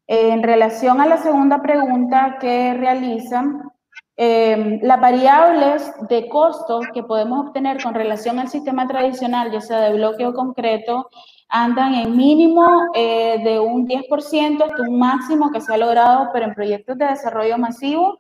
En 0.07 0.43
relación 0.43 1.01
a 1.01 1.07
la 1.07 1.17
segunda 1.17 1.63
pregunta 1.63 2.39
que 2.41 2.75
realizan, 2.75 3.73
eh, 4.17 4.79
las 4.83 5.01
variables 5.01 5.93
de 6.09 6.29
costo 6.29 6.81
que 6.95 7.03
podemos 7.03 7.47
obtener 7.47 7.83
con 7.83 7.95
relación 7.95 8.39
al 8.39 8.49
sistema 8.49 8.87
tradicional, 8.87 9.51
ya 9.53 9.61
sea 9.61 9.81
de 9.81 9.95
bloque 9.95 10.27
o 10.27 10.35
concreto, 10.35 11.11
andan 11.49 11.95
en 11.95 12.17
mínimo 12.17 12.67
eh, 12.95 13.41
de 13.45 13.61
un 13.61 13.87
10% 13.87 14.65
hasta 14.65 14.83
un 14.83 14.99
máximo 14.99 15.51
que 15.51 15.61
se 15.61 15.73
ha 15.73 15.77
logrado, 15.77 16.31
pero 16.33 16.47
en 16.47 16.55
proyectos 16.55 16.97
de 16.99 17.07
desarrollo 17.07 17.59
masivo, 17.59 18.19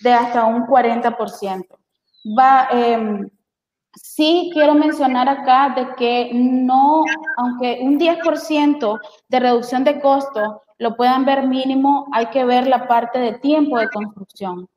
de 0.00 0.12
hasta 0.12 0.44
un 0.44 0.66
40%. 0.66 1.78
Va, 2.38 2.68
em, 2.70 3.28
Sí 4.02 4.50
quiero 4.52 4.74
mencionar 4.74 5.28
acá 5.28 5.72
de 5.74 5.94
que 5.96 6.30
no, 6.32 7.02
aunque 7.36 7.80
un 7.82 7.98
10% 7.98 9.00
de 9.28 9.40
reducción 9.40 9.82
de 9.84 10.00
costo 10.00 10.62
lo 10.78 10.96
puedan 10.96 11.24
ver 11.24 11.46
mínimo, 11.48 12.06
hay 12.12 12.26
que 12.26 12.44
ver 12.44 12.66
la 12.66 12.86
parte 12.86 13.18
de 13.18 13.38
tiempo 13.38 13.78
de 13.78 13.88
construcción. 13.88 14.68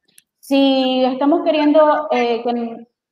Si 0.42 1.06
estamos 1.06 1.44
queriendo 1.44 2.08
eh, 2.10 2.44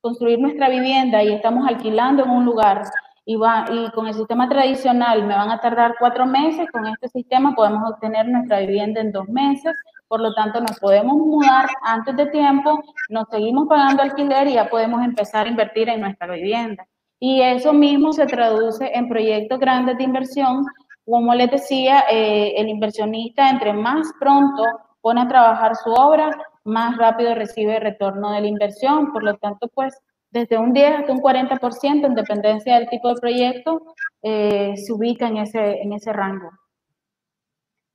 construir 0.00 0.40
nuestra 0.40 0.68
vivienda 0.68 1.22
y 1.22 1.32
estamos 1.32 1.64
alquilando 1.68 2.24
en 2.24 2.30
un 2.30 2.44
lugar 2.44 2.82
y, 3.24 3.36
va, 3.36 3.66
y 3.70 3.88
con 3.92 4.08
el 4.08 4.14
sistema 4.14 4.48
tradicional 4.48 5.24
me 5.24 5.36
van 5.36 5.48
a 5.48 5.60
tardar 5.60 5.94
cuatro 6.00 6.26
meses, 6.26 6.68
con 6.72 6.88
este 6.88 7.08
sistema 7.08 7.54
podemos 7.54 7.88
obtener 7.88 8.28
nuestra 8.28 8.58
vivienda 8.58 9.00
en 9.00 9.12
dos 9.12 9.28
meses, 9.28 9.76
por 10.08 10.20
lo 10.20 10.34
tanto 10.34 10.60
nos 10.60 10.76
podemos 10.80 11.18
mudar 11.18 11.68
antes 11.82 12.16
de 12.16 12.26
tiempo, 12.26 12.82
nos 13.08 13.28
seguimos 13.30 13.68
pagando 13.68 14.02
alquiler 14.02 14.48
y 14.48 14.54
ya 14.54 14.68
podemos 14.68 15.00
empezar 15.04 15.46
a 15.46 15.50
invertir 15.50 15.88
en 15.88 16.00
nuestra 16.00 16.26
vivienda. 16.26 16.84
Y 17.20 17.42
eso 17.42 17.72
mismo 17.72 18.12
se 18.12 18.26
traduce 18.26 18.90
en 18.92 19.08
proyectos 19.08 19.60
grandes 19.60 19.98
de 19.98 20.02
inversión. 20.04 20.66
Como 21.04 21.32
les 21.32 21.48
decía, 21.52 22.06
eh, 22.10 22.54
el 22.56 22.68
inversionista 22.68 23.50
entre 23.50 23.72
más 23.72 24.10
pronto 24.18 24.64
pone 25.00 25.20
a 25.20 25.28
trabajar 25.28 25.76
su 25.76 25.92
obra, 25.92 26.36
más 26.64 26.96
rápido 26.96 27.34
recibe 27.34 27.80
retorno 27.80 28.32
de 28.32 28.40
la 28.40 28.46
inversión. 28.46 29.12
Por 29.12 29.22
lo 29.22 29.36
tanto, 29.36 29.68
pues 29.68 29.94
desde 30.30 30.58
un 30.58 30.72
10 30.72 31.00
hasta 31.00 31.12
un 31.12 31.20
40% 31.20 32.06
en 32.06 32.14
dependencia 32.14 32.78
del 32.78 32.88
tipo 32.88 33.08
de 33.08 33.20
proyecto, 33.20 33.94
eh, 34.22 34.74
se 34.76 34.92
ubica 34.92 35.28
en 35.28 35.38
ese, 35.38 35.80
en 35.82 35.92
ese 35.92 36.12
rango. 36.12 36.50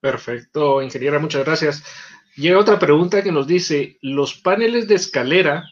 Perfecto, 0.02 0.82
ingeniera, 0.82 1.18
muchas 1.20 1.46
gracias. 1.46 1.84
Llega 2.36 2.60
otra 2.60 2.78
pregunta 2.78 3.24
que 3.24 3.32
nos 3.32 3.48
dice, 3.48 3.98
los 4.02 4.36
paneles 4.36 4.88
de 4.88 4.96
escalera, 4.96 5.64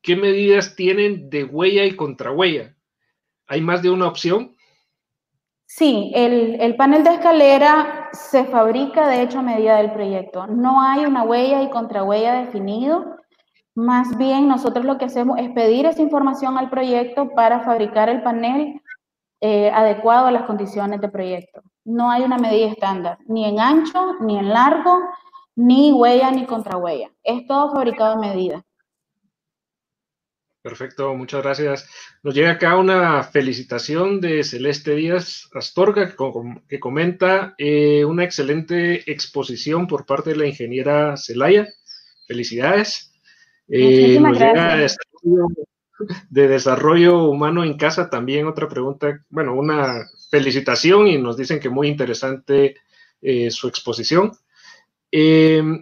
¿qué 0.00 0.16
medidas 0.16 0.74
tienen 0.74 1.28
de 1.28 1.44
huella 1.44 1.84
y 1.84 1.94
contrahuella? 1.94 2.74
¿Hay 3.46 3.60
más 3.60 3.82
de 3.82 3.90
una 3.90 4.08
opción? 4.08 4.56
Sí, 5.70 6.10
el, 6.14 6.58
el, 6.62 6.76
panel 6.76 7.04
de 7.04 7.10
escalera 7.10 8.08
se 8.12 8.46
fabrica 8.46 9.06
de 9.06 9.20
hecho 9.20 9.40
a 9.40 9.42
medida 9.42 9.76
del 9.76 9.92
proyecto. 9.92 10.46
No 10.46 10.80
hay 10.80 11.04
una 11.04 11.24
huella 11.24 11.62
y 11.62 11.68
contrahuella 11.68 12.40
definido. 12.40 13.18
Más 13.74 14.16
bien 14.16 14.48
nosotros 14.48 14.86
lo 14.86 14.96
que 14.96 15.04
hacemos 15.04 15.38
es 15.38 15.50
pedir 15.50 15.84
esa 15.84 16.00
información 16.00 16.56
al 16.56 16.70
proyecto 16.70 17.28
para 17.34 17.60
fabricar 17.60 18.08
el 18.08 18.22
panel 18.22 18.80
eh, 19.42 19.70
adecuado 19.70 20.26
a 20.26 20.32
las 20.32 20.44
condiciones 20.44 21.02
de 21.02 21.10
proyecto. 21.10 21.60
No 21.84 22.10
hay 22.10 22.22
una 22.22 22.38
medida 22.38 22.68
estándar, 22.68 23.18
ni 23.26 23.44
en 23.44 23.60
ancho, 23.60 24.14
ni 24.20 24.38
en 24.38 24.48
largo, 24.48 24.98
ni 25.54 25.92
huella, 25.92 26.30
ni 26.30 26.46
contrahuella. 26.46 27.10
Es 27.22 27.46
todo 27.46 27.72
fabricado 27.72 28.14
a 28.14 28.18
medida. 28.18 28.64
Perfecto, 30.62 31.14
muchas 31.14 31.42
gracias. 31.42 31.88
Nos 32.22 32.34
llega 32.34 32.52
acá 32.52 32.76
una 32.76 33.22
felicitación 33.22 34.20
de 34.20 34.42
Celeste 34.42 34.96
Díaz 34.96 35.48
Astorga 35.54 36.14
que, 36.68 36.80
comenta 36.80 37.54
eh, 37.58 38.04
una 38.04 38.24
excelente 38.24 39.10
exposición 39.10 39.86
por 39.86 40.04
parte 40.04 40.30
de 40.30 40.36
la 40.36 40.46
ingeniera 40.46 41.16
Celaya. 41.16 41.68
Felicidades. 42.26 43.12
Eh, 43.68 44.18
nos. 44.20 44.38
Llega 44.38 44.86
de 46.30 46.48
desarrollo 46.48 47.24
humano 47.24 47.64
en 47.64 47.76
casa 47.76 48.08
también 48.10 48.46
otra 48.46 48.68
pregunta, 48.68 49.24
bueno, 49.30 49.54
una 49.54 50.06
felicitación 50.30 51.08
y 51.08 51.18
nos 51.18 51.36
dicen 51.36 51.58
que 51.60 51.68
muy 51.68 51.88
interesante 51.88 52.76
eh, 53.20 53.50
su 53.50 53.68
exposición. 53.68 54.32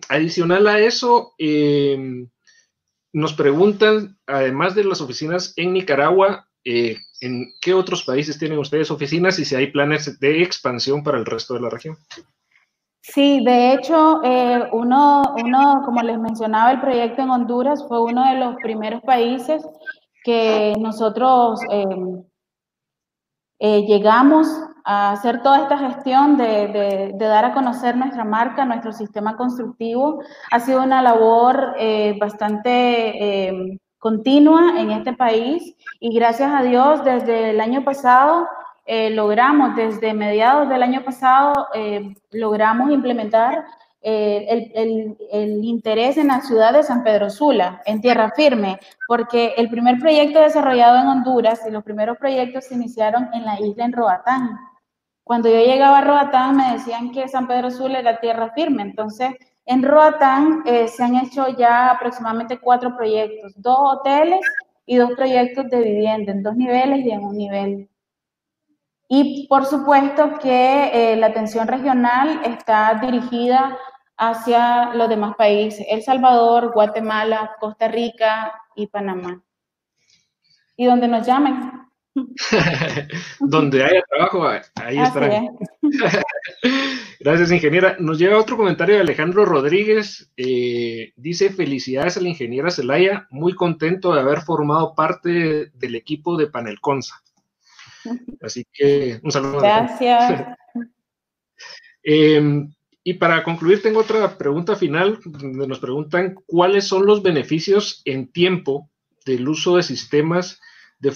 adicional 0.08 0.66
a 0.68 0.80
eso, 0.80 1.34
nos 3.16 3.32
preguntan, 3.32 4.18
además 4.26 4.74
de 4.74 4.84
las 4.84 5.00
oficinas 5.00 5.54
en 5.56 5.72
Nicaragua, 5.72 6.46
eh, 6.64 6.98
¿en 7.22 7.46
qué 7.62 7.72
otros 7.72 8.04
países 8.04 8.38
tienen 8.38 8.58
ustedes 8.58 8.90
oficinas 8.90 9.38
y 9.38 9.46
si 9.46 9.54
hay 9.54 9.68
planes 9.68 10.20
de 10.20 10.42
expansión 10.42 11.02
para 11.02 11.16
el 11.16 11.24
resto 11.24 11.54
de 11.54 11.60
la 11.60 11.70
región? 11.70 11.96
Sí, 13.00 13.42
de 13.42 13.72
hecho, 13.72 14.22
eh, 14.22 14.68
uno, 14.70 15.34
uno, 15.42 15.82
como 15.86 16.02
les 16.02 16.18
mencionaba, 16.18 16.72
el 16.72 16.80
proyecto 16.82 17.22
en 17.22 17.30
Honduras 17.30 17.82
fue 17.88 18.02
uno 18.02 18.22
de 18.28 18.38
los 18.38 18.56
primeros 18.56 19.00
países 19.00 19.64
que 20.22 20.74
nosotros 20.78 21.60
eh, 21.70 21.86
llegamos 23.59 24.48
a 24.86 25.11
hacer 25.11 25.42
toda 25.42 25.62
esta 25.62 25.76
gestión 25.78 26.36
de, 26.36 27.12
dar 27.18 27.44
a 27.44 27.52
conocer 27.52 27.96
nuestra 27.96 28.24
marca, 28.24 28.64
nuestro 28.64 28.92
sistema 28.92 29.36
constructivo. 29.36 30.22
Ha 30.52 30.61
sido 30.61 30.82
una 30.82 31.02
labor 31.02 31.74
eh, 31.76 32.16
bastante 32.20 32.68
eh, 33.48 33.80
continua 33.98 34.78
en 34.78 34.92
este 34.92 35.12
país 35.12 35.76
y 35.98 36.14
gracias 36.14 36.52
a 36.52 36.62
Dios 36.62 37.02
desde 37.04 37.50
el 37.50 37.61
año 37.61 37.82
pasado 37.82 38.46
eh, 38.86 39.11
logramos, 39.11 39.74
desde 39.74 40.14
mediados 40.14 40.68
del 40.68 40.84
año 40.84 41.02
pasado, 41.04 41.66
logramos 42.30 42.92
implementar 42.92 43.64
el, 44.09 45.16
el, 45.32 45.64
interés 45.64 46.16
en 46.16 46.28
la 46.28 46.40
ciudad 46.40 46.72
de 46.72 46.84
San 46.84 47.02
Pedro 47.02 47.28
Sula, 47.28 47.82
en 47.86 48.00
tierra 48.00 48.30
firme, 48.36 48.78
porque 49.09 49.54
el 49.57 49.68
primer 49.68 49.98
proyecto 49.98 50.40
desarrollado 50.40 50.98
en 50.98 51.09
Honduras 51.09 51.61
y 51.66 51.72
los 51.72 51.82
primeros 51.82 52.16
proyectos 52.16 52.66
se 52.66 52.74
iniciaron 52.74 53.28
en 53.34 53.44
la 53.44 53.61
isla 53.61 53.84
en 53.84 53.92
Roatán. 53.92 54.57
Cuando 55.24 55.48
yo 55.48 55.59
llegaba 55.59 55.98
a 55.98 56.04
Roatán 56.04 56.57
me 56.57 56.74
decían 56.74 57.11
que 57.11 57.26
San 57.26 57.48
Pedro 57.48 57.72
Sula 57.72 57.98
era 57.98 58.20
tierra 58.20 58.52
firme, 58.54 58.82
entonces 58.82 59.30
en 59.64 59.82
Roatán 59.82 60.62
eh, 60.66 60.86
se 60.86 61.02
han 61.02 61.16
hecho 61.16 61.48
ya 61.48 61.90
aproximadamente 61.90 62.61
cuatro 62.61 62.96
proyectos, 62.96 63.54
dos 63.57 63.76
hoteles 63.80 64.40
y 64.86 64.94
dos 64.94 65.11
proyectos 65.16 65.68
de 65.68 65.82
vivienda 65.82 66.30
en 66.30 66.44
dos 66.44 66.54
niveles 66.54 67.04
y 67.04 67.11
en 67.11 67.24
un 67.24 67.36
nivel. 67.36 67.90
Y 69.09 69.48
por 69.48 69.66
supuesto 69.66 70.38
que 70.40 71.12
eh, 71.12 71.16
la 71.16 71.26
atención 71.26 71.66
regional 71.66 72.40
está 72.44 72.94
dirigida 72.94 73.76
hacia 74.16 74.94
los 74.94 75.08
demás 75.08 75.36
países, 75.36 75.86
El 75.88 76.02
Salvador, 76.02 76.72
Guatemala, 76.72 77.56
Costa 77.60 77.88
Rica 77.88 78.52
y 78.74 78.86
Panamá. 78.86 79.42
Y 80.76 80.86
donde 80.86 81.08
nos 81.08 81.26
llamen. 81.26 81.86
Donde 83.40 83.84
haya 83.84 84.02
trabajo, 84.08 84.46
ahí 84.46 84.98
estarán. 84.98 85.48
Gracias, 87.20 87.52
ingeniera. 87.52 87.96
Nos 87.98 88.18
llega 88.18 88.38
otro 88.38 88.56
comentario 88.56 88.94
de 88.94 89.02
Alejandro 89.02 89.44
Rodríguez. 89.44 90.30
Eh, 90.36 91.12
dice: 91.16 91.50
Felicidades 91.50 92.16
a 92.16 92.20
la 92.20 92.28
ingeniera 92.28 92.70
Celaya, 92.70 93.26
muy 93.30 93.54
contento 93.54 94.14
de 94.14 94.20
haber 94.20 94.40
formado 94.40 94.94
parte 94.94 95.70
del 95.74 95.94
equipo 95.94 96.36
de 96.36 96.46
Panelconza. 96.46 97.22
Así 98.40 98.66
que 98.72 99.20
un 99.22 99.30
saludo. 99.30 99.60
Gracias. 99.60 100.56
Em, 102.02 102.72
y 103.09 103.14
para 103.14 103.44
concluir, 103.44 103.82
tengo 103.82 104.00
otra 104.00 104.36
pregunta 104.36 104.74
final, 104.74 105.20
donde 105.24 105.68
nos 105.68 105.78
preguntan 105.78 106.34
cuáles 106.44 106.88
son 106.88 107.07
los 107.07 107.22
beneficios 107.22 108.02
en 108.04 108.32
tiempo 108.32 108.90
del 109.24 109.48
uso 109.48 109.76
de 109.76 109.84
sistemas 109.84 110.61
de, 110.98 111.12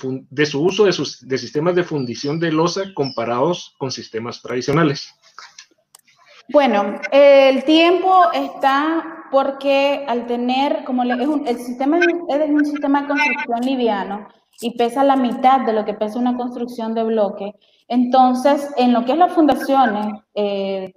su 0.46 0.62
uso 0.62 0.84
de, 0.84 0.92
sus, 0.92 1.26
de 1.26 1.36
sistemas 1.36 1.74
de 1.74 1.82
fundición 1.82 2.38
de 2.38 2.52
losa 2.52 2.94
comparados 2.94 3.74
con 3.76 3.90
sistemas 3.90 4.40
tradicionales? 4.40 5.12
Bueno, 6.52 7.00
el 7.10 7.64
tiempo 7.64 8.30
está 8.34 9.26
porque 9.32 10.04
al 10.06 10.28
tener, 10.28 10.84
como 10.84 11.02
le, 11.02 11.20
es 11.20 11.28
un, 11.28 11.44
el 11.44 11.58
sistema 11.58 11.98
es 11.98 12.50
un 12.50 12.66
sistema 12.66 13.02
de 13.02 13.08
construcción 13.08 13.60
liviano 13.62 14.28
y 14.60 14.76
pesa 14.76 15.02
la 15.02 15.16
mitad 15.16 15.62
de 15.62 15.72
lo 15.72 15.84
que 15.84 15.94
pesa 15.94 16.20
una 16.20 16.36
construcción 16.36 16.94
de 16.94 17.02
bloque, 17.02 17.52
entonces 17.88 18.68
en 18.76 18.92
lo 18.92 19.04
que 19.04 19.10
es 19.10 19.18
las 19.18 19.32
fundaciones 19.32 20.14
eh, 20.36 20.92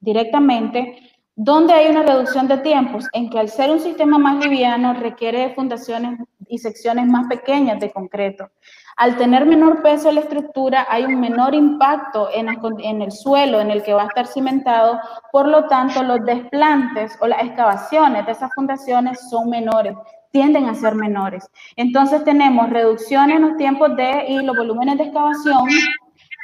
directamente, 0.00 0.98
¿dónde 1.34 1.74
hay 1.74 1.88
una 1.88 2.02
reducción 2.02 2.48
de 2.48 2.58
tiempos? 2.58 3.06
En 3.12 3.30
que 3.30 3.38
al 3.38 3.48
ser 3.48 3.70
un 3.70 3.80
sistema 3.80 4.18
más 4.18 4.44
liviano 4.44 4.94
requiere 4.94 5.54
fundaciones 5.54 6.18
y 6.48 6.58
secciones 6.58 7.06
más 7.06 7.26
pequeñas 7.28 7.80
de 7.80 7.90
concreto. 7.90 8.50
Al 8.96 9.16
tener 9.16 9.44
menor 9.44 9.82
peso 9.82 10.10
la 10.10 10.20
estructura, 10.20 10.86
hay 10.88 11.04
un 11.04 11.20
menor 11.20 11.54
impacto 11.54 12.30
en, 12.32 12.48
en 12.82 13.02
el 13.02 13.12
suelo 13.12 13.60
en 13.60 13.70
el 13.70 13.82
que 13.82 13.92
va 13.92 14.04
a 14.04 14.06
estar 14.06 14.26
cimentado, 14.26 14.98
por 15.32 15.48
lo 15.48 15.66
tanto, 15.66 16.02
los 16.02 16.24
desplantes 16.24 17.16
o 17.20 17.26
las 17.26 17.42
excavaciones 17.42 18.24
de 18.24 18.32
esas 18.32 18.52
fundaciones 18.54 19.28
son 19.28 19.50
menores, 19.50 19.94
tienden 20.30 20.68
a 20.68 20.74
ser 20.74 20.94
menores. 20.94 21.46
Entonces 21.76 22.24
tenemos 22.24 22.70
reducciones 22.70 23.36
en 23.36 23.42
los 23.42 23.56
tiempos 23.56 23.94
de 23.96 24.26
y 24.28 24.38
los 24.42 24.56
volúmenes 24.56 24.98
de 24.98 25.04
excavación 25.04 25.66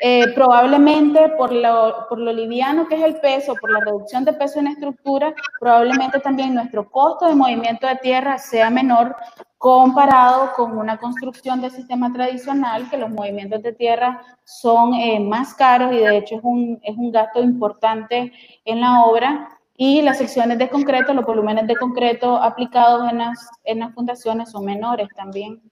eh, 0.05 0.33
probablemente 0.35 1.29
por 1.39 1.53
lo, 1.53 2.09
por 2.09 2.19
lo 2.19 2.33
liviano 2.33 2.89
que 2.89 2.97
es 2.97 3.05
el 3.05 3.21
peso, 3.21 3.55
por 3.55 3.71
la 3.71 3.79
reducción 3.79 4.25
de 4.25 4.33
peso 4.33 4.59
en 4.59 4.67
estructura, 4.67 5.33
probablemente 5.61 6.19
también 6.19 6.55
nuestro 6.55 6.91
costo 6.91 7.29
de 7.29 7.37
movimiento 7.37 7.87
de 7.87 7.95
tierra 7.95 8.37
sea 8.37 8.69
menor 8.69 9.15
comparado 9.59 10.55
con 10.57 10.77
una 10.77 10.99
construcción 10.99 11.61
de 11.61 11.71
sistema 11.71 12.13
tradicional, 12.13 12.91
que 12.91 12.97
los 12.97 13.11
movimientos 13.11 13.63
de 13.63 13.75
tierra 13.75 14.21
son 14.45 14.93
eh, 14.95 15.21
más 15.21 15.55
caros 15.55 15.93
y 15.93 15.99
de 15.99 16.17
hecho 16.17 16.35
es 16.35 16.41
un, 16.43 16.81
es 16.83 16.97
un 16.97 17.13
gasto 17.13 17.41
importante 17.41 18.33
en 18.65 18.81
la 18.81 19.05
obra. 19.05 19.51
Y 19.77 20.03
las 20.03 20.19
secciones 20.19 20.59
de 20.59 20.69
concreto, 20.69 21.15
los 21.15 21.25
volúmenes 21.25 21.69
de 21.69 21.77
concreto 21.77 22.37
aplicados 22.39 23.09
en 23.09 23.19
las, 23.19 23.49
en 23.63 23.79
las 23.79 23.95
fundaciones 23.95 24.51
son 24.51 24.65
menores 24.65 25.09
también. 25.15 25.63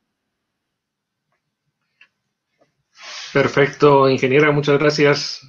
Perfecto, 3.32 4.08
ingeniera, 4.08 4.50
muchas 4.50 4.78
gracias 4.78 5.46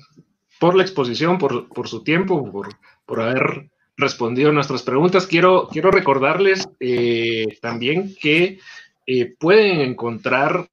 por 0.59 0.75
la 0.75 0.84
exposición, 0.84 1.39
por, 1.39 1.67
por 1.69 1.88
su 1.88 2.03
tiempo, 2.03 2.51
por, 2.51 2.69
por, 3.07 3.21
haber 3.21 3.71
respondido 3.97 4.49
a 4.49 4.53
nuestras 4.53 4.84
preguntas. 4.84 5.25
Quiero, 5.25 5.67
quiero 5.67 5.89
recordarles 5.89 6.69
eh, 6.79 7.57
también 7.59 8.15
que 8.21 8.59
eh, 9.07 9.36
pueden 9.39 9.82
encontrar 9.82 10.69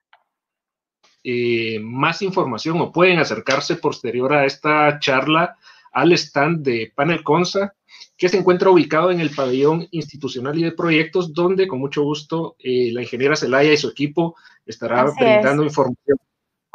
eh, 1.24 1.80
más 1.80 2.20
información 2.20 2.78
o 2.80 2.92
pueden 2.92 3.18
acercarse 3.18 3.76
posterior 3.76 4.34
a 4.34 4.44
esta 4.44 4.98
charla 4.98 5.56
al 5.92 6.12
stand 6.12 6.62
de 6.62 6.92
Panel 6.94 7.24
Consa, 7.24 7.74
que 8.18 8.28
se 8.28 8.36
encuentra 8.36 8.68
ubicado 8.68 9.10
en 9.10 9.20
el 9.20 9.30
pabellón 9.30 9.88
institucional 9.92 10.58
y 10.58 10.64
de 10.64 10.72
proyectos, 10.72 11.32
donde 11.32 11.66
con 11.66 11.78
mucho 11.78 12.02
gusto 12.02 12.56
la 12.58 13.00
ingeniera 13.00 13.34
Celaya 13.34 13.72
y 13.72 13.78
su 13.78 13.88
equipo 13.88 14.36
estará 14.66 15.04
brindando 15.04 15.64
información 15.64 16.18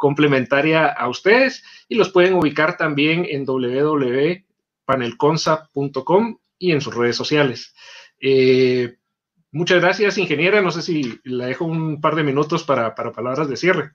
complementaria 0.04 0.88
a 0.88 1.08
ustedes 1.08 1.64
y 1.88 1.94
los 1.94 2.10
pueden 2.10 2.34
ubicar 2.34 2.76
también 2.76 3.26
en 3.26 3.46
www.panelconsa.com 3.46 6.36
y 6.58 6.72
en 6.72 6.82
sus 6.82 6.94
redes 6.94 7.16
sociales. 7.16 7.74
Eh, 8.20 8.98
muchas 9.50 9.80
gracias, 9.80 10.18
ingeniera. 10.18 10.60
No 10.60 10.70
sé 10.70 10.82
si 10.82 11.18
le 11.24 11.46
dejo 11.46 11.64
un 11.64 12.02
par 12.02 12.16
de 12.16 12.22
minutos 12.22 12.64
para, 12.64 12.94
palabras 12.94 13.48
de 13.48 13.56
cierre. 13.56 13.92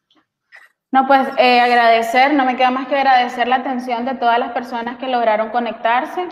No, 0.92 1.06
pues 1.06 1.28
eh, 1.38 1.60
agradecer, 1.60 2.34
no 2.34 2.44
me 2.44 2.58
queda 2.58 2.72
más 2.72 2.88
que 2.88 2.96
agradecer 2.96 3.48
la 3.48 3.58
atención 3.58 4.04
de 4.06 4.16
todas 4.16 4.40
las 4.40 4.54
personas 4.54 4.98
que 4.98 5.10
lograron 5.10 5.52
conectarse. 5.52 6.28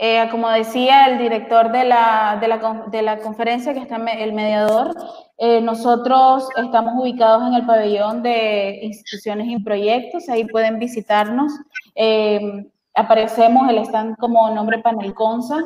Eh, 0.00 0.28
como 0.30 0.48
decía 0.48 1.06
el 1.06 1.18
director 1.18 1.72
de 1.72 1.82
la, 1.82 2.38
de 2.40 2.46
la, 2.46 2.84
de 2.88 3.02
la 3.02 3.18
conferencia, 3.18 3.74
que 3.74 3.80
está 3.80 3.96
el 3.96 4.32
mediador, 4.32 4.94
eh, 5.38 5.60
nosotros 5.60 6.48
estamos 6.56 6.94
ubicados 6.96 7.48
en 7.48 7.54
el 7.54 7.66
pabellón 7.66 8.22
de 8.22 8.78
instituciones 8.82 9.48
y 9.48 9.58
proyectos, 9.60 10.28
ahí 10.28 10.44
pueden 10.44 10.78
visitarnos. 10.78 11.52
Eh, 11.96 12.40
aparecemos, 12.94 13.68
el 13.68 13.78
stand 13.78 14.16
como 14.18 14.48
nombre 14.50 14.78
Panel 14.78 15.12
Consa. 15.14 15.56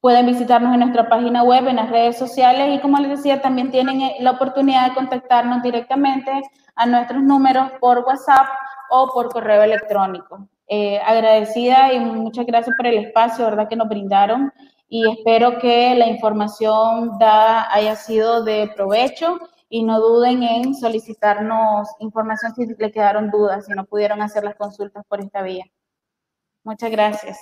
pueden 0.00 0.26
visitarnos 0.26 0.74
en 0.74 0.80
nuestra 0.80 1.08
página 1.08 1.42
web, 1.42 1.66
en 1.66 1.76
las 1.76 1.88
redes 1.88 2.18
sociales 2.18 2.76
y 2.76 2.80
como 2.80 2.98
les 2.98 3.08
decía, 3.08 3.40
también 3.40 3.70
tienen 3.70 4.02
la 4.20 4.32
oportunidad 4.32 4.90
de 4.90 4.94
contactarnos 4.94 5.62
directamente 5.62 6.30
a 6.76 6.84
nuestros 6.84 7.22
números 7.22 7.70
por 7.80 8.00
WhatsApp 8.00 8.48
o 8.90 9.10
por 9.14 9.30
correo 9.30 9.62
electrónico. 9.62 10.46
Eh, 10.66 10.98
agradecida 10.98 11.92
y 11.92 12.00
muchas 12.00 12.46
gracias 12.46 12.74
por 12.76 12.86
el 12.86 12.98
espacio, 12.98 13.44
¿verdad? 13.44 13.68
Que 13.68 13.76
nos 13.76 13.88
brindaron 13.88 14.50
y 14.88 15.10
espero 15.10 15.58
que 15.58 15.94
la 15.94 16.06
información 16.06 17.18
da, 17.18 17.72
haya 17.72 17.96
sido 17.96 18.44
de 18.44 18.70
provecho 18.74 19.38
y 19.68 19.82
no 19.82 20.00
duden 20.00 20.42
en 20.42 20.74
solicitarnos 20.74 21.88
información 22.00 22.54
si 22.54 22.66
le 22.78 22.92
quedaron 22.92 23.30
dudas, 23.30 23.66
si 23.66 23.72
no 23.72 23.84
pudieron 23.84 24.22
hacer 24.22 24.44
las 24.44 24.56
consultas 24.56 25.04
por 25.08 25.20
esta 25.20 25.42
vía. 25.42 25.64
Muchas 26.62 26.90
gracias. 26.90 27.38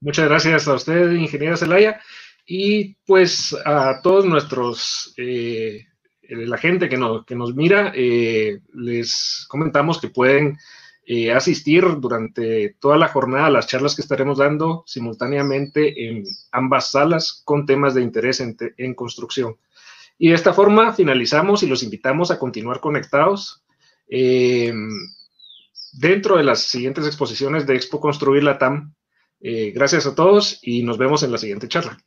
Muchas 0.00 0.28
gracias 0.28 0.66
a 0.66 0.74
usted, 0.74 1.12
ingeniera 1.12 1.56
Zelaya, 1.56 2.00
y 2.44 2.94
pues 3.06 3.56
a 3.64 4.00
todos 4.02 4.24
nuestros, 4.24 5.14
eh, 5.16 5.86
la 6.22 6.58
gente 6.58 6.88
que 6.88 6.96
nos, 6.96 7.24
que 7.24 7.36
nos 7.36 7.54
mira, 7.54 7.92
eh, 7.94 8.58
les 8.74 9.46
comentamos 9.48 10.00
que 10.00 10.08
pueden 10.08 10.58
eh, 11.04 11.32
asistir 11.32 11.84
durante 11.98 12.76
toda 12.78 12.96
la 12.96 13.08
jornada 13.08 13.46
a 13.46 13.50
las 13.50 13.66
charlas 13.66 13.96
que 13.96 14.02
estaremos 14.02 14.38
dando 14.38 14.84
simultáneamente 14.86 16.08
en 16.08 16.24
ambas 16.52 16.92
salas 16.92 17.42
con 17.44 17.66
temas 17.66 17.94
de 17.94 18.02
interés 18.02 18.40
en, 18.40 18.94
construcción. 18.94 19.56
Y 20.16 20.28
de 20.28 20.34
esta 20.34 20.52
forma 20.52 20.92
finalizamos 20.92 21.64
y 21.64 21.66
los 21.66 21.82
invitamos 21.82 22.30
a 22.30 22.38
continuar 22.38 22.78
conectados 22.78 23.64
eh, 24.08 24.72
dentro 25.92 26.36
de 26.36 26.44
las 26.44 26.60
siguientes 26.60 27.04
exposiciones 27.06 27.66
de 27.66 27.74
Expo 27.74 28.00
Construir 28.00 28.44
la 28.44 28.58
TAM. 28.58 28.94
Eh, 29.40 29.72
gracias 29.74 30.06
a 30.06 30.14
todos 30.14 30.60
y 30.62 30.84
nos 30.84 30.98
vemos 30.98 31.24
en 31.24 31.32
la 31.32 31.38
siguiente 31.38 31.66
charla. 31.66 31.98